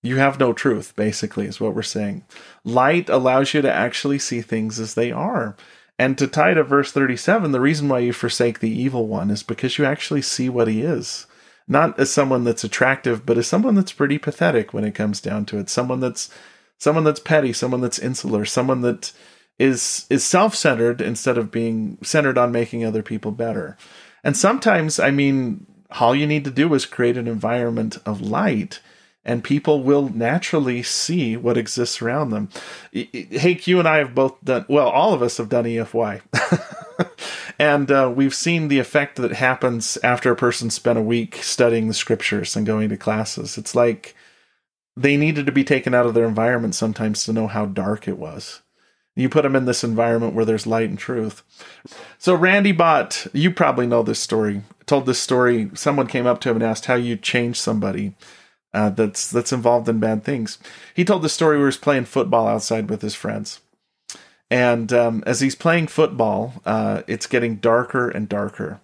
you 0.04 0.18
have 0.18 0.40
no 0.40 0.54
truth, 0.54 0.94
basically, 0.96 1.48
is 1.48 1.60
what 1.60 1.74
we're 1.74 1.82
saying. 1.82 2.24
Light 2.64 3.10
allows 3.10 3.54
you 3.54 3.62
to 3.62 3.72
actually 3.72 4.20
see 4.20 4.42
things 4.42 4.80
as 4.80 4.94
they 4.94 5.12
are. 5.12 5.56
And 5.98 6.18
to 6.18 6.28
tie 6.28 6.54
to 6.54 6.64
verse 6.64 6.92
37, 6.92 7.52
the 7.52 7.62
reason 7.62 7.88
why 7.88 8.00
you 8.00 8.12
forsake 8.12 8.60
the 8.60 8.70
evil 8.70 9.08
one 9.08 9.30
is 9.30 9.44
because 9.44 9.78
you 9.78 9.86
actually 9.86 10.22
see 10.22 10.50
what 10.50 10.68
he 10.68 10.82
is. 10.82 11.26
Not 11.68 12.00
as 12.00 12.12
someone 12.12 12.44
that's 12.44 12.64
attractive, 12.64 13.26
but 13.26 13.38
as 13.38 13.48
someone 13.48 13.76
that's 13.76 13.94
pretty 13.94 14.18
pathetic 14.18 14.74
when 14.74 14.84
it 14.84 14.94
comes 14.94 15.22
down 15.22 15.46
to 15.48 15.58
it. 15.58 15.70
Someone 15.70 16.00
that's 16.00 16.30
someone 16.78 17.04
that's 17.04 17.20
petty, 17.20 17.54
someone 17.54 17.82
that's 17.82 17.98
insular, 17.98 18.46
someone 18.46 18.82
that 18.82 19.14
is 19.58 20.06
is 20.10 20.24
self-centered 20.24 21.02
instead 21.02 21.38
of 21.38 21.52
being 21.52 21.98
centered 22.04 22.38
on 22.38 22.52
making 22.52 22.86
other 22.86 23.02
people 23.02 23.32
better. 23.32 23.78
And 24.24 24.36
sometimes, 24.36 25.00
I 25.00 25.12
mean, 25.12 25.66
all 26.00 26.16
you 26.16 26.28
need 26.28 26.44
to 26.44 26.52
do 26.52 26.74
is 26.74 26.86
create 26.86 27.18
an 27.18 27.28
environment 27.28 27.98
of 28.06 28.22
light 28.22 28.80
and 29.26 29.44
people 29.44 29.82
will 29.82 30.10
naturally 30.10 30.84
see 30.84 31.36
what 31.36 31.58
exists 31.58 32.02
around 32.02 32.30
them. 32.30 32.50
Hank, 32.94 33.66
you 33.68 33.80
and 33.80 33.88
I 33.88 33.98
have 33.98 34.14
both 34.14 34.36
done, 34.44 34.66
well, 34.70 34.88
all 34.88 35.14
of 35.14 35.24
us 35.24 35.38
have 35.38 35.50
done 35.50 35.66
EFY. 35.66 36.22
and 37.60 37.92
uh, 37.92 38.14
we've 38.16 38.36
seen 38.36 38.68
the 38.68 38.80
effect 38.80 39.16
that 39.18 39.34
happens 39.34 39.98
after 40.04 40.32
a 40.32 40.36
person 40.36 40.70
spent 40.70 41.00
a 41.00 41.04
week 41.04 41.38
studying 41.38 41.88
the 41.88 41.94
scriptures 41.94 42.56
and 42.56 42.68
going 42.68 42.90
to 42.90 42.98
classes. 42.98 43.58
It's 43.58 43.74
like 43.74 44.16
they 44.96 45.18
needed 45.18 45.48
to 45.48 45.52
be 45.52 45.64
taken 45.64 45.96
out 45.96 46.06
of 46.06 46.14
their 46.14 46.26
environment 46.26 46.76
sometimes 46.76 47.26
to 47.26 47.34
know 47.34 47.48
how 47.48 47.66
dark 47.66 48.08
it 48.08 48.20
was. 48.20 48.62
You 49.16 49.30
put 49.30 49.44
them 49.44 49.56
in 49.56 49.66
this 49.66 49.84
environment 49.84 50.34
where 50.34 50.46
there's 50.46 50.68
light 50.68 50.90
and 50.90 51.00
truth. 51.00 51.42
So 52.20 52.36
Randy 52.36 52.74
Bott, 52.74 53.28
you 53.34 53.50
probably 53.50 53.88
know 53.88 54.04
this 54.04 54.20
story. 54.20 54.62
Told 54.86 55.06
this 55.06 55.20
story. 55.20 55.72
Someone 55.74 56.08
came 56.08 56.28
up 56.28 56.42
to 56.42 56.50
him 56.50 56.58
and 56.58 56.64
asked 56.64 56.86
how 56.86 56.96
you 56.96 57.16
change 57.16 57.60
somebody 57.60 58.14
uh, 58.76 58.90
that's 58.90 59.32
that's 59.32 59.54
involved 59.54 59.90
in 59.90 60.00
bad 60.00 60.24
things. 60.24 60.60
He 60.94 61.06
told 61.06 61.22
the 61.22 61.30
story 61.30 61.58
where 61.58 61.66
he 61.66 61.68
was 61.68 61.78
playing 61.78 62.06
football 62.06 62.48
outside 62.48 62.90
with 62.90 63.02
his 63.02 63.16
friends, 63.16 63.62
and 64.52 64.92
um, 64.94 65.24
as 65.26 65.40
he's 65.40 65.56
playing 65.56 65.88
football, 65.88 66.54
uh, 66.66 67.02
it's 67.08 67.26
getting 67.26 67.56
darker 67.56 68.10
and 68.10 68.30
darker. 68.30 68.82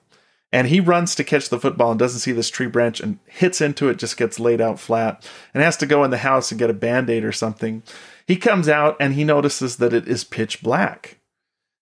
And 0.53 0.67
he 0.67 0.81
runs 0.81 1.15
to 1.15 1.23
catch 1.23 1.47
the 1.47 1.59
football 1.59 1.91
and 1.91 1.99
doesn't 1.99 2.19
see 2.19 2.33
this 2.33 2.49
tree 2.49 2.67
branch 2.67 2.99
and 2.99 3.19
hits 3.25 3.61
into 3.61 3.87
it, 3.87 3.97
just 3.97 4.17
gets 4.17 4.39
laid 4.39 4.59
out 4.59 4.79
flat, 4.79 5.25
and 5.53 5.63
has 5.63 5.77
to 5.77 5.85
go 5.85 6.03
in 6.03 6.11
the 6.11 6.17
house 6.17 6.51
and 6.51 6.59
get 6.59 6.69
a 6.69 6.73
band 6.73 7.09
aid 7.09 7.23
or 7.23 7.31
something. 7.31 7.83
He 8.27 8.35
comes 8.35 8.67
out 8.67 8.97
and 8.99 9.13
he 9.13 9.23
notices 9.23 9.77
that 9.77 9.93
it 9.93 10.07
is 10.09 10.25
pitch 10.25 10.61
black. 10.61 11.19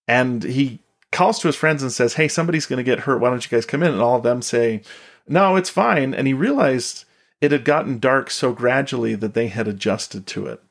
And 0.07 0.43
he 0.43 0.81
calls 1.11 1.39
to 1.39 1.47
his 1.47 1.55
friends 1.55 1.81
and 1.81 1.91
says, 1.91 2.13
Hey, 2.13 2.27
somebody's 2.27 2.67
going 2.67 2.77
to 2.77 2.83
get 2.83 3.01
hurt. 3.01 3.19
Why 3.19 3.31
don't 3.31 3.43
you 3.43 3.55
guys 3.55 3.65
come 3.65 3.81
in? 3.81 3.93
And 3.93 4.01
all 4.01 4.17
of 4.17 4.23
them 4.23 4.43
say, 4.43 4.83
No, 5.27 5.55
it's 5.55 5.69
fine. 5.69 6.13
And 6.13 6.27
he 6.27 6.33
realized 6.33 7.05
it 7.41 7.51
had 7.51 7.65
gotten 7.65 7.99
dark 7.99 8.29
so 8.29 8.53
gradually 8.53 9.15
that 9.15 9.33
they 9.33 9.47
had 9.47 9.67
adjusted 9.67 10.27
to 10.27 10.47
it. 10.47 10.61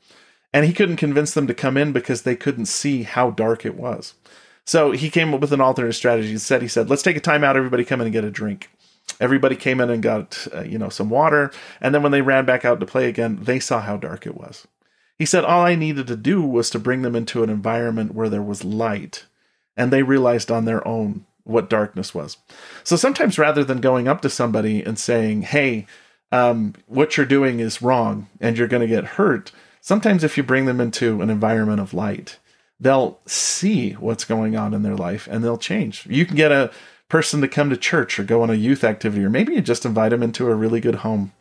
And 0.52 0.64
he 0.64 0.72
couldn't 0.72 0.96
convince 0.96 1.34
them 1.34 1.46
to 1.46 1.54
come 1.54 1.76
in 1.76 1.92
because 1.92 2.22
they 2.22 2.36
couldn't 2.36 2.66
see 2.66 3.02
how 3.02 3.30
dark 3.30 3.66
it 3.66 3.74
was. 3.74 4.14
So 4.64 4.92
he 4.92 5.10
came 5.10 5.32
up 5.32 5.40
with 5.40 5.52
an 5.52 5.60
alternate 5.60 5.94
strategy. 5.94 6.32
Instead, 6.32 6.62
he 6.62 6.68
said, 6.68 6.90
Let's 6.90 7.02
take 7.02 7.16
a 7.16 7.20
time 7.20 7.44
out. 7.44 7.56
Everybody 7.56 7.84
come 7.84 8.00
in 8.00 8.06
and 8.06 8.12
get 8.12 8.24
a 8.24 8.30
drink. 8.30 8.70
Everybody 9.20 9.56
came 9.56 9.80
in 9.80 9.90
and 9.90 10.02
got, 10.02 10.46
uh, 10.54 10.62
you 10.62 10.78
know, 10.78 10.90
some 10.90 11.10
water. 11.10 11.50
And 11.80 11.94
then 11.94 12.02
when 12.02 12.12
they 12.12 12.22
ran 12.22 12.44
back 12.44 12.64
out 12.64 12.80
to 12.80 12.86
play 12.86 13.08
again, 13.08 13.38
they 13.42 13.60
saw 13.60 13.80
how 13.80 13.96
dark 13.96 14.26
it 14.26 14.36
was. 14.36 14.66
He 15.18 15.26
said 15.26 15.44
all 15.44 15.62
I 15.62 15.74
needed 15.74 16.06
to 16.06 16.16
do 16.16 16.42
was 16.42 16.70
to 16.70 16.78
bring 16.78 17.02
them 17.02 17.16
into 17.16 17.42
an 17.42 17.50
environment 17.50 18.14
where 18.14 18.28
there 18.28 18.42
was 18.42 18.62
light, 18.62 19.24
and 19.76 19.90
they 19.90 20.02
realized 20.02 20.50
on 20.50 20.64
their 20.64 20.86
own 20.86 21.24
what 21.42 21.70
darkness 21.70 22.14
was. 22.14 22.36
So 22.84 22.94
sometimes 22.94 23.38
rather 23.38 23.64
than 23.64 23.80
going 23.80 24.06
up 24.06 24.20
to 24.20 24.30
somebody 24.30 24.82
and 24.82 24.98
saying, 24.98 25.42
hey, 25.42 25.86
um, 26.32 26.74
what 26.86 27.16
you're 27.16 27.26
doing 27.26 27.60
is 27.60 27.82
wrong 27.82 28.28
and 28.40 28.56
you're 28.56 28.68
going 28.68 28.86
to 28.86 28.86
get 28.86 29.04
hurt, 29.04 29.52
sometimes 29.80 30.24
if 30.24 30.36
you 30.36 30.42
bring 30.42 30.66
them 30.66 30.80
into 30.80 31.22
an 31.22 31.30
environment 31.30 31.80
of 31.80 31.94
light, 31.94 32.38
they'll 32.80 33.18
see 33.26 33.92
what's 33.92 34.24
going 34.24 34.56
on 34.56 34.74
in 34.74 34.82
their 34.82 34.96
life 34.96 35.28
and 35.30 35.42
they'll 35.42 35.58
change. 35.58 36.06
You 36.06 36.26
can 36.26 36.36
get 36.36 36.52
a 36.52 36.70
person 37.08 37.40
to 37.40 37.48
come 37.48 37.70
to 37.70 37.76
church 37.76 38.18
or 38.18 38.24
go 38.24 38.42
on 38.42 38.50
a 38.50 38.54
youth 38.54 38.84
activity, 38.84 39.24
or 39.24 39.30
maybe 39.30 39.54
you 39.54 39.62
just 39.62 39.86
invite 39.86 40.10
them 40.10 40.22
into 40.22 40.50
a 40.50 40.54
really 40.54 40.80
good 40.80 40.96
home 40.96 41.32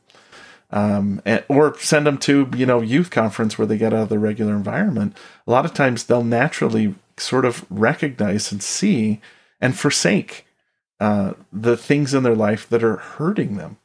um, 0.72 1.22
and, 1.26 1.44
or 1.48 1.78
send 1.80 2.06
them 2.06 2.18
to 2.20 2.50
you 2.56 2.66
know 2.66 2.82
youth 2.82 3.10
conference 3.10 3.58
where 3.58 3.68
they 3.68 3.78
get 3.78 3.94
out 3.94 4.04
of 4.04 4.10
the 4.10 4.20
regular 4.20 4.56
environment. 4.56 5.18
A 5.46 5.52
lot 5.52 5.66
of 5.66 5.74
times 5.74 6.04
they'll 6.04 6.24
naturally 6.24 6.96
sort 7.18 7.46
of 7.46 7.66
recognize 7.70 8.52
and 8.52 8.62
see 8.62 9.22
and 9.60 9.78
forsake 9.78 10.46
uh, 11.00 11.34
the 11.52 11.78
things 11.78 12.14
in 12.14 12.24
their 12.24 12.36
life 12.36 12.68
that 12.70 12.84
are 12.84 12.98
hurting 12.98 13.58
them. 13.58 13.78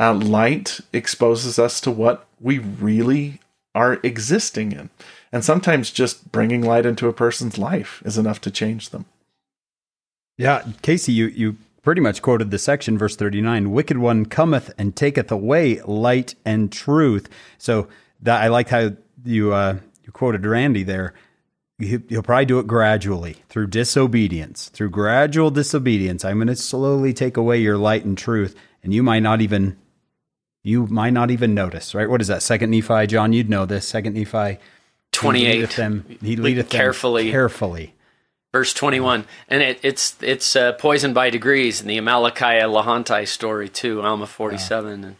Uh, 0.00 0.14
light 0.14 0.80
exposes 0.94 1.58
us 1.58 1.80
to 1.82 1.90
what 1.90 2.26
we 2.40 2.58
really 2.58 3.38
are 3.74 4.00
existing 4.02 4.72
in, 4.72 4.88
and 5.30 5.44
sometimes 5.44 5.90
just 5.90 6.32
bringing 6.32 6.62
light 6.62 6.86
into 6.86 7.06
a 7.06 7.12
person's 7.12 7.58
life 7.58 8.02
is 8.04 8.16
enough 8.16 8.40
to 8.40 8.50
change 8.50 8.88
them. 8.90 9.04
Yeah, 10.38 10.64
Casey, 10.80 11.12
you 11.12 11.26
you 11.26 11.56
pretty 11.82 12.00
much 12.00 12.22
quoted 12.22 12.50
the 12.50 12.58
section, 12.58 12.98
verse 12.98 13.16
39 13.16 13.70
Wicked 13.70 13.98
one 13.98 14.26
cometh 14.26 14.72
and 14.78 14.94
taketh 14.94 15.30
away 15.30 15.80
light 15.82 16.34
and 16.44 16.70
truth. 16.72 17.28
So 17.58 17.88
that 18.22 18.42
I 18.42 18.48
like 18.48 18.68
how 18.68 18.92
you, 19.24 19.52
uh, 19.52 19.78
you 20.04 20.12
quoted 20.12 20.44
Randy 20.46 20.82
there. 20.82 21.14
He'll 21.78 22.22
probably 22.22 22.44
do 22.44 22.58
it 22.58 22.66
gradually 22.66 23.38
through 23.48 23.68
disobedience, 23.68 24.68
through 24.68 24.90
gradual 24.90 25.50
disobedience. 25.50 26.26
I'm 26.26 26.36
going 26.36 26.48
to 26.48 26.56
slowly 26.56 27.14
take 27.14 27.38
away 27.38 27.58
your 27.58 27.78
light 27.78 28.04
and 28.04 28.18
truth, 28.18 28.54
and 28.82 28.92
you 28.92 29.02
might 29.02 29.20
not 29.20 29.40
even 29.40 29.78
you 30.62 30.86
might 30.86 31.12
not 31.12 31.30
even 31.30 31.54
notice, 31.54 31.94
right? 31.94 32.08
What 32.08 32.20
is 32.20 32.28
that? 32.28 32.42
Second 32.42 32.70
Nephi, 32.70 33.06
John, 33.06 33.32
you'd 33.32 33.48
know 33.48 33.66
this. 33.66 33.86
Second 33.86 34.14
Nephi, 34.14 34.58
twenty 35.12 35.46
eight. 35.46 35.52
He 35.52 35.60
leadeth 35.60 35.76
them, 35.76 36.18
he 36.20 36.36
leadeth 36.36 36.68
carefully, 36.68 37.24
them 37.24 37.32
carefully 37.32 37.94
verse 38.52 38.74
21 38.74 39.24
and 39.48 39.62
it, 39.62 39.78
it's 39.82 40.16
it's 40.22 40.56
uh, 40.56 40.72
poisoned 40.72 41.14
by 41.14 41.30
degrees 41.30 41.80
and 41.80 41.88
the 41.88 41.98
Amalickiah 41.98 42.68
Lehonti 42.68 43.26
story 43.26 43.68
too 43.68 44.02
Alma 44.02 44.26
47 44.26 44.88
yeah. 44.88 45.06
and 45.06 45.16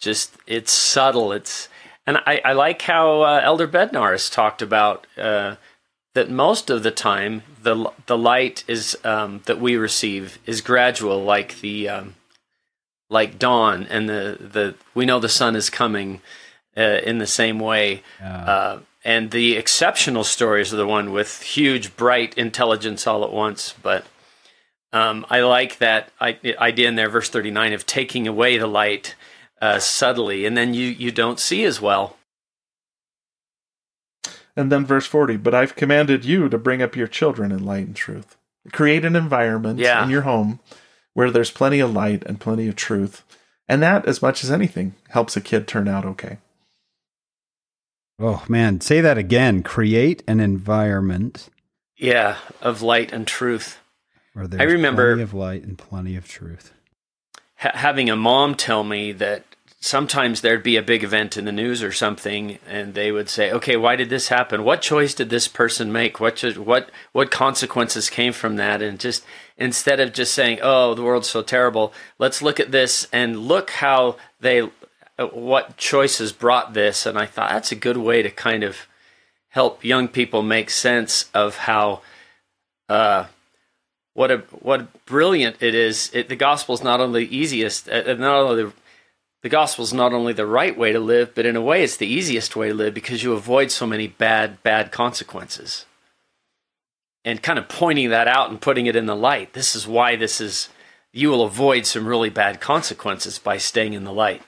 just 0.00 0.36
it's 0.46 0.72
subtle 0.72 1.32
it's 1.32 1.68
and 2.06 2.18
I, 2.26 2.40
I 2.44 2.52
like 2.52 2.82
how 2.82 3.22
uh, 3.22 3.40
Elder 3.42 3.66
Bednar 3.66 4.10
has 4.12 4.28
talked 4.28 4.60
about 4.60 5.06
uh, 5.16 5.56
that 6.12 6.30
most 6.30 6.68
of 6.68 6.82
the 6.82 6.90
time 6.90 7.42
the 7.62 7.90
the 8.06 8.18
light 8.18 8.64
is 8.68 8.98
um, 9.04 9.40
that 9.46 9.60
we 9.60 9.76
receive 9.76 10.38
is 10.46 10.60
gradual 10.60 11.22
like 11.22 11.60
the 11.60 11.88
um, 11.88 12.14
like 13.10 13.38
dawn 13.38 13.86
and 13.90 14.08
the 14.08 14.36
the 14.40 14.74
we 14.94 15.04
know 15.06 15.20
the 15.20 15.28
sun 15.28 15.54
is 15.56 15.70
coming 15.70 16.20
uh, 16.76 16.80
in 17.04 17.18
the 17.18 17.26
same 17.26 17.58
way 17.58 18.02
uh, 18.22 18.78
and 19.04 19.30
the 19.30 19.56
exceptional 19.56 20.24
stories 20.24 20.72
are 20.72 20.78
the 20.78 20.86
one 20.86 21.12
with 21.12 21.42
huge, 21.42 21.94
bright 21.96 22.36
intelligence 22.38 23.06
all 23.06 23.22
at 23.22 23.30
once. 23.32 23.74
But 23.82 24.06
um, 24.94 25.26
I 25.28 25.40
like 25.40 25.76
that 25.78 26.10
idea 26.20 26.88
in 26.88 26.94
there, 26.94 27.10
verse 27.10 27.28
39, 27.28 27.74
of 27.74 27.84
taking 27.84 28.26
away 28.26 28.56
the 28.56 28.66
light. 28.66 29.14
uh, 29.60 29.78
subtly, 29.78 30.44
and 30.46 30.56
then 30.56 30.72
you 30.74 30.86
you 30.86 31.10
don't 31.12 31.38
see 31.38 31.64
as 31.64 31.80
well. 31.80 32.16
And 34.56 34.70
then 34.70 34.84
verse 34.86 35.06
40, 35.06 35.36
but 35.38 35.54
I've 35.54 35.74
commanded 35.74 36.24
you 36.24 36.48
to 36.48 36.58
bring 36.58 36.80
up 36.82 36.94
your 36.96 37.08
children 37.08 37.50
in 37.50 37.64
light 37.64 37.86
and 37.86 37.96
truth. 37.96 38.36
Create 38.72 39.04
an 39.04 39.16
environment 39.16 39.78
Yeah. 39.80 40.04
in 40.04 40.10
your 40.10 40.22
home 40.22 40.60
where 41.14 41.30
there's 41.30 41.50
plenty 41.50 41.80
of 41.80 41.92
light 41.92 42.22
and 42.26 42.40
plenty 42.40 42.68
of 42.68 42.76
truth. 42.76 43.22
And 43.68 43.82
that, 43.82 44.06
as 44.06 44.20
much 44.20 44.44
as 44.44 44.50
anything, 44.50 44.94
helps 45.10 45.36
a 45.36 45.40
kid 45.40 45.66
turn 45.66 45.88
out 45.88 46.04
okay. 46.04 46.38
Oh 48.18 48.44
man, 48.48 48.80
say 48.80 49.00
that 49.00 49.18
again. 49.18 49.62
Create 49.62 50.22
an 50.28 50.38
environment 50.40 51.48
Yeah, 51.96 52.36
of 52.60 52.82
light 52.82 53.12
and 53.12 53.26
truth. 53.26 53.78
where 54.34 54.46
there's 54.46 54.72
remember- 54.72 55.12
plenty 55.14 55.22
of 55.22 55.34
light 55.34 55.62
and 55.64 55.78
plenty 55.78 56.14
of 56.16 56.28
truth. 56.28 56.72
Ha- 57.64 57.78
having 57.78 58.10
a 58.10 58.16
mom 58.16 58.54
tell 58.54 58.84
me 58.84 59.10
that 59.12 59.42
sometimes 59.80 60.40
there'd 60.40 60.62
be 60.62 60.76
a 60.76 60.82
big 60.82 61.02
event 61.02 61.36
in 61.36 61.44
the 61.44 61.52
news 61.52 61.82
or 61.82 61.92
something 61.92 62.58
and 62.66 62.94
they 62.94 63.12
would 63.12 63.28
say 63.28 63.50
okay 63.52 63.76
why 63.76 63.96
did 63.96 64.08
this 64.08 64.28
happen? 64.28 64.64
What 64.64 64.80
choice 64.80 65.14
did 65.14 65.30
this 65.30 65.48
person 65.48 65.92
make? 65.92 66.20
What 66.20 66.36
cho- 66.36 66.52
what 66.54 66.90
what 67.12 67.30
consequences 67.30 68.08
came 68.08 68.32
from 68.32 68.56
that? 68.56 68.80
And 68.80 68.98
just 68.98 69.24
instead 69.58 70.00
of 70.00 70.12
just 70.12 70.32
saying 70.34 70.58
oh 70.62 70.94
the 70.94 71.02
world's 71.02 71.28
so 71.28 71.42
terrible 71.42 71.92
let's 72.18 72.42
look 72.42 72.60
at 72.60 72.72
this 72.72 73.08
and 73.12 73.38
look 73.40 73.70
how 73.70 74.16
they 74.40 74.62
uh, 75.18 75.26
what 75.26 75.76
choices 75.76 76.32
brought 76.32 76.74
this. 76.74 77.06
And 77.06 77.18
i 77.18 77.26
thought 77.26 77.50
that's 77.50 77.72
a 77.72 77.76
good 77.86 77.98
way 77.98 78.22
to 78.22 78.30
kind 78.30 78.62
of 78.62 78.86
help 79.48 79.84
young 79.84 80.08
people 80.08 80.42
make 80.42 80.70
sense 80.70 81.30
of 81.32 81.56
how 81.56 82.00
uh, 82.88 83.26
what 84.14 84.30
a 84.30 84.38
what 84.60 85.04
brilliant 85.06 85.56
it 85.60 85.74
is. 85.74 86.10
It, 86.14 86.28
the 86.28 86.36
gospel 86.36 86.74
is 86.74 86.82
not 86.82 87.00
only 87.00 87.26
the 87.26 87.36
easiest, 87.36 87.88
uh, 87.88 88.02
uh, 88.06 88.14
not 88.14 88.36
only 88.36 88.64
the, 88.64 88.72
the 89.42 89.48
gospel 89.48 89.84
is 89.84 89.92
not 89.92 90.12
only 90.12 90.32
the 90.32 90.46
right 90.46 90.76
way 90.76 90.92
to 90.92 91.00
live, 91.00 91.34
but 91.34 91.44
in 91.44 91.56
a 91.56 91.60
way, 91.60 91.82
it's 91.82 91.96
the 91.96 92.06
easiest 92.06 92.56
way 92.56 92.68
to 92.68 92.74
live 92.74 92.94
because 92.94 93.22
you 93.22 93.32
avoid 93.32 93.70
so 93.70 93.86
many 93.86 94.06
bad 94.06 94.62
bad 94.62 94.90
consequences. 94.90 95.84
And 97.26 97.42
kind 97.42 97.58
of 97.58 97.68
pointing 97.68 98.10
that 98.10 98.28
out 98.28 98.50
and 98.50 98.60
putting 98.60 98.86
it 98.86 98.96
in 98.96 99.06
the 99.06 99.16
light. 99.16 99.54
This 99.54 99.74
is 99.74 99.86
why 99.86 100.16
this 100.16 100.40
is. 100.40 100.68
You 101.16 101.30
will 101.30 101.42
avoid 101.42 101.86
some 101.86 102.08
really 102.08 102.28
bad 102.28 102.60
consequences 102.60 103.38
by 103.38 103.56
staying 103.56 103.92
in 103.92 104.02
the 104.02 104.12
light. 104.12 104.42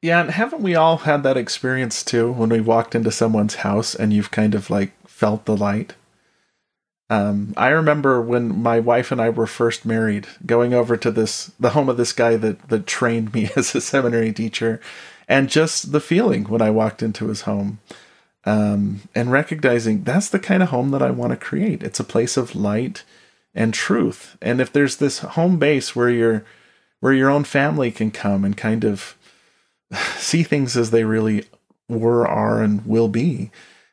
Yeah, 0.00 0.20
and 0.20 0.30
haven't 0.30 0.62
we 0.62 0.76
all 0.76 0.98
had 0.98 1.24
that 1.24 1.36
experience 1.36 2.04
too 2.04 2.30
when 2.30 2.50
we 2.50 2.60
walked 2.60 2.94
into 2.94 3.10
someone's 3.10 3.56
house 3.56 3.96
and 3.96 4.12
you've 4.12 4.30
kind 4.30 4.54
of 4.54 4.70
like 4.70 4.92
felt 5.08 5.44
the 5.44 5.56
light? 5.56 5.94
Um, 7.10 7.54
I 7.56 7.68
remember 7.68 8.20
when 8.20 8.62
my 8.62 8.80
wife 8.80 9.10
and 9.10 9.20
I 9.20 9.30
were 9.30 9.46
first 9.46 9.86
married, 9.86 10.26
going 10.44 10.74
over 10.74 10.96
to 10.96 11.10
this 11.10 11.50
the 11.58 11.70
home 11.70 11.88
of 11.88 11.96
this 11.96 12.12
guy 12.12 12.36
that 12.36 12.68
that 12.68 12.86
trained 12.86 13.32
me 13.32 13.50
as 13.56 13.74
a 13.74 13.80
seminary 13.80 14.32
teacher, 14.32 14.80
and 15.26 15.48
just 15.48 15.92
the 15.92 16.00
feeling 16.00 16.44
when 16.44 16.62
I 16.62 16.70
walked 16.70 17.02
into 17.02 17.28
his 17.28 17.42
home, 17.42 17.80
um, 18.44 19.02
and 19.14 19.32
recognizing 19.32 20.04
that's 20.04 20.28
the 20.28 20.38
kind 20.38 20.62
of 20.62 20.68
home 20.68 20.90
that 20.90 21.02
I 21.02 21.10
want 21.10 21.30
to 21.30 21.36
create. 21.36 21.82
It's 21.82 22.00
a 22.00 22.04
place 22.04 22.36
of 22.36 22.54
light 22.54 23.04
and 23.54 23.72
truth, 23.72 24.36
and 24.42 24.60
if 24.60 24.70
there's 24.70 24.96
this 24.96 25.20
home 25.20 25.58
base 25.58 25.96
where 25.96 26.10
your 26.10 26.44
where 27.00 27.14
your 27.14 27.30
own 27.30 27.44
family 27.44 27.90
can 27.90 28.10
come 28.10 28.44
and 28.44 28.56
kind 28.56 28.84
of 28.84 29.16
see 30.16 30.42
things 30.42 30.76
as 30.76 30.90
they 30.90 31.04
really 31.04 31.46
were, 31.88 32.28
are, 32.28 32.62
and 32.62 32.84
will 32.84 33.08
be, 33.08 33.50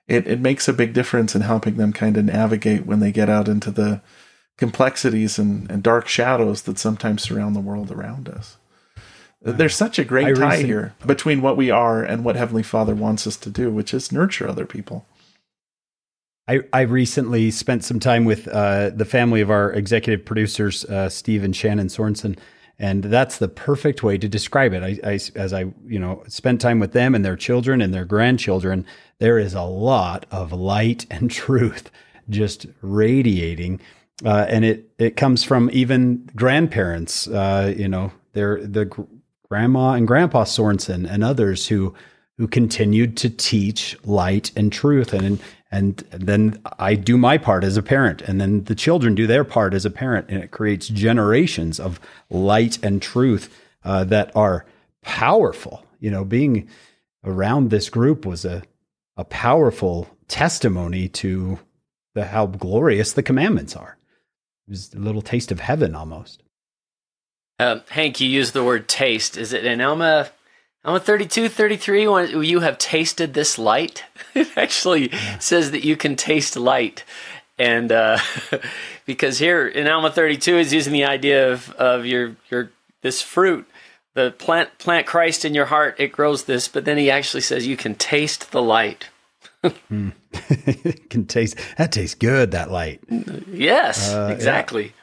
it, 0.07 0.27
it 0.27 0.39
makes 0.39 0.67
a 0.67 0.73
big 0.73 0.93
difference 0.93 1.35
in 1.35 1.41
helping 1.41 1.77
them 1.77 1.93
kind 1.93 2.17
of 2.17 2.25
navigate 2.25 2.85
when 2.85 2.99
they 2.99 3.11
get 3.11 3.29
out 3.29 3.47
into 3.47 3.71
the 3.71 4.01
complexities 4.57 5.37
and, 5.37 5.69
and 5.69 5.83
dark 5.83 6.07
shadows 6.07 6.63
that 6.63 6.77
sometimes 6.77 7.23
surround 7.23 7.55
the 7.55 7.61
world 7.61 7.91
around 7.91 8.29
us. 8.29 8.57
There's 9.41 9.75
such 9.75 9.99
a 9.99 10.03
great 10.03 10.27
I 10.27 10.33
tie 10.33 10.57
here 10.57 10.95
between 11.05 11.41
what 11.41 11.55
we 11.55 11.69
are 11.69 12.03
and 12.03 12.23
what 12.23 12.35
Heavenly 12.35 12.63
Father 12.63 12.95
wants 12.95 13.27
us 13.27 13.37
to 13.37 13.49
do, 13.49 13.69
which 13.69 13.93
is 13.93 14.11
nurture 14.11 14.47
other 14.47 14.65
people. 14.65 15.05
I, 16.47 16.61
I 16.73 16.81
recently 16.81 17.51
spent 17.51 17.83
some 17.83 17.99
time 17.99 18.25
with 18.25 18.47
uh, 18.47 18.89
the 18.91 19.05
family 19.05 19.41
of 19.41 19.51
our 19.51 19.71
executive 19.71 20.25
producers, 20.25 20.85
uh, 20.85 21.09
Steve 21.09 21.43
and 21.43 21.55
Shannon 21.55 21.87
Sorensen, 21.87 22.37
and 22.79 23.03
that's 23.05 23.37
the 23.37 23.47
perfect 23.47 24.03
way 24.03 24.17
to 24.17 24.27
describe 24.27 24.73
it. 24.73 24.83
I, 24.83 25.11
I, 25.11 25.19
as 25.35 25.53
I, 25.53 25.65
you 25.85 25.99
know, 25.99 26.23
spent 26.27 26.59
time 26.59 26.79
with 26.79 26.91
them 26.91 27.15
and 27.15 27.23
their 27.23 27.37
children 27.37 27.81
and 27.81 27.93
their 27.93 28.05
grandchildren, 28.05 28.85
there 29.19 29.39
is 29.39 29.53
a 29.53 29.63
lot 29.63 30.25
of 30.31 30.51
light 30.51 31.05
and 31.11 31.31
truth 31.31 31.89
just 32.29 32.65
radiating, 32.81 33.79
uh, 34.25 34.45
and 34.49 34.65
it 34.65 34.89
it 34.97 35.17
comes 35.17 35.43
from 35.43 35.69
even 35.71 36.29
grandparents. 36.35 37.27
Uh, 37.27 37.73
you 37.75 37.87
know, 37.87 38.11
they're 38.33 38.65
the 38.65 38.85
gr- 38.85 39.03
grandma 39.47 39.91
and 39.91 40.07
grandpa 40.07 40.43
Sorensen 40.43 41.09
and 41.09 41.23
others 41.23 41.67
who 41.67 41.93
who 42.37 42.47
continued 42.47 43.15
to 43.17 43.29
teach 43.29 43.95
light 44.03 44.51
and 44.55 44.71
truth 44.71 45.13
and 45.13 45.39
and 45.75 45.97
then 46.09 46.61
I 46.79 46.95
do 46.95 47.17
my 47.17 47.37
part 47.37 47.65
as 47.65 47.75
a 47.75 47.83
parent 47.83 48.21
and 48.21 48.39
then 48.39 48.63
the 48.63 48.75
children 48.75 49.13
do 49.13 49.27
their 49.27 49.43
part 49.43 49.73
as 49.73 49.85
a 49.85 49.89
parent 49.89 50.29
and 50.29 50.41
it 50.41 50.51
creates 50.51 50.87
generations 50.87 51.81
of 51.81 51.99
light 52.29 52.79
and 52.81 53.01
truth 53.01 53.53
uh, 53.83 54.05
that 54.05 54.33
are 54.35 54.65
powerful. 55.01 55.85
You 55.99 56.11
know 56.11 56.23
being 56.23 56.69
around 57.25 57.71
this 57.71 57.89
group 57.89 58.25
was 58.25 58.45
a 58.45 58.63
a 59.17 59.25
powerful 59.25 60.07
testimony 60.29 61.09
to 61.09 61.59
the 62.13 62.25
how 62.25 62.45
glorious 62.45 63.11
the 63.11 63.23
commandments 63.23 63.75
are. 63.75 63.97
It 64.67 64.71
was 64.71 64.93
a 64.93 64.99
little 64.99 65.21
taste 65.21 65.51
of 65.51 65.59
heaven 65.59 65.93
almost. 65.93 66.41
Uh, 67.59 67.79
Hank, 67.89 68.21
you 68.21 68.29
used 68.29 68.53
the 68.53 68.63
word 68.63 68.87
taste. 68.87 69.37
Is 69.37 69.51
it 69.51 69.65
in 69.65 69.81
Alma, 70.85 70.97
Alma 70.97 70.99
32, 70.99 71.49
33, 71.49 72.07
when 72.07 72.43
you 72.43 72.59
have 72.61 72.77
tasted 72.77 73.33
this 73.33 73.57
light? 73.57 74.03
It 74.35 74.57
actually 74.57 75.11
says 75.39 75.71
that 75.71 75.85
you 75.85 75.95
can 75.95 76.15
taste 76.17 76.57
light. 76.57 77.05
And 77.57 77.89
uh, 77.91 78.19
because 79.05 79.39
here 79.39 79.65
in 79.65 79.87
Alma 79.87 80.11
32 80.11 80.57
is 80.57 80.73
using 80.73 80.91
the 80.91 81.05
idea 81.05 81.53
of, 81.53 81.71
of 81.71 82.05
your, 82.05 82.35
your 82.49 82.69
this 83.01 83.21
fruit, 83.21 83.65
the 84.13 84.31
plant 84.31 84.77
plant 84.77 85.07
Christ 85.07 85.45
in 85.45 85.53
your 85.53 85.67
heart, 85.67 85.95
it 85.99 86.11
grows 86.11 86.43
this, 86.43 86.67
but 86.67 86.83
then 86.83 86.97
he 86.97 87.09
actually 87.09 87.41
says 87.41 87.65
you 87.65 87.77
can 87.77 87.95
taste 87.95 88.51
the 88.51 88.61
light. 88.61 89.09
can 89.89 91.25
taste 91.27 91.57
that 91.77 91.91
tastes 91.91 92.13
good 92.15 92.51
that 92.51 92.69
light 92.69 92.99
Yes, 93.47 94.13
Uh, 94.13 94.27
yeah. 94.29 94.35
exactly. 94.35 94.93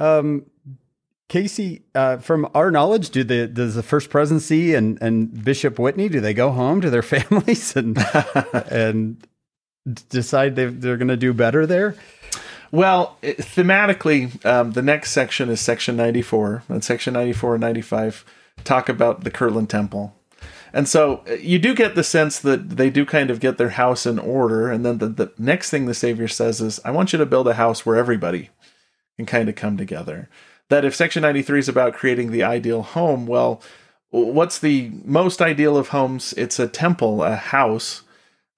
Um, 0.00 0.46
Casey, 1.28 1.82
uh, 1.94 2.16
from 2.18 2.48
our 2.54 2.70
knowledge, 2.70 3.10
do 3.10 3.22
the 3.22 3.46
does 3.46 3.74
the 3.74 3.82
First 3.82 4.08
Presidency 4.10 4.74
and 4.74 5.00
and 5.02 5.44
Bishop 5.44 5.78
Whitney 5.78 6.08
do 6.08 6.20
they 6.20 6.34
go 6.34 6.50
home 6.50 6.80
to 6.80 6.90
their 6.90 7.02
families 7.14 7.76
and 7.76 7.98
and 8.70 9.26
decide 10.08 10.56
they 10.56 10.66
they're 10.66 10.96
going 10.96 11.08
to 11.08 11.16
do 11.16 11.32
better 11.34 11.66
there? 11.66 11.94
Well, 12.70 13.16
it- 13.22 13.38
thematically, 13.38 14.44
um, 14.44 14.72
the 14.72 14.82
next 14.82 15.12
section 15.12 15.48
is 15.48 15.60
section 15.60 15.96
94, 15.96 16.64
and 16.68 16.84
section 16.84 17.14
94 17.14 17.54
and 17.54 17.62
95 17.62 18.24
talk 18.64 18.88
about 18.88 19.24
the 19.24 19.30
Kirtland 19.30 19.70
Temple. 19.70 20.14
And 20.72 20.86
so 20.86 21.22
uh, 21.28 21.34
you 21.34 21.58
do 21.58 21.74
get 21.74 21.94
the 21.94 22.04
sense 22.04 22.38
that 22.40 22.70
they 22.76 22.90
do 22.90 23.06
kind 23.06 23.30
of 23.30 23.40
get 23.40 23.56
their 23.56 23.70
house 23.70 24.04
in 24.04 24.18
order. 24.18 24.70
And 24.70 24.84
then 24.84 24.98
the, 24.98 25.08
the 25.08 25.32
next 25.38 25.70
thing 25.70 25.86
the 25.86 25.94
Savior 25.94 26.28
says 26.28 26.60
is, 26.60 26.78
I 26.84 26.90
want 26.90 27.12
you 27.12 27.18
to 27.18 27.24
build 27.26 27.48
a 27.48 27.54
house 27.54 27.86
where 27.86 27.96
everybody 27.96 28.50
can 29.16 29.24
kind 29.24 29.48
of 29.48 29.54
come 29.54 29.78
together. 29.78 30.28
That 30.68 30.84
if 30.84 30.94
section 30.94 31.22
93 31.22 31.60
is 31.60 31.68
about 31.68 31.94
creating 31.94 32.30
the 32.30 32.42
ideal 32.42 32.82
home, 32.82 33.26
well, 33.26 33.62
what's 34.10 34.58
the 34.58 34.90
most 35.04 35.40
ideal 35.40 35.76
of 35.76 35.88
homes? 35.88 36.34
It's 36.34 36.58
a 36.58 36.68
temple, 36.68 37.22
a 37.22 37.36
house 37.36 38.02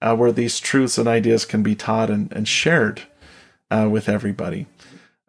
uh, 0.01 0.15
where 0.15 0.31
these 0.31 0.59
truths 0.59 0.97
and 0.97 1.07
ideas 1.07 1.45
can 1.45 1.63
be 1.63 1.75
taught 1.75 2.09
and, 2.09 2.31
and 2.33 2.47
shared 2.47 3.03
uh, 3.69 3.87
with 3.89 4.09
everybody. 4.09 4.67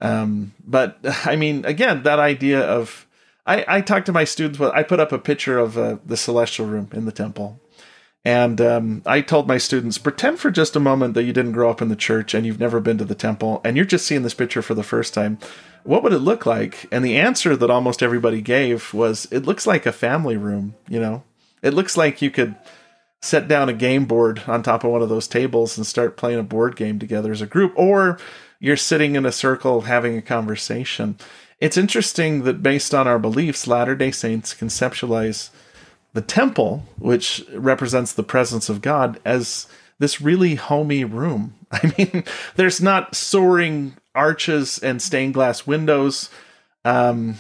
Um, 0.00 0.52
but 0.64 0.98
I 1.24 1.36
mean, 1.36 1.64
again, 1.64 2.02
that 2.02 2.18
idea 2.18 2.60
of 2.60 3.06
I, 3.46 3.64
I 3.66 3.80
talk 3.80 4.04
to 4.04 4.12
my 4.12 4.24
students. 4.24 4.58
Well, 4.58 4.72
I 4.74 4.82
put 4.82 5.00
up 5.00 5.12
a 5.12 5.18
picture 5.18 5.58
of 5.58 5.76
uh, 5.76 5.98
the 6.04 6.16
celestial 6.16 6.66
room 6.66 6.88
in 6.92 7.06
the 7.06 7.12
temple, 7.12 7.60
and 8.24 8.60
um, 8.60 9.02
I 9.04 9.20
told 9.20 9.48
my 9.48 9.58
students, 9.58 9.98
pretend 9.98 10.38
for 10.38 10.50
just 10.50 10.76
a 10.76 10.80
moment 10.80 11.14
that 11.14 11.24
you 11.24 11.32
didn't 11.32 11.52
grow 11.52 11.70
up 11.70 11.82
in 11.82 11.88
the 11.88 11.96
church 11.96 12.34
and 12.34 12.46
you've 12.46 12.60
never 12.60 12.80
been 12.80 12.98
to 12.98 13.04
the 13.04 13.14
temple, 13.14 13.60
and 13.64 13.76
you're 13.76 13.84
just 13.84 14.06
seeing 14.06 14.22
this 14.22 14.34
picture 14.34 14.62
for 14.62 14.74
the 14.74 14.82
first 14.82 15.12
time. 15.12 15.38
What 15.84 16.04
would 16.04 16.12
it 16.12 16.18
look 16.18 16.46
like? 16.46 16.86
And 16.92 17.04
the 17.04 17.18
answer 17.18 17.56
that 17.56 17.70
almost 17.70 18.02
everybody 18.02 18.40
gave 18.40 18.94
was, 18.94 19.26
it 19.32 19.44
looks 19.44 19.66
like 19.66 19.86
a 19.86 19.92
family 19.92 20.36
room. 20.36 20.76
You 20.88 21.00
know, 21.00 21.24
it 21.62 21.74
looks 21.74 21.96
like 21.96 22.22
you 22.22 22.30
could 22.30 22.54
set 23.20 23.48
down 23.48 23.68
a 23.68 23.72
game 23.72 24.04
board 24.04 24.42
on 24.46 24.62
top 24.62 24.84
of 24.84 24.90
one 24.90 25.02
of 25.02 25.08
those 25.08 25.28
tables 25.28 25.76
and 25.76 25.86
start 25.86 26.16
playing 26.16 26.38
a 26.38 26.44
board 26.44 26.76
game 26.76 26.98
together 26.98 27.32
as 27.32 27.42
a 27.42 27.46
group, 27.46 27.72
or 27.76 28.18
you're 28.60 28.76
sitting 28.76 29.16
in 29.16 29.26
a 29.26 29.32
circle 29.32 29.82
having 29.82 30.16
a 30.16 30.22
conversation. 30.22 31.16
It's 31.58 31.76
interesting 31.76 32.42
that 32.44 32.62
based 32.62 32.94
on 32.94 33.08
our 33.08 33.18
beliefs, 33.18 33.66
Latter 33.66 33.94
day 33.96 34.10
Saints 34.10 34.54
conceptualize 34.54 35.50
the 36.12 36.20
temple, 36.20 36.84
which 36.98 37.44
represents 37.52 38.12
the 38.12 38.22
presence 38.22 38.68
of 38.68 38.82
God, 38.82 39.20
as 39.24 39.66
this 39.98 40.20
really 40.20 40.56
homey 40.56 41.04
room. 41.04 41.54
I 41.72 41.94
mean, 41.96 42.24
there's 42.56 42.80
not 42.80 43.14
soaring 43.14 43.96
arches 44.14 44.78
and 44.78 45.00
stained 45.00 45.34
glass 45.34 45.66
windows. 45.66 46.28
Um, 46.84 47.36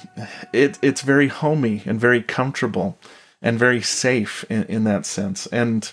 it, 0.52 0.78
it's 0.80 1.02
very 1.02 1.28
homey 1.28 1.82
and 1.84 2.00
very 2.00 2.22
comfortable 2.22 2.96
and 3.42 3.58
very 3.58 3.82
safe 3.82 4.44
in, 4.48 4.62
in 4.64 4.84
that 4.84 5.04
sense. 5.04 5.46
And 5.48 5.90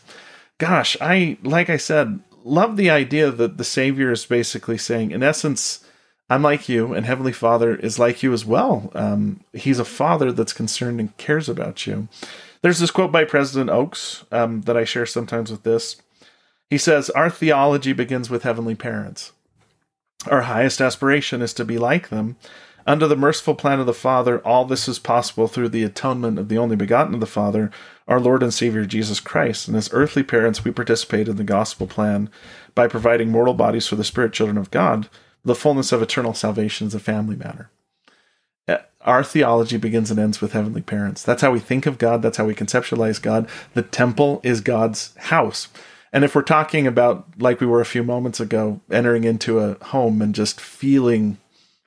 gosh, 0.59 0.95
I, 1.01 1.37
like 1.41 1.69
I 1.69 1.77
said, 1.77 2.19
love 2.43 2.77
the 2.77 2.89
idea 2.89 3.31
that 3.31 3.57
the 3.57 3.63
Savior 3.63 4.11
is 4.11 4.25
basically 4.25 4.77
saying, 4.77 5.11
in 5.11 5.23
essence, 5.23 5.83
I'm 6.29 6.43
like 6.43 6.69
you, 6.69 6.93
and 6.93 7.05
Heavenly 7.05 7.31
Father 7.31 7.75
is 7.75 7.97
like 7.97 8.21
you 8.21 8.33
as 8.33 8.45
well. 8.45 8.91
Um, 8.93 9.39
he's 9.51 9.79
a 9.79 9.85
father 9.85 10.31
that's 10.31 10.53
concerned 10.53 10.99
and 10.99 11.17
cares 11.17 11.49
about 11.49 11.87
you. 11.87 12.07
There's 12.61 12.79
this 12.79 12.91
quote 12.91 13.11
by 13.11 13.23
President 13.23 13.69
Oaks 13.69 14.25
um, 14.31 14.61
that 14.61 14.77
I 14.77 14.83
share 14.83 15.05
sometimes 15.05 15.51
with 15.51 15.63
this. 15.63 16.01
He 16.69 16.77
says, 16.77 17.09
Our 17.11 17.29
theology 17.29 17.93
begins 17.93 18.29
with 18.29 18.43
heavenly 18.43 18.75
parents. 18.75 19.31
Our 20.27 20.43
highest 20.43 20.81
aspiration 20.81 21.41
is 21.41 21.53
to 21.53 21.65
be 21.65 21.77
like 21.77 22.09
them. 22.09 22.35
Under 22.85 23.07
the 23.07 23.15
merciful 23.15 23.55
plan 23.55 23.79
of 23.79 23.85
the 23.85 23.93
Father, 23.93 24.39
all 24.39 24.65
this 24.65 24.87
is 24.87 24.99
possible 24.99 25.47
through 25.47 25.69
the 25.69 25.83
atonement 25.83 26.39
of 26.39 26.49
the 26.49 26.57
only 26.57 26.75
begotten 26.75 27.13
of 27.13 27.19
the 27.19 27.25
Father, 27.25 27.71
our 28.07 28.19
Lord 28.19 28.41
and 28.41 28.53
Savior 28.53 28.85
Jesus 28.85 29.19
Christ. 29.19 29.67
And 29.67 29.77
as 29.77 29.89
earthly 29.93 30.23
parents, 30.23 30.65
we 30.65 30.71
participate 30.71 31.27
in 31.27 31.35
the 31.35 31.43
gospel 31.43 31.87
plan 31.87 32.29
by 32.75 32.87
providing 32.87 33.29
mortal 33.29 33.53
bodies 33.53 33.87
for 33.87 33.95
the 33.95 34.03
spirit 34.03 34.33
children 34.33 34.57
of 34.57 34.71
God 34.71 35.07
the 35.43 35.55
fullness 35.55 35.91
of 35.91 36.01
eternal 36.01 36.33
salvation 36.33 36.87
is 36.87 36.93
a 36.93 36.99
family 36.99 37.35
matter. 37.35 37.69
Our 39.01 39.23
theology 39.23 39.77
begins 39.77 40.11
and 40.11 40.19
ends 40.19 40.41
with 40.41 40.51
heavenly 40.53 40.81
parents. 40.81 41.23
That's 41.23 41.41
how 41.41 41.51
we 41.51 41.59
think 41.59 41.85
of 41.85 41.97
God. 41.97 42.21
That's 42.21 42.37
how 42.37 42.45
we 42.45 42.53
conceptualize 42.55 43.21
God. 43.21 43.47
The 43.73 43.81
temple 43.81 44.41
is 44.43 44.61
God's 44.61 45.15
house. 45.17 45.69
And 46.11 46.23
if 46.23 46.35
we're 46.35 46.41
talking 46.41 46.87
about, 46.87 47.25
like 47.37 47.61
we 47.61 47.67
were 47.67 47.81
a 47.81 47.85
few 47.85 48.03
moments 48.03 48.39
ago, 48.39 48.81
entering 48.91 49.23
into 49.23 49.59
a 49.59 49.81
home 49.85 50.21
and 50.21 50.35
just 50.35 50.59
feeling 50.59 51.37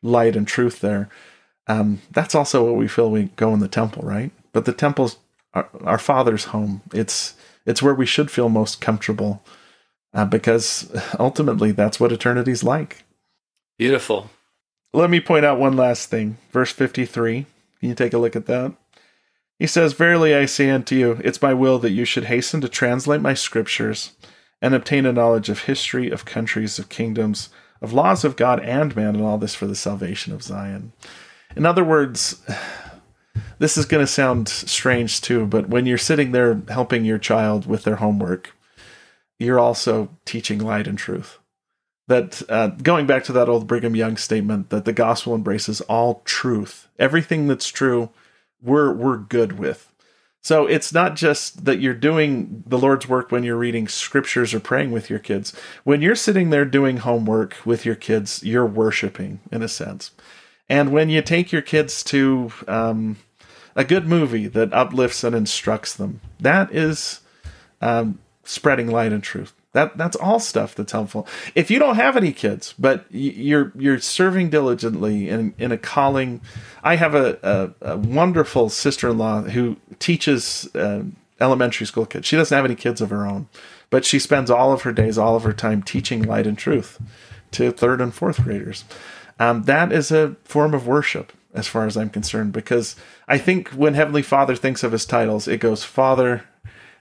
light 0.02 0.36
and 0.36 0.46
truth 0.46 0.80
there, 0.80 1.08
um, 1.66 2.00
that's 2.10 2.34
also 2.34 2.64
what 2.64 2.76
we 2.76 2.88
feel 2.88 3.10
we 3.10 3.24
go 3.36 3.52
in 3.52 3.60
the 3.60 3.68
temple, 3.68 4.02
right? 4.02 4.30
But 4.52 4.64
the 4.64 4.72
temple's 4.72 5.18
our, 5.54 5.68
our 5.84 5.98
Father's 5.98 6.46
home. 6.46 6.82
It's 6.92 7.34
it's 7.66 7.82
where 7.82 7.94
we 7.94 8.06
should 8.06 8.30
feel 8.30 8.48
most 8.48 8.80
comfortable, 8.80 9.42
uh, 10.14 10.24
because 10.24 10.90
ultimately 11.18 11.72
that's 11.72 12.00
what 12.00 12.12
eternity's 12.12 12.64
like. 12.64 13.04
Beautiful. 13.78 14.30
Let 14.95 15.09
me 15.09 15.20
point 15.20 15.47
out 15.47 15.59
one 15.59 15.74
last 15.74 16.11
thing. 16.11 16.36
Verse 16.51 16.70
53. 16.70 17.47
Can 17.80 17.88
you 17.88 17.95
take 17.95 18.12
a 18.12 18.18
look 18.18 18.36
at 18.36 18.47
that? 18.47 18.74
He 19.59 19.66
says, 19.66 19.95
Verily 19.95 20.34
I 20.34 20.45
say 20.45 20.68
unto 20.68 20.95
you, 20.95 21.18
it's 21.24 21.40
my 21.40 21.55
will 21.55 21.78
that 21.78 21.93
you 21.93 22.05
should 22.05 22.24
hasten 22.24 22.61
to 22.61 22.68
translate 22.68 23.22
my 23.22 23.32
scriptures 23.32 24.12
and 24.61 24.74
obtain 24.74 25.07
a 25.07 25.12
knowledge 25.12 25.49
of 25.49 25.61
history, 25.61 26.11
of 26.11 26.24
countries, 26.24 26.78
of 26.78 26.90
kingdoms, 26.90 27.49
of 27.80 27.93
laws 27.93 28.22
of 28.22 28.36
God 28.36 28.61
and 28.61 28.95
man, 28.95 29.16
and 29.16 29.24
all 29.24 29.38
this 29.38 29.55
for 29.55 29.66
the 29.66 29.74
salvation 29.74 30.32
of 30.32 30.43
Zion. 30.43 30.93
In 31.57 31.64
other 31.64 31.84
words, 31.84 32.43
this 33.59 33.78
is 33.78 33.86
going 33.86 34.05
to 34.05 34.12
sound 34.12 34.49
strange 34.49 35.22
too, 35.22 35.47
but 35.47 35.68
when 35.68 35.86
you're 35.86 35.97
sitting 35.97 36.32
there 36.32 36.61
helping 36.68 37.05
your 37.05 37.18
child 37.18 37.64
with 37.66 37.84
their 37.84 37.97
homework, 37.97 38.55
you're 39.38 39.59
also 39.59 40.11
teaching 40.26 40.59
light 40.59 40.86
and 40.86 40.99
truth 40.99 41.38
that 42.12 42.42
uh, 42.50 42.66
going 42.66 43.06
back 43.06 43.24
to 43.24 43.32
that 43.32 43.48
old 43.48 43.66
Brigham 43.66 43.96
Young 43.96 44.18
statement 44.18 44.68
that 44.68 44.84
the 44.84 44.92
gospel 44.92 45.34
embraces 45.34 45.80
all 45.82 46.20
truth, 46.26 46.86
everything 46.98 47.48
that's 47.48 47.68
true, 47.68 48.10
we're 48.60 48.92
we're 48.92 49.16
good 49.16 49.58
with. 49.58 49.90
So 50.42 50.66
it's 50.66 50.92
not 50.92 51.16
just 51.16 51.64
that 51.64 51.80
you're 51.80 51.94
doing 51.94 52.64
the 52.66 52.76
Lord's 52.76 53.08
work 53.08 53.30
when 53.30 53.44
you're 53.44 53.56
reading 53.56 53.88
scriptures 53.88 54.52
or 54.52 54.60
praying 54.60 54.90
with 54.90 55.08
your 55.08 55.20
kids. 55.20 55.54
When 55.84 56.02
you're 56.02 56.16
sitting 56.16 56.50
there 56.50 56.66
doing 56.66 56.98
homework 56.98 57.56
with 57.64 57.86
your 57.86 57.94
kids, 57.94 58.42
you're 58.42 58.66
worshiping 58.66 59.40
in 59.50 59.62
a 59.62 59.68
sense. 59.68 60.10
And 60.68 60.92
when 60.92 61.08
you 61.08 61.22
take 61.22 61.50
your 61.50 61.62
kids 61.62 62.02
to 62.04 62.52
um, 62.68 63.16
a 63.74 63.84
good 63.84 64.06
movie 64.06 64.48
that 64.48 64.74
uplifts 64.74 65.24
and 65.24 65.34
instructs 65.34 65.94
them, 65.94 66.20
that 66.40 66.74
is 66.74 67.20
um, 67.80 68.18
spreading 68.44 68.88
light 68.88 69.12
and 69.12 69.22
truth. 69.22 69.54
That 69.73 69.97
that's 69.97 70.16
all 70.16 70.39
stuff 70.39 70.75
that's 70.75 70.93
helpful. 70.93 71.27
If 71.55 71.70
you 71.70 71.79
don't 71.79 71.97
have 71.97 72.16
any 72.16 72.33
kids, 72.33 72.75
but 72.79 73.07
you're 73.11 73.73
you're 73.75 74.01
serving 74.01 74.51
diligently 74.51 75.31
in 75.31 75.55
in 75.59 75.73
a 75.73 75.79
calling, 75.79 76.43
I 76.85 76.97
have 76.97 77.14
a 77.14 77.39
a, 77.83 77.93
a 77.93 77.97
wonderful 77.97 78.68
sister 78.68 79.09
in 79.09 79.18
law 79.18 79.43
who 79.43 79.77
teaches 79.99 80.68
uh, 80.75 81.05
elementary 81.41 81.87
school 81.87 82.05
kids. 82.05 82.27
She 82.27 82.37
doesn't 82.37 82.55
have 82.55 82.66
any 82.66 82.75
kids 82.75 83.01
of 83.01 83.11
her 83.11 83.27
own, 83.27 83.49
but 83.89 84.05
she 84.05 84.18
spends 84.18 84.51
all 84.51 84.73
of 84.73 84.83
her 84.83 84.93
days, 84.93 85.16
all 85.16 85.37
of 85.37 85.45
her 85.45 85.55
time 85.55 85.83
teaching 85.83 86.23
light 86.23 86.47
and 86.47 86.59
truth 86.59 87.01
to 87.53 87.73
third 87.73 88.01
and 88.01 88.14
fourth 88.14 88.43
graders. 88.45 88.85
Um, 89.39 89.62
that 89.64 89.91
is 89.91 90.12
a 90.12 90.37
form 90.45 90.75
of 90.75 90.87
worship, 90.87 91.33
as 91.55 91.66
far 91.66 91.87
as 91.87 91.97
I'm 91.97 92.11
concerned, 92.11 92.53
because 92.53 92.95
I 93.27 93.39
think 93.39 93.70
when 93.70 93.95
Heavenly 93.95 94.23
Father 94.23 94.55
thinks 94.55 94.83
of 94.83 94.93
his 94.93 95.07
titles, 95.07 95.49
it 95.49 95.59
goes 95.61 95.83
Father 95.83 96.45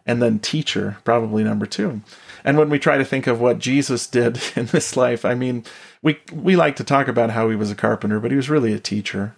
and 0.05 0.21
then 0.21 0.39
teacher, 0.39 0.97
probably 1.03 1.43
number 1.43 1.65
two. 1.65 2.01
And 2.43 2.57
when 2.57 2.69
we 2.69 2.79
try 2.79 2.97
to 2.97 3.05
think 3.05 3.27
of 3.27 3.39
what 3.39 3.59
Jesus 3.59 4.07
did 4.07 4.41
in 4.55 4.67
this 4.67 4.95
life, 4.97 5.25
I 5.25 5.35
mean, 5.35 5.63
we 6.01 6.19
we 6.33 6.55
like 6.55 6.75
to 6.77 6.83
talk 6.83 7.07
about 7.07 7.31
how 7.31 7.49
he 7.49 7.55
was 7.55 7.71
a 7.71 7.75
carpenter, 7.75 8.19
but 8.19 8.31
he 8.31 8.37
was 8.37 8.49
really 8.49 8.73
a 8.73 8.79
teacher. 8.79 9.35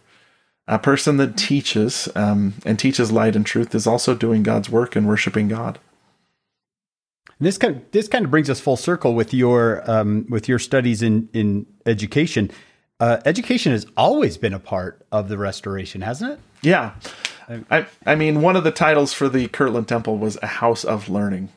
A 0.66 0.80
person 0.80 1.18
that 1.18 1.36
teaches 1.36 2.08
um, 2.16 2.54
and 2.66 2.80
teaches 2.80 3.12
light 3.12 3.36
and 3.36 3.46
truth 3.46 3.76
is 3.76 3.86
also 3.86 4.16
doing 4.16 4.44
God's 4.44 4.70
work 4.70 4.96
and 4.96 5.06
worshiping 5.06 5.50
God. 5.50 5.78
This 7.40 7.58
kind 7.58 7.76
of, 7.76 7.92
this 7.92 8.08
kind 8.08 8.24
of 8.24 8.32
brings 8.32 8.50
us 8.50 8.62
full 8.62 8.78
circle 8.78 9.14
with 9.14 9.34
your 9.34 9.84
um, 9.90 10.26
with 10.30 10.48
your 10.48 10.60
studies 10.60 11.02
in 11.02 11.28
in 11.34 11.66
education. 11.86 12.50
Uh, 13.00 13.20
education 13.26 13.74
has 13.74 13.86
always 13.98 14.38
been 14.38 14.54
a 14.54 14.60
part 14.60 15.06
of 15.12 15.28
the 15.28 15.38
restoration, 15.38 16.02
hasn't 16.02 16.32
it? 16.32 16.40
Yeah, 16.62 16.94
I 17.70 17.86
I 18.06 18.16
mean, 18.16 18.42
one 18.42 18.56
of 18.56 18.64
the 18.64 18.72
titles 18.72 19.12
for 19.12 19.28
the 19.28 19.50
Kirtland 19.50 19.90
Temple 19.90 20.18
was 20.18 20.38
a 20.42 20.48
house 20.48 20.86
of 20.86 21.10
learning. 21.10 21.50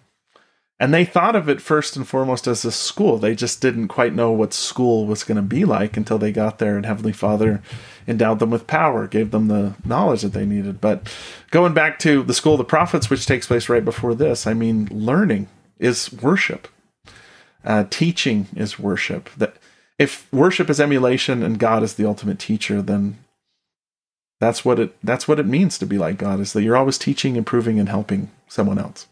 And 0.79 0.93
they 0.93 1.07
thought 1.07 1.35
of 1.35 1.49
it 1.49 1.62
first 1.62 1.97
and 1.97 2.07
foremost 2.07 2.47
as 2.47 2.64
a 2.64 2.70
school. 2.70 3.16
They 3.16 3.35
just 3.35 3.62
didn't 3.62 3.89
quite 3.89 4.14
know 4.14 4.31
what 4.31 4.53
school 4.53 5.07
was 5.07 5.24
going 5.24 5.37
to 5.37 5.43
be 5.43 5.64
like 5.64 5.97
until 5.97 6.18
they 6.18 6.33
got 6.33 6.59
there 6.59 6.77
and 6.77 6.85
Heavenly 6.85 7.12
Father 7.14 7.62
endowed 8.07 8.41
them 8.41 8.51
with 8.51 8.66
power, 8.66 9.07
gave 9.07 9.31
them 9.31 9.49
the 9.49 9.74
knowledge 9.87 10.20
that 10.20 10.35
they 10.35 10.45
needed. 10.45 10.81
But 10.83 11.11
going 11.51 11.72
back 11.72 11.99
to 12.01 12.22
the 12.22 12.35
School 12.35 12.55
of 12.55 12.59
the 12.59 12.64
Prophets, 12.64 13.09
which 13.09 13.24
takes 13.24 13.47
place 13.47 13.70
right 13.70 13.85
before 13.85 14.14
this, 14.14 14.47
I 14.47 14.53
mean, 14.53 14.87
learning 14.91 15.49
is 15.79 16.12
worship. 16.12 16.68
Uh, 17.64 17.85
teaching 17.89 18.47
is 18.55 18.79
worship. 18.79 19.31
That 19.37 19.57
if 19.99 20.31
worship 20.31 20.68
is 20.68 20.79
emulation 20.79 21.43
and 21.43 21.59
God 21.59 21.83
is 21.83 21.95
the 21.95 22.07
ultimate 22.07 22.39
teacher, 22.39 22.83
then 22.83 23.16
that's 24.41 24.64
what 24.64 24.79
it 24.79 24.95
that's 25.03 25.27
what 25.27 25.41
it 25.41 25.47
means 25.47 25.79
to 25.79 25.87
be 25.87 25.97
like 25.97 26.18
God 26.18 26.41
is 26.41 26.53
that 26.53 26.62
you're 26.62 26.77
always 26.77 26.99
teaching, 26.99 27.37
improving, 27.37 27.81
and 27.81 27.89
helping 27.89 28.31
someone 28.47 28.79
else. 28.79 29.07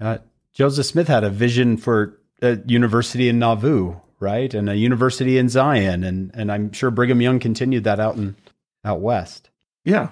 Uh, 0.00 0.18
Joseph 0.52 0.86
Smith 0.86 1.08
had 1.08 1.24
a 1.24 1.30
vision 1.30 1.76
for 1.76 2.18
a 2.42 2.58
university 2.66 3.28
in 3.28 3.38
Nauvoo, 3.38 3.96
right, 4.20 4.52
and 4.52 4.68
a 4.68 4.76
university 4.76 5.38
in 5.38 5.48
Zion, 5.48 6.04
and 6.04 6.30
and 6.34 6.50
I'm 6.50 6.72
sure 6.72 6.90
Brigham 6.90 7.20
Young 7.20 7.38
continued 7.38 7.84
that 7.84 8.00
out 8.00 8.16
in 8.16 8.36
out 8.84 9.00
west. 9.00 9.50
Yeah, 9.84 10.10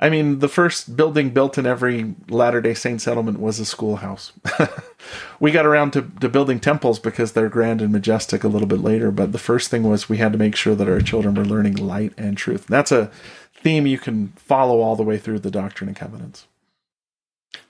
I 0.00 0.10
mean, 0.10 0.38
the 0.38 0.48
first 0.48 0.96
building 0.96 1.30
built 1.30 1.58
in 1.58 1.66
every 1.66 2.14
Latter 2.28 2.60
Day 2.60 2.74
Saint 2.74 3.00
settlement 3.00 3.40
was 3.40 3.58
a 3.58 3.64
schoolhouse. 3.64 4.32
we 5.40 5.50
got 5.50 5.66
around 5.66 5.92
to, 5.94 6.02
to 6.20 6.28
building 6.28 6.60
temples 6.60 7.00
because 7.00 7.32
they're 7.32 7.48
grand 7.48 7.82
and 7.82 7.90
majestic 7.90 8.44
a 8.44 8.48
little 8.48 8.68
bit 8.68 8.78
later, 8.78 9.10
but 9.10 9.32
the 9.32 9.38
first 9.38 9.70
thing 9.70 9.82
was 9.82 10.08
we 10.08 10.18
had 10.18 10.32
to 10.32 10.38
make 10.38 10.54
sure 10.54 10.76
that 10.76 10.88
our 10.88 11.00
children 11.00 11.34
were 11.34 11.44
learning 11.44 11.74
light 11.74 12.12
and 12.16 12.36
truth. 12.36 12.68
That's 12.68 12.92
a 12.92 13.10
theme 13.54 13.88
you 13.88 13.98
can 13.98 14.28
follow 14.36 14.80
all 14.80 14.94
the 14.94 15.02
way 15.02 15.18
through 15.18 15.40
the 15.40 15.50
Doctrine 15.50 15.88
and 15.88 15.96
Covenants. 15.96 16.46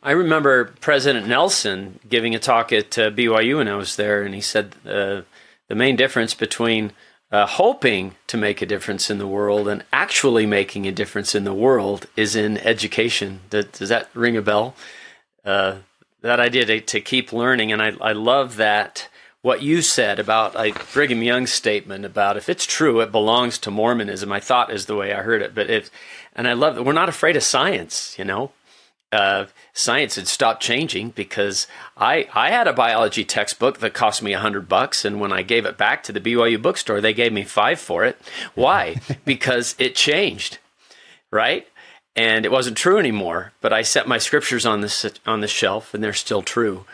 I 0.03 0.12
remember 0.12 0.66
President 0.81 1.26
Nelson 1.26 1.99
giving 2.09 2.35
a 2.35 2.39
talk 2.39 2.72
at 2.72 2.99
uh, 2.99 3.11
BYU 3.11 3.59
when 3.59 3.68
I 3.68 3.76
was 3.76 3.97
there, 3.97 4.22
and 4.22 4.35
he 4.35 4.41
said 4.41 4.74
uh, 4.87 5.22
the 5.68 5.74
main 5.74 5.97
difference 5.97 6.35
between 6.35 6.93
uh, 7.31 7.47
hoping 7.47 8.14
to 8.29 8.37
make 8.37 8.62
a 8.62 8.66
difference 8.66 9.11
in 9.11 9.18
the 9.18 9.26
world 9.26 9.68
and 9.68 9.85
actually 9.93 10.47
making 10.47 10.87
a 10.87 10.93
difference 10.93 11.35
in 11.35 11.45
the 11.45 11.53
world 11.53 12.07
is 12.16 12.35
in 12.35 12.59
education. 12.59 13.41
Does, 13.51 13.89
that 13.91 14.09
ring 14.14 14.37
a 14.37 14.43
bell? 14.43 14.74
Uh, 15.45 15.79
that 16.22 16.41
idea 16.41 16.64
to, 16.64 16.81
to, 16.81 17.01
keep 17.01 17.33
learning, 17.33 17.70
and 17.70 17.83
I, 17.83 17.93
I 18.01 18.12
love 18.12 18.57
that 18.57 19.09
what 19.43 19.62
you 19.62 19.83
said 19.83 20.18
about 20.18 20.55
like 20.55 20.93
Brigham 20.93 21.22
Young's 21.22 21.53
statement 21.53 22.05
about 22.05 22.37
if 22.37 22.49
it's 22.49 22.66
true, 22.66 23.01
it 23.01 23.12
belongs 23.12 23.59
to 23.59 23.70
Mormonism. 23.70 24.33
I 24.33 24.41
thought 24.41 24.72
is 24.72 24.87
the 24.87 24.97
way 24.97 25.12
I 25.12 25.22
heard 25.22 25.43
it, 25.43 25.55
but 25.55 25.70
if 25.70 25.91
and 26.35 26.49
I 26.49 26.55
love 26.55 26.76
that 26.76 26.83
we're 26.83 26.93
not 26.93 27.09
afraid 27.09 27.37
of 27.37 27.43
science. 27.43 28.18
You 28.18 28.24
know, 28.24 28.53
uh, 29.12 29.46
science 29.72 30.16
had 30.16 30.28
stopped 30.28 30.62
changing 30.62 31.11
because 31.11 31.66
I 31.96 32.28
I 32.34 32.50
had 32.50 32.68
a 32.68 32.72
biology 32.72 33.24
textbook 33.24 33.78
that 33.78 33.94
cost 33.94 34.22
me 34.22 34.32
a 34.32 34.38
hundred 34.38 34.68
bucks, 34.68 35.04
and 35.04 35.20
when 35.20 35.32
I 35.32 35.42
gave 35.42 35.64
it 35.64 35.78
back 35.78 36.02
to 36.04 36.12
the 36.12 36.20
BYU 36.20 36.61
bookstore, 36.61 37.00
they 37.00 37.14
gave 37.14 37.32
me 37.32 37.44
five 37.44 37.80
for 37.80 38.04
it. 38.04 38.18
Why? 38.54 38.96
because 39.24 39.74
it 39.78 39.94
changed, 39.94 40.59
right? 41.30 41.66
And 42.14 42.44
it 42.44 42.52
wasn't 42.52 42.76
true 42.76 42.98
anymore. 42.98 43.52
But 43.61 43.72
I 43.72 43.82
set 43.82 44.09
my 44.09 44.18
scriptures 44.18 44.66
on 44.66 44.80
this 44.82 45.06
on 45.24 45.40
the 45.40 45.48
shelf, 45.48 45.94
and 45.94 46.02
they're 46.02 46.12
still 46.12 46.42
true. 46.42 46.84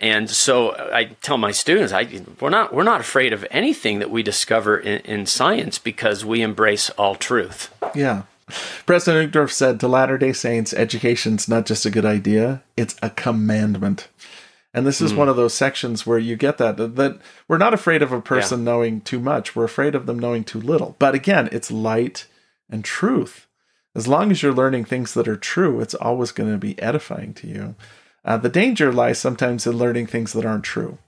And 0.00 0.30
so 0.30 0.76
I 0.76 1.16
tell 1.22 1.38
my 1.38 1.50
students, 1.50 1.92
I, 1.92 2.22
we're 2.40 2.50
not 2.50 2.72
we're 2.72 2.84
not 2.84 3.00
afraid 3.00 3.32
of 3.32 3.44
anything 3.50 3.98
that 3.98 4.10
we 4.10 4.22
discover 4.22 4.78
in, 4.78 5.00
in 5.00 5.26
science 5.26 5.78
because 5.78 6.24
we 6.24 6.40
embrace 6.40 6.88
all 6.90 7.14
truth. 7.14 7.74
Yeah. 7.94 8.22
President 8.86 9.32
Uchtdorf 9.32 9.50
said 9.50 9.80
to 9.80 9.88
Latter 9.88 10.18
day 10.18 10.32
Saints, 10.32 10.72
education's 10.72 11.48
not 11.48 11.66
just 11.66 11.86
a 11.86 11.90
good 11.90 12.04
idea, 12.04 12.62
it's 12.76 12.96
a 13.02 13.10
commandment. 13.10 14.08
And 14.74 14.86
this 14.86 15.00
is 15.00 15.12
mm. 15.12 15.16
one 15.16 15.28
of 15.28 15.36
those 15.36 15.54
sections 15.54 16.06
where 16.06 16.18
you 16.18 16.36
get 16.36 16.58
that 16.58 16.76
that 16.76 17.20
we're 17.48 17.58
not 17.58 17.74
afraid 17.74 18.02
of 18.02 18.12
a 18.12 18.20
person 18.20 18.60
yeah. 18.60 18.64
knowing 18.66 19.00
too 19.00 19.18
much. 19.18 19.56
We're 19.56 19.64
afraid 19.64 19.94
of 19.94 20.06
them 20.06 20.18
knowing 20.18 20.44
too 20.44 20.60
little. 20.60 20.94
But 20.98 21.14
again, 21.14 21.48
it's 21.52 21.70
light 21.70 22.26
and 22.68 22.84
truth. 22.84 23.46
As 23.94 24.06
long 24.06 24.30
as 24.30 24.42
you're 24.42 24.52
learning 24.52 24.84
things 24.84 25.14
that 25.14 25.26
are 25.26 25.36
true, 25.36 25.80
it's 25.80 25.94
always 25.94 26.32
going 26.32 26.52
to 26.52 26.58
be 26.58 26.80
edifying 26.80 27.34
to 27.34 27.46
you. 27.48 27.74
Uh, 28.24 28.36
the 28.36 28.50
danger 28.50 28.92
lies 28.92 29.18
sometimes 29.18 29.66
in 29.66 29.76
learning 29.76 30.06
things 30.06 30.32
that 30.34 30.44
aren't 30.44 30.64
true. 30.64 30.98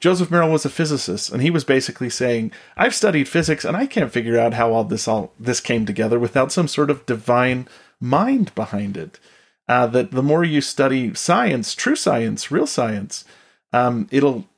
Joseph 0.00 0.30
Merrill 0.30 0.50
was 0.50 0.64
a 0.64 0.70
physicist, 0.70 1.30
and 1.30 1.42
he 1.42 1.50
was 1.50 1.62
basically 1.62 2.08
saying, 2.08 2.52
"I've 2.76 2.94
studied 2.94 3.28
physics, 3.28 3.66
and 3.66 3.76
I 3.76 3.86
can't 3.86 4.10
figure 4.12 4.38
out 4.38 4.54
how 4.54 4.72
all 4.72 4.84
this 4.84 5.06
all 5.06 5.32
this 5.38 5.60
came 5.60 5.84
together 5.84 6.18
without 6.18 6.50
some 6.50 6.68
sort 6.68 6.90
of 6.90 7.04
divine 7.04 7.68
mind 8.00 8.54
behind 8.54 8.96
it." 8.96 9.20
Uh, 9.68 9.86
that 9.86 10.10
the 10.10 10.22
more 10.22 10.42
you 10.42 10.60
study 10.60 11.14
science, 11.14 11.74
true 11.74 11.94
science, 11.94 12.50
real 12.50 12.66
science, 12.66 13.24
um, 13.72 14.08
it'll 14.10 14.48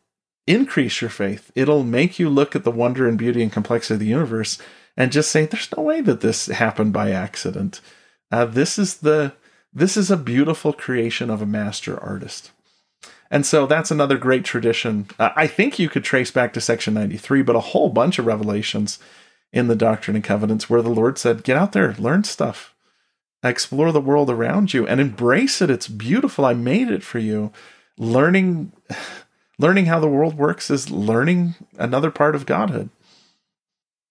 increase 0.47 1.03
your 1.03 1.11
faith. 1.11 1.51
It'll 1.55 1.85
make 1.85 2.19
you 2.19 2.31
look 2.31 2.57
at 2.57 2.65
the 2.65 2.71
wonder 2.71 3.07
and 3.09 3.19
beauty 3.19 3.43
and 3.43 3.53
complexity 3.53 3.95
of 3.95 4.01
the 4.01 4.07
universe 4.07 4.59
and 4.97 5.13
just 5.13 5.31
say, 5.31 5.45
"There's 5.45 5.69
no 5.77 5.83
way 5.83 6.01
that 6.03 6.21
this 6.21 6.47
happened 6.47 6.93
by 6.93 7.11
accident. 7.11 7.81
Uh, 8.31 8.45
this 8.45 8.79
is 8.79 8.99
the 8.99 9.33
this 9.75 9.97
is 9.97 10.11
a 10.11 10.17
beautiful 10.17 10.73
creation 10.73 11.31
of 11.31 11.43
a 11.43 11.47
master 11.47 11.99
artist." 11.99 12.53
And 13.33 13.47
so 13.47 13.67
that's 13.67 13.91
another 13.91 14.19
great 14.19 14.45
tradition. 14.45 15.09
Uh, 15.19 15.31
I 15.35 15.47
think 15.47 15.79
you 15.79 15.89
could 15.89 16.05
trace 16.05 16.31
back 16.31 16.53
to 16.53 16.61
section 16.61 16.93
93, 16.93 17.41
but 17.41 17.57
a 17.57 17.61
whole 17.61 17.89
bunch 17.89 18.19
of 18.19 18.27
revelations 18.27 18.99
in 19.55 19.69
the 19.69 19.75
Doctrine 19.75 20.15
and 20.15 20.25
Covenants 20.25 20.69
where 20.69 20.83
the 20.83 20.91
Lord 20.91 21.17
said, 21.17 21.43
Get 21.43 21.57
out 21.57 21.73
there, 21.73 21.95
learn 21.95 22.25
stuff, 22.25 22.75
explore 23.43 23.91
the 23.91 24.03
world 24.03 24.29
around 24.29 24.75
you, 24.75 24.87
and 24.87 25.01
embrace 25.01 25.63
it. 25.63 25.71
It's 25.71 25.89
beautiful. 25.89 26.45
I 26.45 26.53
made 26.53 26.91
it 26.91 27.03
for 27.03 27.19
you. 27.19 27.51
Learning. 27.97 28.73
Learning 29.59 29.85
how 29.85 30.01
the 30.01 30.09
world 30.09 30.35
works 30.35 30.71
is 30.71 30.91
learning 30.91 31.55
another 31.79 32.11
part 32.11 32.35
of 32.35 32.47
Godhood. 32.47 32.89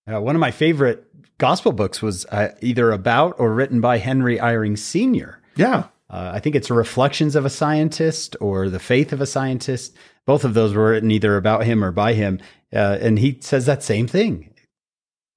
Uh, 0.08 0.22
one 0.22 0.36
of 0.36 0.40
my 0.40 0.52
favorite 0.52 1.06
gospel 1.40 1.74
books 1.74 2.02
was 2.02 2.26
uh, 2.28 2.54
either 2.62 2.92
about 2.92 3.36
or 3.38 3.54
written 3.54 3.82
by 3.82 3.98
Henry 3.98 4.38
Eyring 4.38 4.78
Sr. 4.78 5.42
Yeah. 5.56 5.88
Uh, 6.12 6.32
I 6.34 6.40
think 6.40 6.56
it's 6.56 6.70
Reflections 6.70 7.38
of 7.38 7.46
a 7.46 7.50
Scientist 7.50 8.36
or 8.42 8.70
The 8.70 8.80
Faith 8.80 9.14
of 9.14 9.22
a 9.22 9.26
Scientist. 9.26 9.96
Both 10.26 10.44
of 10.44 10.54
those 10.54 10.74
were 10.74 10.92
written 10.92 11.10
either 11.10 11.38
about 11.38 11.64
him 11.64 11.84
or 11.84 11.92
by 11.92 12.14
him. 12.14 12.40
Uh, 12.74 12.98
and 13.00 13.18
he 13.18 13.38
says 13.40 13.66
that 13.66 13.82
same 13.82 14.08
thing. 14.08 14.54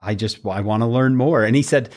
I 0.03 0.17
just, 0.17 0.45
I 0.45 0.61
want 0.61 0.83
to 0.83 0.87
learn 0.87 1.15
more. 1.15 1.45
And 1.45 1.55
he 1.55 1.63
said, 1.63 1.91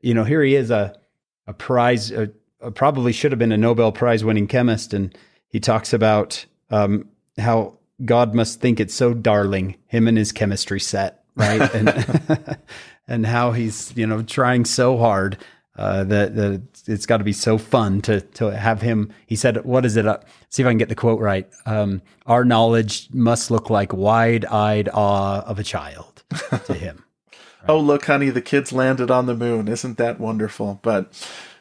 you 0.00 0.14
know, 0.14 0.24
here 0.24 0.42
he 0.42 0.54
is, 0.54 0.70
a, 0.70 0.98
a 1.46 1.52
prize, 1.52 2.10
a, 2.10 2.30
a 2.60 2.70
probably 2.70 3.12
should 3.12 3.32
have 3.32 3.38
been 3.38 3.52
a 3.52 3.58
Nobel 3.58 3.92
Prize 3.92 4.24
winning 4.24 4.46
chemist. 4.46 4.94
And 4.94 5.16
he 5.48 5.60
talks 5.60 5.92
about 5.92 6.46
um, 6.70 7.08
how 7.38 7.78
God 8.02 8.34
must 8.34 8.60
think 8.60 8.80
it's 8.80 8.94
so 8.94 9.12
darling, 9.12 9.76
him 9.86 10.08
and 10.08 10.16
his 10.16 10.32
chemistry 10.32 10.80
set, 10.80 11.22
right? 11.36 11.72
and, 11.74 12.58
and 13.06 13.26
how 13.26 13.52
he's, 13.52 13.94
you 13.94 14.06
know, 14.06 14.22
trying 14.22 14.64
so 14.64 14.96
hard 14.96 15.36
uh, 15.76 16.04
that, 16.04 16.34
that 16.36 16.62
it's 16.86 17.06
got 17.06 17.18
to 17.18 17.24
be 17.24 17.32
so 17.32 17.56
fun 17.56 18.00
to 18.02 18.20
to 18.20 18.56
have 18.56 18.82
him. 18.82 19.10
He 19.26 19.36
said, 19.36 19.64
"What 19.64 19.86
is 19.86 19.96
it? 19.96 20.06
Uh, 20.06 20.18
see 20.50 20.62
if 20.62 20.66
I 20.66 20.70
can 20.70 20.78
get 20.78 20.88
the 20.88 20.94
quote 20.94 21.20
right. 21.20 21.48
Um, 21.64 22.02
Our 22.26 22.44
knowledge 22.44 23.08
must 23.12 23.50
look 23.50 23.70
like 23.70 23.92
wide-eyed 23.92 24.88
awe 24.92 25.40
of 25.40 25.58
a 25.58 25.64
child 25.64 26.22
to 26.66 26.74
him." 26.74 27.04
Right? 27.62 27.70
oh, 27.70 27.80
look, 27.80 28.04
honey, 28.06 28.30
the 28.30 28.42
kids 28.42 28.72
landed 28.72 29.10
on 29.10 29.26
the 29.26 29.36
moon. 29.36 29.68
Isn't 29.68 29.96
that 29.98 30.20
wonderful? 30.20 30.80
But 30.82 31.12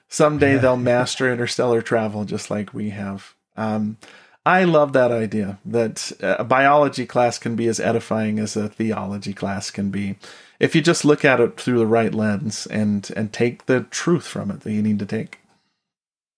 someday 0.09 0.57
they'll 0.59 0.77
master 0.77 1.31
interstellar 1.31 1.81
travel 1.81 2.25
just 2.25 2.49
like 2.49 2.73
we 2.73 2.89
have. 2.89 3.35
Um, 3.55 3.97
I 4.45 4.63
love 4.63 4.93
that 4.93 5.11
idea 5.11 5.59
that 5.65 6.11
a 6.19 6.43
biology 6.43 7.05
class 7.05 7.37
can 7.37 7.55
be 7.55 7.67
as 7.67 7.79
edifying 7.79 8.39
as 8.39 8.55
a 8.55 8.69
theology 8.69 9.33
class 9.33 9.69
can 9.69 9.91
be 9.91 10.15
if 10.59 10.75
you 10.75 10.81
just 10.81 11.05
look 11.05 11.23
at 11.23 11.39
it 11.39 11.59
through 11.59 11.79
the 11.79 11.87
right 11.87 12.13
lens 12.13 12.65
and 12.67 13.11
and 13.15 13.31
take 13.31 13.65
the 13.65 13.81
truth 13.81 14.25
from 14.25 14.49
it 14.49 14.61
that 14.61 14.71
you 14.71 14.81
need 14.81 14.99
to 14.99 15.05
take. 15.05 15.39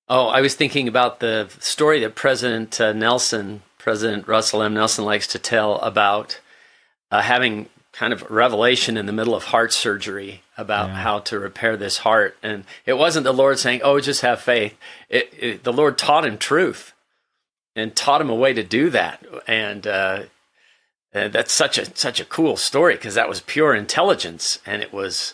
Oh, 0.10 0.28
I 0.28 0.42
was 0.42 0.54
thinking 0.54 0.88
about 0.88 1.22
the 1.22 1.50
story 1.60 2.00
that 2.02 2.16
President 2.16 2.80
uh, 2.80 2.92
Nelson, 2.92 3.62
President 3.78 4.28
Russell 4.28 4.62
M. 4.62 4.74
Nelson, 4.74 5.06
likes 5.06 5.28
to 5.28 5.40
tell 5.40 5.76
about 5.80 6.40
uh, 7.10 7.22
having 7.22 7.70
kind 7.94 8.12
of 8.12 8.30
revelation 8.30 8.98
in 8.98 9.06
the 9.06 9.14
middle 9.14 9.36
of 9.36 9.46
heart 9.46 9.72
surgery 9.72 10.42
about 10.58 10.90
yeah. 10.90 10.96
how 10.96 11.20
to 11.20 11.40
repair 11.40 11.78
this 11.78 12.00
heart. 12.00 12.36
And 12.44 12.66
it 12.86 12.94
wasn't 12.94 13.24
the 13.24 13.34
Lord 13.34 13.60
saying, 13.60 13.82
"Oh, 13.84 14.00
just 14.02 14.22
have 14.22 14.42
faith." 14.42 14.78
It, 15.10 15.34
it, 15.38 15.64
the 15.64 15.74
Lord 15.74 15.98
taught 15.98 16.26
him 16.26 16.38
truth 16.38 16.93
and 17.76 17.96
taught 17.96 18.22
him 18.22 18.30
a 18.30 18.36
way 18.36 18.54
to 18.54 18.64
do 18.64 18.90
that. 18.92 19.26
And 19.48 19.88
uh, 19.88 20.24
uh, 21.14 21.28
that's 21.28 21.54
such 21.54 21.78
a 21.78 21.96
such 21.96 22.20
a 22.20 22.26
cool 22.26 22.58
story 22.58 22.96
because 22.96 23.16
that 23.16 23.30
was 23.30 23.42
pure 23.42 23.74
intelligence 23.74 24.60
and 24.66 24.82
it 24.82 24.94
was 24.94 25.34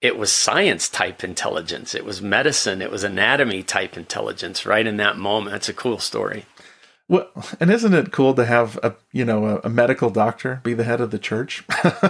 it 0.00 0.18
was 0.18 0.32
science 0.32 0.88
type 0.88 1.24
intelligence. 1.24 1.94
It 1.94 2.04
was 2.04 2.20
medicine. 2.20 2.82
It 2.82 2.90
was 2.90 3.02
anatomy 3.02 3.62
type 3.62 3.96
intelligence 3.96 4.66
right 4.66 4.86
in 4.86 4.98
that 4.98 5.16
moment. 5.16 5.52
That's 5.52 5.68
a 5.68 5.74
cool 5.74 5.98
story. 5.98 6.44
Well 7.08 7.30
and 7.60 7.70
isn't 7.70 7.94
it 7.94 8.12
cool 8.12 8.34
to 8.34 8.44
have 8.44 8.78
a 8.82 8.94
you 9.12 9.24
know 9.24 9.46
a, 9.46 9.60
a 9.64 9.68
medical 9.68 10.10
doctor 10.10 10.60
be 10.64 10.74
the 10.74 10.84
head 10.84 11.00
of 11.00 11.10
the 11.10 11.18
church? 11.18 11.64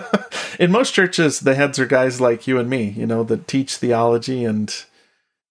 In 0.58 0.72
most 0.72 0.94
churches 0.94 1.40
the 1.40 1.54
heads 1.54 1.78
are 1.78 1.86
guys 1.86 2.20
like 2.20 2.46
you 2.46 2.58
and 2.58 2.68
me 2.68 2.88
you 2.90 3.06
know 3.06 3.22
that 3.24 3.46
teach 3.46 3.76
theology 3.76 4.44
and 4.44 4.84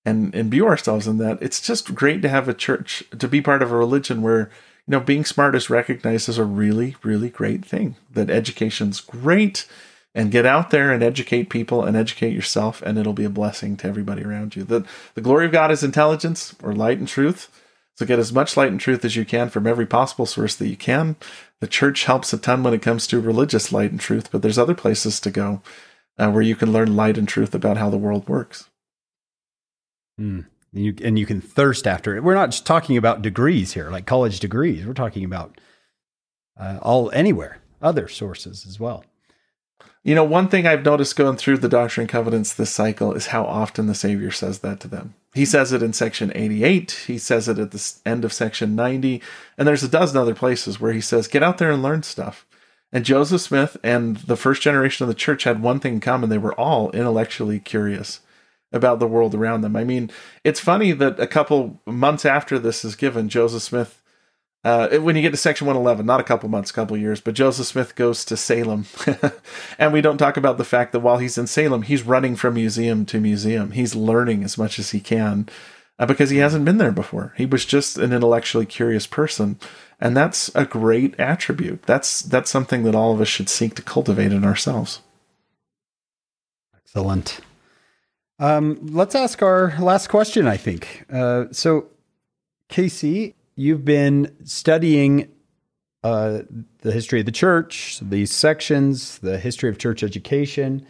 and 0.05 0.33
imbue 0.35 0.67
ourselves 0.67 1.07
in 1.07 1.17
that 1.17 1.41
it's 1.41 1.59
just 1.59 1.95
great 1.95 2.21
to 2.21 2.29
have 2.29 2.47
a 2.47 2.53
church 2.53 3.03
to 3.17 3.27
be 3.27 3.41
part 3.41 3.61
of 3.63 3.71
a 3.71 3.75
religion 3.77 4.21
where 4.21 4.51
you 4.87 4.91
know, 4.91 4.99
being 4.99 5.25
smart 5.25 5.55
is 5.55 5.69
recognized 5.69 6.29
as 6.29 6.37
a 6.37 6.43
really, 6.43 6.95
really 7.01 7.29
great 7.29 7.65
thing. 7.65 7.95
That 8.11 8.29
education's 8.29 9.01
great 9.01 9.67
and 10.13 10.31
get 10.31 10.45
out 10.45 10.69
there 10.69 10.91
and 10.91 11.01
educate 11.01 11.49
people 11.49 11.83
and 11.83 11.97
educate 11.97 12.33
yourself, 12.33 12.81
and 12.83 12.97
it'll 12.97 13.13
be 13.13 13.25
a 13.25 13.29
blessing 13.29 13.77
to 13.77 13.87
everybody 13.87 14.23
around 14.23 14.55
you. 14.55 14.63
The, 14.63 14.85
the 15.15 15.21
glory 15.21 15.47
of 15.47 15.51
God 15.51 15.71
is 15.71 15.83
intelligence 15.83 16.55
or 16.63 16.73
light 16.73 16.99
and 16.99 17.07
truth. 17.07 17.49
So 17.95 18.05
get 18.05 18.19
as 18.19 18.31
much 18.31 18.55
light 18.55 18.71
and 18.71 18.79
truth 18.79 19.03
as 19.03 19.15
you 19.15 19.25
can 19.25 19.49
from 19.49 19.65
every 19.65 19.85
possible 19.85 20.25
source 20.25 20.55
that 20.55 20.67
you 20.67 20.77
can. 20.77 21.15
The 21.61 21.67
church 21.67 22.03
helps 22.03 22.31
a 22.33 22.37
ton 22.37 22.61
when 22.61 22.73
it 22.73 22.81
comes 22.81 23.07
to 23.07 23.19
religious 23.19 23.71
light 23.71 23.91
and 23.91 23.99
truth, 23.99 24.31
but 24.31 24.41
there's 24.41 24.59
other 24.59 24.75
places 24.75 25.19
to 25.21 25.31
go 25.31 25.61
uh, 26.17 26.29
where 26.29 26.43
you 26.43 26.55
can 26.55 26.71
learn 26.71 26.95
light 26.95 27.17
and 27.17 27.27
truth 27.27 27.55
about 27.55 27.77
how 27.77 27.89
the 27.89 27.97
world 27.97 28.27
works. 28.29 28.69
Hmm 30.17 30.41
and 30.75 30.83
you 30.83 30.95
and 31.03 31.17
you 31.17 31.25
can 31.25 31.41
thirst 31.41 31.87
after 31.87 32.15
it. 32.15 32.23
We're 32.23 32.35
not 32.35 32.51
just 32.51 32.65
talking 32.65 32.97
about 32.97 33.21
degrees 33.21 33.73
here, 33.73 33.89
like 33.89 34.05
college 34.05 34.39
degrees. 34.39 34.85
We're 34.85 34.93
talking 34.93 35.23
about 35.23 35.59
uh, 36.59 36.79
all 36.81 37.09
anywhere, 37.11 37.61
other 37.81 38.07
sources 38.07 38.65
as 38.67 38.79
well. 38.79 39.05
You 40.03 40.13
know, 40.13 40.23
one 40.23 40.49
thing 40.49 40.67
I've 40.67 40.85
noticed 40.85 41.15
going 41.15 41.37
through 41.37 41.57
the 41.57 41.69
Doctrine 41.69 42.03
and 42.03 42.09
Covenants 42.09 42.53
this 42.53 42.69
cycle 42.69 43.13
is 43.13 43.27
how 43.27 43.43
often 43.43 43.87
the 43.87 43.95
Savior 43.95 44.29
says 44.29 44.59
that 44.59 44.79
to 44.81 44.87
them. 44.87 45.15
He 45.33 45.45
says 45.45 45.73
it 45.73 45.81
in 45.81 45.93
section 45.93 46.31
88, 46.35 46.91
he 47.07 47.17
says 47.17 47.49
it 47.49 47.57
at 47.57 47.71
the 47.71 47.93
end 48.05 48.23
of 48.23 48.31
section 48.31 48.75
90, 48.75 49.21
and 49.57 49.67
there's 49.67 49.83
a 49.83 49.87
dozen 49.87 50.17
other 50.17 50.35
places 50.35 50.79
where 50.79 50.93
he 50.93 51.01
says, 51.01 51.27
Get 51.27 51.41
out 51.41 51.57
there 51.57 51.71
and 51.71 51.81
learn 51.81 52.03
stuff. 52.03 52.45
And 52.91 53.03
Joseph 53.03 53.41
Smith 53.41 53.77
and 53.83 54.17
the 54.17 54.37
first 54.37 54.61
generation 54.61 55.03
of 55.03 55.07
the 55.07 55.15
church 55.15 55.43
had 55.43 55.61
one 55.61 55.79
thing 55.79 55.95
in 55.95 56.01
common 56.01 56.29
they 56.29 56.37
were 56.37 56.53
all 56.53 56.91
intellectually 56.91 57.59
curious 57.59 58.19
about 58.75 58.99
the 58.99 59.07
world 59.07 59.33
around 59.33 59.61
them. 59.61 59.75
I 59.75 59.83
mean, 59.83 60.11
it's 60.43 60.59
funny 60.59 60.91
that 60.91 61.19
a 61.19 61.25
couple 61.25 61.81
months 61.85 62.25
after 62.25 62.59
this 62.59 62.85
is 62.85 62.95
given, 62.95 63.29
Joseph 63.29 63.63
Smith, 63.63 64.03
uh, 64.63 64.97
when 64.97 65.15
you 65.15 65.21
get 65.21 65.31
to 65.31 65.37
section 65.37 65.65
111, 65.67 66.05
not 66.05 66.19
a 66.19 66.23
couple 66.23 66.49
months, 66.49 66.71
a 66.71 66.73
couple 66.73 66.97
years, 66.97 67.21
but 67.21 67.35
Joseph 67.35 67.67
Smith 67.67 67.95
goes 67.95 68.25
to 68.25 68.35
Salem. 68.35 68.85
and 69.79 69.93
we 69.93 70.01
don't 70.01 70.17
talk 70.17 70.37
about 70.37 70.57
the 70.57 70.63
fact 70.63 70.91
that 70.91 70.99
while 70.99 71.19
he's 71.19 71.37
in 71.37 71.47
Salem, 71.47 71.83
he's 71.83 72.03
running 72.03 72.35
from 72.35 72.55
museum 72.55 73.05
to 73.05 73.19
museum. 73.19 73.71
He's 73.71 73.95
learning 73.95 74.43
as 74.43 74.57
much 74.57 74.79
as 74.79 74.89
he 74.89 74.99
can 74.99 75.47
uh, 75.99 76.05
because 76.05 76.31
he 76.31 76.37
hasn't 76.37 76.65
been 76.65 76.79
there 76.79 76.91
before. 76.91 77.33
He 77.37 77.45
was 77.45 77.63
just 77.63 77.97
an 77.97 78.11
intellectually 78.11 78.65
curious 78.65 79.07
person. 79.07 79.59
And 79.99 80.17
that's 80.17 80.53
a 80.55 80.65
great 80.65 81.17
attribute. 81.19 81.83
That's 81.83 82.21
that's 82.21 82.51
something 82.51 82.83
that 82.83 82.95
all 82.95 83.13
of 83.13 83.21
us 83.21 83.27
should 83.27 83.49
seek 83.49 83.75
to 83.75 83.81
cultivate 83.81 84.33
in 84.33 84.43
ourselves. 84.43 85.01
Excellent. 86.75 87.39
Um, 88.39 88.79
let's 88.87 89.15
ask 89.15 89.41
our 89.41 89.73
last 89.79 90.07
question, 90.07 90.47
I 90.47 90.57
think. 90.57 91.05
Uh, 91.11 91.45
so, 91.51 91.87
Casey, 92.69 93.35
you've 93.55 93.85
been 93.85 94.35
studying 94.43 95.29
uh, 96.03 96.41
the 96.81 96.91
history 96.91 97.19
of 97.19 97.25
the 97.25 97.31
church, 97.31 97.99
these 98.01 98.31
sections, 98.31 99.19
the 99.19 99.39
history 99.39 99.69
of 99.69 99.77
church 99.77 100.03
education 100.03 100.85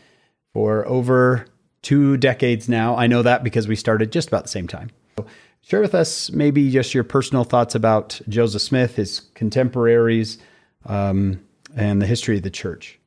for 0.53 0.85
over 0.87 1.47
two 1.81 2.17
decades 2.17 2.67
now. 2.67 2.95
I 2.97 3.07
know 3.07 3.21
that 3.21 3.43
because 3.43 3.67
we 3.67 3.75
started 3.75 4.11
just 4.11 4.27
about 4.27 4.43
the 4.43 4.49
same 4.49 4.67
time. 4.67 4.89
share 5.61 5.81
with 5.81 5.95
us 5.95 6.31
maybe 6.31 6.69
just 6.71 6.93
your 6.93 7.03
personal 7.03 7.43
thoughts 7.43 7.75
about 7.75 8.19
Joseph 8.27 8.61
Smith, 8.61 8.95
his 8.95 9.21
contemporaries, 9.35 10.37
um, 10.85 11.39
and 11.75 12.01
the 12.01 12.07
history 12.07 12.37
of 12.37 12.43
the 12.43 12.49
church. 12.49 12.99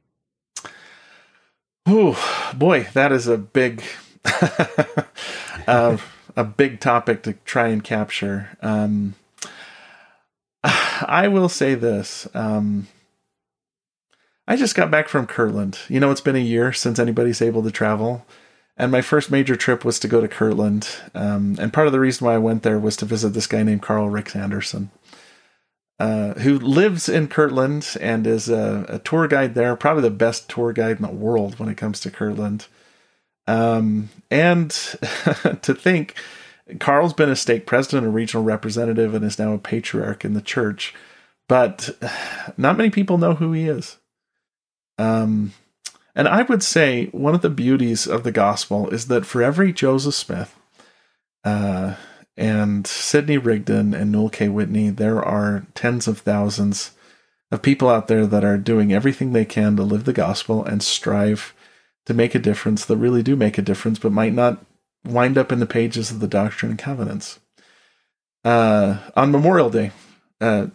Oh 1.86 2.52
boy, 2.56 2.86
that 2.94 3.12
is 3.12 3.26
a 3.28 3.36
big, 3.36 3.82
uh, 5.66 5.96
a 6.36 6.44
big 6.44 6.80
topic 6.80 7.22
to 7.24 7.34
try 7.44 7.68
and 7.68 7.82
capture. 7.82 8.56
Um, 8.62 9.14
I 10.64 11.28
will 11.28 11.48
say 11.48 11.74
this. 11.74 12.28
Um, 12.34 12.88
I 14.46 14.56
just 14.56 14.74
got 14.74 14.90
back 14.90 15.08
from 15.08 15.26
Kirtland. 15.26 15.78
You 15.88 16.00
know, 16.00 16.10
it's 16.10 16.22
been 16.22 16.36
a 16.36 16.40
year 16.40 16.72
since 16.72 16.98
anybody's 16.98 17.42
able 17.42 17.62
to 17.62 17.70
travel. 17.70 18.24
And 18.78 18.92
my 18.92 19.02
first 19.02 19.30
major 19.30 19.56
trip 19.56 19.84
was 19.84 19.98
to 19.98 20.08
go 20.08 20.20
to 20.20 20.28
Kirtland. 20.28 20.88
Um, 21.14 21.56
and 21.60 21.72
part 21.72 21.88
of 21.88 21.92
the 21.92 22.00
reason 22.00 22.26
why 22.26 22.34
I 22.34 22.38
went 22.38 22.62
there 22.62 22.78
was 22.78 22.96
to 22.98 23.04
visit 23.04 23.30
this 23.30 23.48
guy 23.48 23.62
named 23.62 23.82
Karl 23.82 24.08
Ricks 24.08 24.36
Anderson, 24.36 24.90
uh, 25.98 26.34
who 26.34 26.58
lives 26.58 27.08
in 27.08 27.26
Kirtland 27.26 27.96
and 28.00 28.26
is 28.26 28.48
a, 28.48 28.86
a, 28.88 28.98
tour 29.00 29.26
guide 29.26 29.54
there, 29.54 29.74
probably 29.74 30.02
the 30.02 30.10
best 30.10 30.48
tour 30.48 30.72
guide 30.72 30.96
in 30.96 31.02
the 31.02 31.08
world 31.08 31.58
when 31.58 31.68
it 31.68 31.76
comes 31.76 31.98
to 32.00 32.10
Kirtland. 32.10 32.68
Um, 33.48 34.10
and 34.30 34.70
to 34.70 35.74
think, 35.74 36.14
Karl's 36.78 37.14
been 37.14 37.30
a 37.30 37.36
stake 37.36 37.66
president, 37.66 38.06
a 38.06 38.10
regional 38.10 38.44
representative, 38.44 39.14
and 39.14 39.24
is 39.24 39.38
now 39.38 39.54
a 39.54 39.58
patriarch 39.58 40.24
in 40.24 40.34
the 40.34 40.42
church. 40.42 40.94
But 41.48 41.90
not 42.56 42.76
many 42.76 42.90
people 42.90 43.18
know 43.18 43.34
who 43.34 43.52
he 43.52 43.66
is. 43.66 43.96
Um, 44.98 45.54
and 46.14 46.28
I 46.28 46.42
would 46.42 46.62
say 46.62 47.06
one 47.06 47.34
of 47.34 47.42
the 47.42 47.50
beauties 47.50 48.06
of 48.06 48.22
the 48.22 48.32
gospel 48.32 48.90
is 48.90 49.06
that 49.06 49.24
for 49.24 49.42
every 49.42 49.72
Joseph 49.72 50.14
Smith 50.14 50.54
uh, 51.44 51.94
and 52.36 52.86
Sidney 52.86 53.38
Rigdon 53.38 53.94
and 53.94 54.12
Newel 54.12 54.28
K. 54.28 54.48
Whitney, 54.48 54.90
there 54.90 55.24
are 55.24 55.66
tens 55.74 56.06
of 56.06 56.18
thousands 56.18 56.90
of 57.50 57.62
people 57.62 57.88
out 57.88 58.08
there 58.08 58.26
that 58.26 58.44
are 58.44 58.58
doing 58.58 58.92
everything 58.92 59.32
they 59.32 59.44
can 59.46 59.76
to 59.76 59.82
live 59.82 60.04
the 60.04 60.12
gospel 60.12 60.62
and 60.64 60.82
strive 60.82 61.54
to 62.08 62.14
make 62.14 62.34
a 62.34 62.38
difference 62.38 62.86
that 62.86 62.96
really 62.96 63.22
do 63.22 63.36
make 63.36 63.58
a 63.58 63.62
difference, 63.62 63.98
but 63.98 64.12
might 64.12 64.32
not 64.32 64.64
wind 65.04 65.36
up 65.36 65.52
in 65.52 65.60
the 65.60 65.66
pages 65.66 66.10
of 66.10 66.20
the 66.20 66.26
Doctrine 66.26 66.70
and 66.70 66.78
Covenants. 66.78 67.38
Uh, 68.42 68.96
on 69.14 69.30
Memorial 69.30 69.68
Day, 69.68 69.90
uh, 70.40 70.68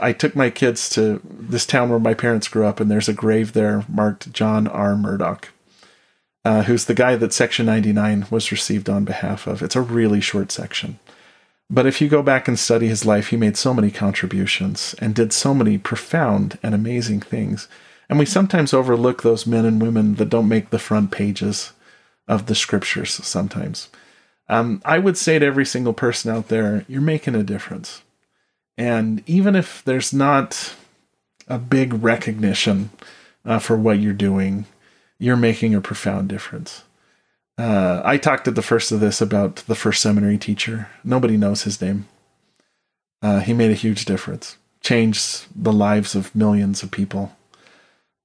I 0.00 0.14
took 0.14 0.34
my 0.34 0.48
kids 0.48 0.88
to 0.90 1.20
this 1.24 1.66
town 1.66 1.90
where 1.90 1.98
my 1.98 2.14
parents 2.14 2.48
grew 2.48 2.64
up, 2.64 2.80
and 2.80 2.90
there's 2.90 3.10
a 3.10 3.12
grave 3.12 3.52
there 3.52 3.84
marked 3.90 4.32
John 4.32 4.66
R. 4.66 4.96
Murdock, 4.96 5.50
uh, 6.46 6.62
who's 6.62 6.86
the 6.86 6.94
guy 6.94 7.14
that 7.14 7.34
Section 7.34 7.66
99 7.66 8.28
was 8.30 8.50
received 8.50 8.88
on 8.88 9.04
behalf 9.04 9.46
of. 9.46 9.62
It's 9.62 9.76
a 9.76 9.82
really 9.82 10.22
short 10.22 10.50
section. 10.50 10.98
But 11.68 11.84
if 11.84 12.00
you 12.00 12.08
go 12.08 12.22
back 12.22 12.48
and 12.48 12.58
study 12.58 12.88
his 12.88 13.04
life, 13.04 13.28
he 13.28 13.36
made 13.36 13.58
so 13.58 13.74
many 13.74 13.90
contributions 13.90 14.94
and 14.98 15.14
did 15.14 15.34
so 15.34 15.52
many 15.52 15.76
profound 15.76 16.58
and 16.62 16.74
amazing 16.74 17.20
things. 17.20 17.68
And 18.10 18.18
we 18.18 18.26
sometimes 18.26 18.74
overlook 18.74 19.22
those 19.22 19.46
men 19.46 19.64
and 19.64 19.80
women 19.80 20.16
that 20.16 20.30
don't 20.30 20.48
make 20.48 20.70
the 20.70 20.80
front 20.80 21.12
pages 21.12 21.72
of 22.26 22.46
the 22.46 22.56
scriptures 22.56 23.12
sometimes. 23.12 23.88
Um, 24.48 24.82
I 24.84 24.98
would 24.98 25.16
say 25.16 25.38
to 25.38 25.46
every 25.46 25.64
single 25.64 25.92
person 25.92 26.32
out 26.32 26.48
there, 26.48 26.84
you're 26.88 27.00
making 27.00 27.36
a 27.36 27.44
difference. 27.44 28.02
And 28.76 29.22
even 29.28 29.54
if 29.54 29.84
there's 29.84 30.12
not 30.12 30.74
a 31.46 31.56
big 31.56 32.02
recognition 32.02 32.90
uh, 33.44 33.60
for 33.60 33.76
what 33.76 34.00
you're 34.00 34.12
doing, 34.12 34.64
you're 35.20 35.36
making 35.36 35.76
a 35.76 35.80
profound 35.80 36.28
difference. 36.28 36.82
Uh, 37.56 38.02
I 38.04 38.16
talked 38.16 38.48
at 38.48 38.56
the 38.56 38.62
first 38.62 38.90
of 38.90 38.98
this 38.98 39.20
about 39.20 39.56
the 39.68 39.76
first 39.76 40.02
seminary 40.02 40.38
teacher. 40.38 40.88
Nobody 41.04 41.36
knows 41.36 41.62
his 41.62 41.80
name. 41.80 42.08
Uh, 43.22 43.38
he 43.38 43.52
made 43.52 43.70
a 43.70 43.74
huge 43.74 44.04
difference, 44.04 44.56
changed 44.80 45.46
the 45.54 45.72
lives 45.72 46.16
of 46.16 46.34
millions 46.34 46.82
of 46.82 46.90
people. 46.90 47.36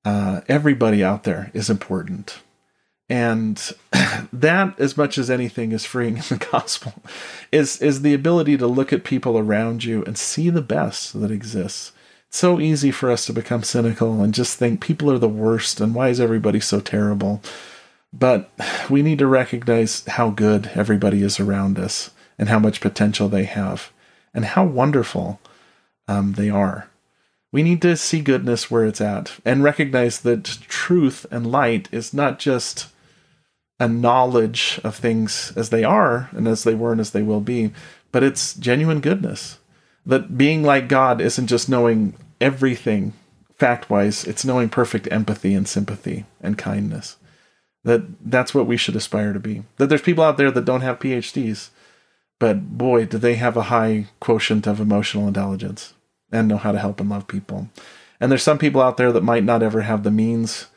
Uh, 0.05 0.41
everybody 0.47 1.03
out 1.03 1.23
there 1.23 1.49
is 1.53 1.69
important. 1.69 2.39
And 3.09 3.57
that, 4.33 4.79
as 4.79 4.95
much 4.95 5.17
as 5.17 5.29
anything, 5.29 5.71
is 5.71 5.85
freeing 5.85 6.17
in 6.17 6.23
the 6.29 6.47
gospel, 6.51 6.93
is 7.51 7.81
is 7.81 8.01
the 8.01 8.13
ability 8.13 8.57
to 8.57 8.67
look 8.67 8.93
at 8.93 9.03
people 9.03 9.37
around 9.37 9.83
you 9.83 10.03
and 10.03 10.17
see 10.17 10.49
the 10.49 10.61
best 10.61 11.19
that 11.19 11.31
exists. 11.31 11.91
It's 12.29 12.37
so 12.37 12.59
easy 12.59 12.91
for 12.91 13.11
us 13.11 13.25
to 13.25 13.33
become 13.33 13.63
cynical 13.63 14.21
and 14.21 14.33
just 14.33 14.57
think 14.57 14.81
people 14.81 15.11
are 15.11 15.19
the 15.19 15.27
worst 15.27 15.79
and 15.79 15.93
why 15.93 16.09
is 16.09 16.19
everybody 16.19 16.59
so 16.59 16.79
terrible? 16.79 17.41
But 18.11 18.49
we 18.89 19.01
need 19.01 19.19
to 19.19 19.27
recognize 19.27 20.05
how 20.05 20.29
good 20.29 20.71
everybody 20.73 21.21
is 21.21 21.39
around 21.39 21.77
us 21.77 22.11
and 22.39 22.49
how 22.49 22.59
much 22.59 22.81
potential 22.81 23.29
they 23.29 23.43
have 23.43 23.91
and 24.33 24.45
how 24.45 24.65
wonderful 24.65 25.39
um, 26.07 26.33
they 26.33 26.49
are. 26.49 26.89
We 27.55 27.63
need 27.63 27.81
to 27.83 27.95
see 27.95 28.19
goodness 28.19 28.69
where 28.69 28.83
it's 28.83 28.99
at 28.99 29.39
and 29.45 29.63
recognize 29.63 30.19
that 30.19 30.43
truth 30.43 31.25
and 31.31 31.49
light 31.49 31.87
is 31.89 32.13
not 32.13 32.37
just 32.37 32.87
a 33.79 33.87
knowledge 33.87 34.81
of 34.83 34.93
things 34.93 35.53
as 35.55 35.69
they 35.69 35.85
are 35.85 36.29
and 36.33 36.49
as 36.49 36.65
they 36.65 36.75
were 36.75 36.91
and 36.91 36.99
as 36.99 37.11
they 37.11 37.23
will 37.23 37.39
be, 37.39 37.71
but 38.11 38.23
it's 38.23 38.55
genuine 38.55 38.99
goodness. 38.99 39.59
That 40.05 40.37
being 40.37 40.63
like 40.63 40.89
God 40.89 41.21
isn't 41.21 41.47
just 41.47 41.69
knowing 41.69 42.15
everything 42.41 43.13
fact 43.53 43.89
wise, 43.89 44.25
it's 44.25 44.43
knowing 44.43 44.67
perfect 44.67 45.09
empathy 45.09 45.53
and 45.53 45.65
sympathy 45.65 46.25
and 46.41 46.57
kindness. 46.57 47.15
That 47.85 48.01
that's 48.29 48.53
what 48.53 48.67
we 48.67 48.75
should 48.75 48.97
aspire 48.97 49.31
to 49.31 49.39
be. 49.39 49.63
That 49.77 49.87
there's 49.87 50.01
people 50.01 50.25
out 50.25 50.35
there 50.35 50.51
that 50.51 50.65
don't 50.65 50.81
have 50.81 50.99
PhDs, 50.99 51.69
but 52.37 52.77
boy, 52.77 53.05
do 53.05 53.17
they 53.17 53.35
have 53.35 53.55
a 53.55 53.71
high 53.71 54.07
quotient 54.19 54.67
of 54.67 54.81
emotional 54.81 55.29
intelligence 55.29 55.93
and 56.35 56.47
know 56.47 56.57
how 56.57 56.71
to 56.71 56.79
help 56.79 56.99
and 56.99 57.09
love 57.09 57.27
people. 57.27 57.69
And 58.19 58.31
there's 58.31 58.43
some 58.43 58.57
people 58.57 58.81
out 58.81 58.97
there 58.97 59.11
that 59.11 59.23
might 59.23 59.43
not 59.43 59.63
ever 59.63 59.81
have 59.81 60.03
the 60.03 60.11
means 60.11 60.67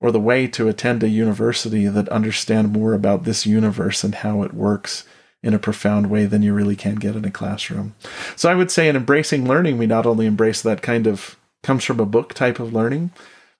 or 0.00 0.10
the 0.12 0.20
way 0.20 0.46
to 0.48 0.68
attend 0.68 1.02
a 1.02 1.08
university 1.08 1.86
that 1.86 2.08
understand 2.10 2.72
more 2.72 2.92
about 2.94 3.24
this 3.24 3.46
universe 3.46 4.04
and 4.04 4.16
how 4.16 4.42
it 4.42 4.54
works 4.54 5.04
in 5.42 5.54
a 5.54 5.58
profound 5.58 6.10
way 6.10 6.26
than 6.26 6.42
you 6.42 6.52
really 6.52 6.76
can 6.76 6.96
get 6.96 7.16
in 7.16 7.24
a 7.24 7.30
classroom. 7.30 7.94
So 8.34 8.50
I 8.50 8.54
would 8.54 8.70
say 8.70 8.88
in 8.88 8.96
embracing 8.96 9.46
learning, 9.46 9.78
we 9.78 9.86
not 9.86 10.06
only 10.06 10.26
embrace 10.26 10.60
that 10.62 10.82
kind 10.82 11.06
of 11.06 11.36
comes 11.62 11.84
from 11.84 12.00
a 12.00 12.06
book 12.06 12.34
type 12.34 12.58
of 12.58 12.72
learning, 12.72 13.10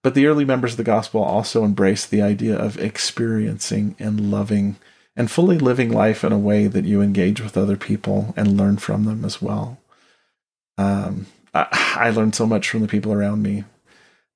but 0.02 0.14
the 0.14 0.26
early 0.26 0.44
members 0.44 0.72
of 0.72 0.76
the 0.76 0.84
gospel 0.84 1.22
also 1.22 1.64
embrace 1.64 2.06
the 2.06 2.22
idea 2.22 2.56
of 2.56 2.78
experiencing 2.78 3.96
and 3.98 4.30
loving 4.30 4.76
and 5.16 5.30
fully 5.30 5.58
living 5.58 5.90
life 5.90 6.22
in 6.22 6.32
a 6.32 6.38
way 6.38 6.66
that 6.66 6.84
you 6.84 7.00
engage 7.00 7.40
with 7.40 7.56
other 7.56 7.76
people 7.76 8.34
and 8.36 8.56
learn 8.56 8.76
from 8.76 9.04
them 9.04 9.24
as 9.24 9.40
well. 9.40 9.78
Um, 10.76 11.26
I, 11.56 11.96
I 11.96 12.10
learned 12.10 12.34
so 12.34 12.46
much 12.46 12.68
from 12.68 12.80
the 12.80 12.88
people 12.88 13.12
around 13.12 13.42
me 13.42 13.64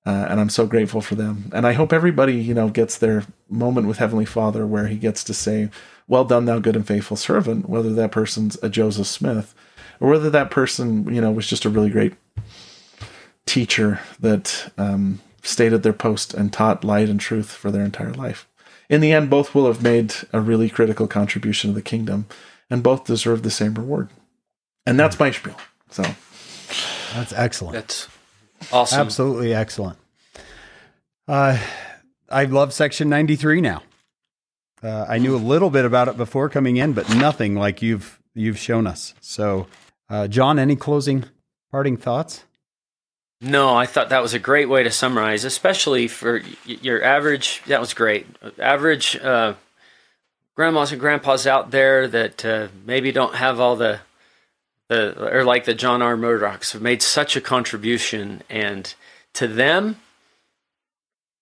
uh, 0.07 0.27
and 0.31 0.41
I'm 0.41 0.49
so 0.49 0.67
grateful 0.67 1.01
for 1.01 1.15
them. 1.15 1.51
And 1.55 1.67
I 1.67 1.73
hope 1.73 1.93
everybody, 1.93 2.37
you 2.37 2.55
know, 2.55 2.69
gets 2.69 2.97
their 2.97 3.25
moment 3.49 3.87
with 3.87 3.99
Heavenly 3.99 4.25
Father 4.25 4.67
where 4.67 4.87
He 4.87 4.97
gets 4.97 5.23
to 5.25 5.35
say, 5.35 5.71
"Well 6.09 6.25
done, 6.25 6.47
thou 6.47 6.59
good 6.59 6.77
and 6.77 6.87
faithful 6.87 7.17
servant." 7.17 7.69
Whether 7.69 7.93
that 7.95 8.13
person's 8.13 8.57
a 8.63 8.69
Joseph 8.69 9.07
Smith, 9.07 9.55
or 10.01 10.11
whether 10.11 10.31
that 10.31 10.51
person, 10.51 11.13
you 11.13 11.21
know, 11.21 11.31
was 11.31 11.47
just 11.47 11.67
a 11.67 11.71
really 11.71 11.91
great 11.91 12.15
teacher 13.45 14.01
that 14.21 14.73
um, 14.79 15.21
stayed 15.43 15.73
at 15.73 15.83
their 15.83 15.93
post 15.93 16.33
and 16.33 16.53
taught 16.53 16.85
light 16.85 17.09
and 17.09 17.21
truth 17.21 17.51
for 17.51 17.71
their 17.71 17.85
entire 17.85 18.13
life. 18.13 18.49
In 18.89 19.01
the 19.01 19.13
end, 19.13 19.29
both 19.29 19.55
will 19.55 19.67
have 19.67 19.83
made 19.83 20.15
a 20.33 20.41
really 20.41 20.71
critical 20.71 21.07
contribution 21.07 21.71
to 21.71 21.75
the 21.75 21.83
kingdom, 21.83 22.27
and 22.71 22.83
both 22.83 23.05
deserve 23.05 23.43
the 23.43 23.51
same 23.51 23.75
reward. 23.75 24.09
And 24.87 24.99
that's 24.99 25.21
my 25.21 25.31
spiel. 25.31 25.57
So 25.91 26.05
that's 27.15 27.33
excellent. 27.33 27.75
That's 27.75 28.09
Awesome. 28.73 29.01
Absolutely 29.01 29.55
excellent. 29.55 29.99
Uh, 31.27 31.59
I 32.29 32.45
love 32.45 32.73
Section 32.73 33.09
93 33.09 33.61
now. 33.61 33.83
Uh, 34.83 35.07
I 35.09 35.19
knew 35.19 35.35
a 35.35 35.39
little 35.39 35.71
bit 35.71 35.85
about 35.85 36.09
it 36.09 36.17
before 36.17 36.49
coming 36.49 36.77
in, 36.77 36.93
but 36.93 37.15
nothing 37.15 37.55
like 37.55 37.83
you've 37.83 38.19
you've 38.35 38.59
shown 38.59 38.87
us. 38.87 39.15
So, 39.21 39.67
uh, 40.09 40.27
John, 40.29 40.59
any 40.59 40.77
closing 40.77 41.25
parting 41.71 41.97
thoughts? 41.97 42.45
No, 43.43 43.75
I 43.75 43.87
thought 43.87 44.11
that 44.11 44.23
was 44.23 44.35
a 44.35 44.39
great 44.39 44.69
way 44.69 44.83
to 44.83 44.91
summarize, 44.91 45.45
especially 45.45 46.09
for 46.09 46.43
your 46.65 47.03
average. 47.03 47.63
That 47.67 47.81
was 47.81 47.95
great. 47.95 48.27
Average 48.59 49.17
uh, 49.17 49.55
grandmas 50.55 50.93
and 50.93 51.01
grandpas 51.01 51.47
out 51.47 51.71
there 51.71 52.07
that 52.09 52.45
uh, 52.45 52.69
maybe 52.87 53.13
don't 53.13 53.35
have 53.35 53.61
all 53.61 53.77
the 53.77 54.01
the 54.91 55.33
or 55.35 55.45
like 55.45 55.65
the 55.65 55.75
John 55.75 56.03
R. 56.03 56.17
Murdocks 56.17 56.73
have 56.73 56.83
made 56.83 57.01
such 57.01 57.37
a 57.37 57.41
contribution, 57.41 58.43
and 58.51 58.93
to 59.35 59.47
them, 59.47 59.97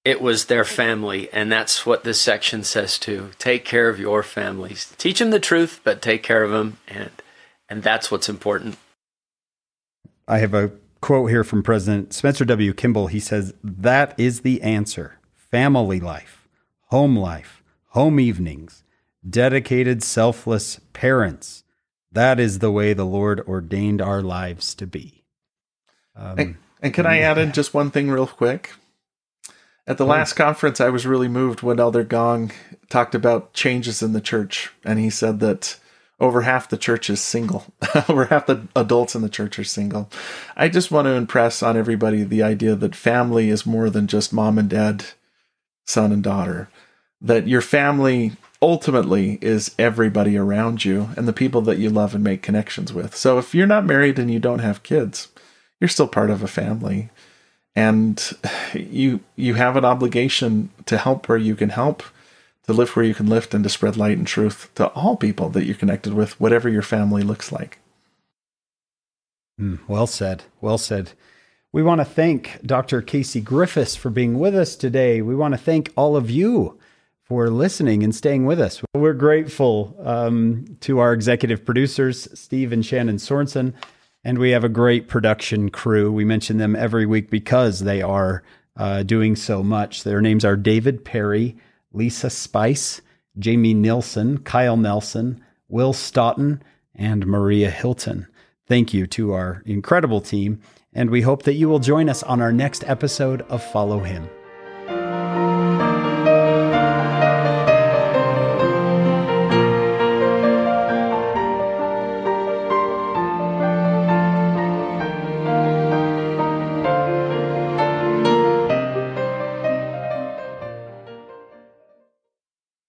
it 0.04 0.20
was 0.20 0.46
their 0.46 0.64
family, 0.64 1.32
and 1.32 1.50
that's 1.50 1.86
what 1.86 2.04
this 2.04 2.20
section 2.20 2.62
says 2.62 2.98
too. 2.98 3.30
Take 3.38 3.64
care 3.64 3.88
of 3.88 3.98
your 3.98 4.22
families. 4.22 4.94
Teach 4.98 5.18
them 5.18 5.30
the 5.30 5.40
truth, 5.40 5.80
but 5.82 6.02
take 6.02 6.22
care 6.22 6.44
of 6.44 6.50
them, 6.50 6.76
and 6.86 7.10
and 7.70 7.82
that's 7.82 8.10
what's 8.10 8.28
important. 8.28 8.76
I 10.28 10.38
have 10.38 10.52
a 10.52 10.70
quote 11.00 11.30
here 11.30 11.42
from 11.42 11.62
President 11.62 12.12
Spencer 12.12 12.44
W. 12.44 12.74
Kimball. 12.74 13.06
He 13.06 13.20
says, 13.20 13.54
That 13.64 14.14
is 14.18 14.42
the 14.42 14.60
answer 14.60 15.18
family 15.34 16.00
life, 16.00 16.46
home 16.88 17.16
life, 17.16 17.62
home 17.88 18.20
evenings, 18.20 18.84
dedicated, 19.26 20.02
selfless 20.02 20.80
parents 20.92 21.64
That 22.12 22.40
is 22.40 22.58
the 22.58 22.70
way 22.70 22.92
the 22.92 23.04
Lord 23.04 23.40
ordained 23.40 24.00
our 24.00 24.22
lives 24.22 24.74
to 24.76 24.86
be. 24.86 25.24
Um, 26.16 26.38
and, 26.38 26.56
and, 26.82 26.94
can 26.94 27.06
I 27.06 27.20
add 27.20 27.38
in 27.38 27.52
just 27.52 27.74
one 27.74 27.90
thing 27.90 28.10
real 28.10 28.26
quick? 28.26 28.72
At 29.86 29.96
the 29.96 30.04
last 30.04 30.34
conference, 30.34 30.80
I 30.80 30.90
was 30.90 31.06
really 31.06 31.28
moved 31.28 31.62
when 31.62 31.80
Elder 31.80 32.04
Gong 32.04 32.52
talked 32.90 33.14
about 33.14 33.54
changes 33.54 34.02
in 34.02 34.12
the 34.12 34.20
church, 34.20 34.70
and 34.84 34.98
he 34.98 35.08
said 35.08 35.40
that 35.40 35.78
over 36.20 36.42
half 36.42 36.68
the 36.68 36.76
church 36.76 37.08
is 37.08 37.20
single. 37.20 37.64
over 38.08 38.26
half 38.26 38.46
the 38.46 38.66
adults 38.74 39.14
in 39.14 39.22
the 39.22 39.28
church 39.28 39.58
are 39.58 39.64
single. 39.64 40.10
I 40.56 40.68
just 40.68 40.90
want 40.90 41.06
to 41.06 41.12
impress 41.12 41.62
on 41.62 41.76
everybody 41.76 42.24
the 42.24 42.42
idea 42.42 42.74
that 42.74 42.94
family 42.94 43.48
is 43.48 43.64
more 43.64 43.88
than 43.88 44.06
just 44.06 44.32
mom 44.32 44.58
and 44.58 44.68
dad, 44.68 45.06
son 45.86 46.12
and 46.12 46.22
daughter. 46.22 46.68
That 47.20 47.48
your 47.48 47.60
family 47.60 48.32
ultimately 48.60 49.38
is 49.40 49.74
everybody 49.78 50.36
around 50.36 50.84
you 50.84 51.10
and 51.16 51.26
the 51.26 51.32
people 51.32 51.60
that 51.62 51.78
you 51.78 51.90
love 51.90 52.14
and 52.14 52.24
make 52.24 52.42
connections 52.42 52.92
with. 52.92 53.14
So 53.14 53.38
if 53.38 53.54
you're 53.54 53.66
not 53.66 53.86
married 53.86 54.18
and 54.18 54.30
you 54.30 54.38
don't 54.38 54.58
have 54.60 54.82
kids, 54.82 55.28
you're 55.80 55.88
still 55.88 56.08
part 56.08 56.30
of 56.30 56.42
a 56.42 56.48
family. 56.48 57.10
And 57.76 58.20
you 58.74 59.20
you 59.36 59.54
have 59.54 59.76
an 59.76 59.84
obligation 59.84 60.70
to 60.86 60.98
help 60.98 61.28
where 61.28 61.38
you 61.38 61.54
can 61.54 61.68
help 61.70 62.02
to 62.68 62.74
lift 62.74 62.94
where 62.94 63.04
you 63.04 63.14
can 63.14 63.26
lift 63.26 63.54
and 63.54 63.64
to 63.64 63.70
spread 63.70 63.96
light 63.96 64.18
and 64.18 64.26
truth 64.26 64.70
to 64.74 64.88
all 64.88 65.16
people 65.16 65.48
that 65.48 65.64
you're 65.64 65.74
connected 65.74 66.12
with, 66.12 66.38
whatever 66.38 66.68
your 66.68 66.82
family 66.82 67.22
looks 67.22 67.50
like. 67.50 67.78
Mm, 69.58 69.80
well 69.88 70.06
said. 70.06 70.44
Well 70.60 70.76
said. 70.76 71.12
We 71.72 71.82
want 71.82 72.02
to 72.02 72.04
thank 72.04 72.60
Dr. 72.64 73.00
Casey 73.00 73.40
Griffiths 73.40 73.96
for 73.96 74.10
being 74.10 74.38
with 74.38 74.54
us 74.54 74.76
today. 74.76 75.22
We 75.22 75.34
want 75.34 75.54
to 75.54 75.58
thank 75.58 75.92
all 75.96 76.14
of 76.14 76.30
you 76.30 76.77
for 77.28 77.50
listening 77.50 78.02
and 78.02 78.14
staying 78.14 78.46
with 78.46 78.58
us. 78.58 78.82
We're 78.94 79.12
grateful 79.12 79.94
um, 80.02 80.64
to 80.80 80.98
our 80.98 81.12
executive 81.12 81.64
producers, 81.64 82.28
Steve 82.38 82.72
and 82.72 82.84
Shannon 82.84 83.16
Sorensen, 83.16 83.74
and 84.24 84.38
we 84.38 84.50
have 84.50 84.64
a 84.64 84.68
great 84.68 85.08
production 85.08 85.70
crew. 85.70 86.10
We 86.10 86.24
mention 86.24 86.56
them 86.56 86.74
every 86.74 87.04
week 87.04 87.30
because 87.30 87.80
they 87.80 88.00
are 88.00 88.42
uh, 88.76 89.02
doing 89.02 89.36
so 89.36 89.62
much. 89.62 90.04
Their 90.04 90.22
names 90.22 90.44
are 90.44 90.56
David 90.56 91.04
Perry, 91.04 91.56
Lisa 91.92 92.30
Spice, 92.30 93.02
Jamie 93.38 93.74
Nilsson, 93.74 94.38
Kyle 94.38 94.76
Nelson, 94.76 95.42
Will 95.68 95.92
Stoughton, 95.92 96.62
and 96.94 97.26
Maria 97.26 97.70
Hilton. 97.70 98.26
Thank 98.66 98.94
you 98.94 99.06
to 99.08 99.32
our 99.32 99.62
incredible 99.66 100.20
team, 100.20 100.60
and 100.94 101.10
we 101.10 101.22
hope 101.22 101.42
that 101.42 101.54
you 101.54 101.68
will 101.68 101.78
join 101.78 102.08
us 102.08 102.22
on 102.22 102.40
our 102.40 102.52
next 102.52 102.84
episode 102.84 103.42
of 103.42 103.62
Follow 103.62 104.00
Him. 104.00 104.28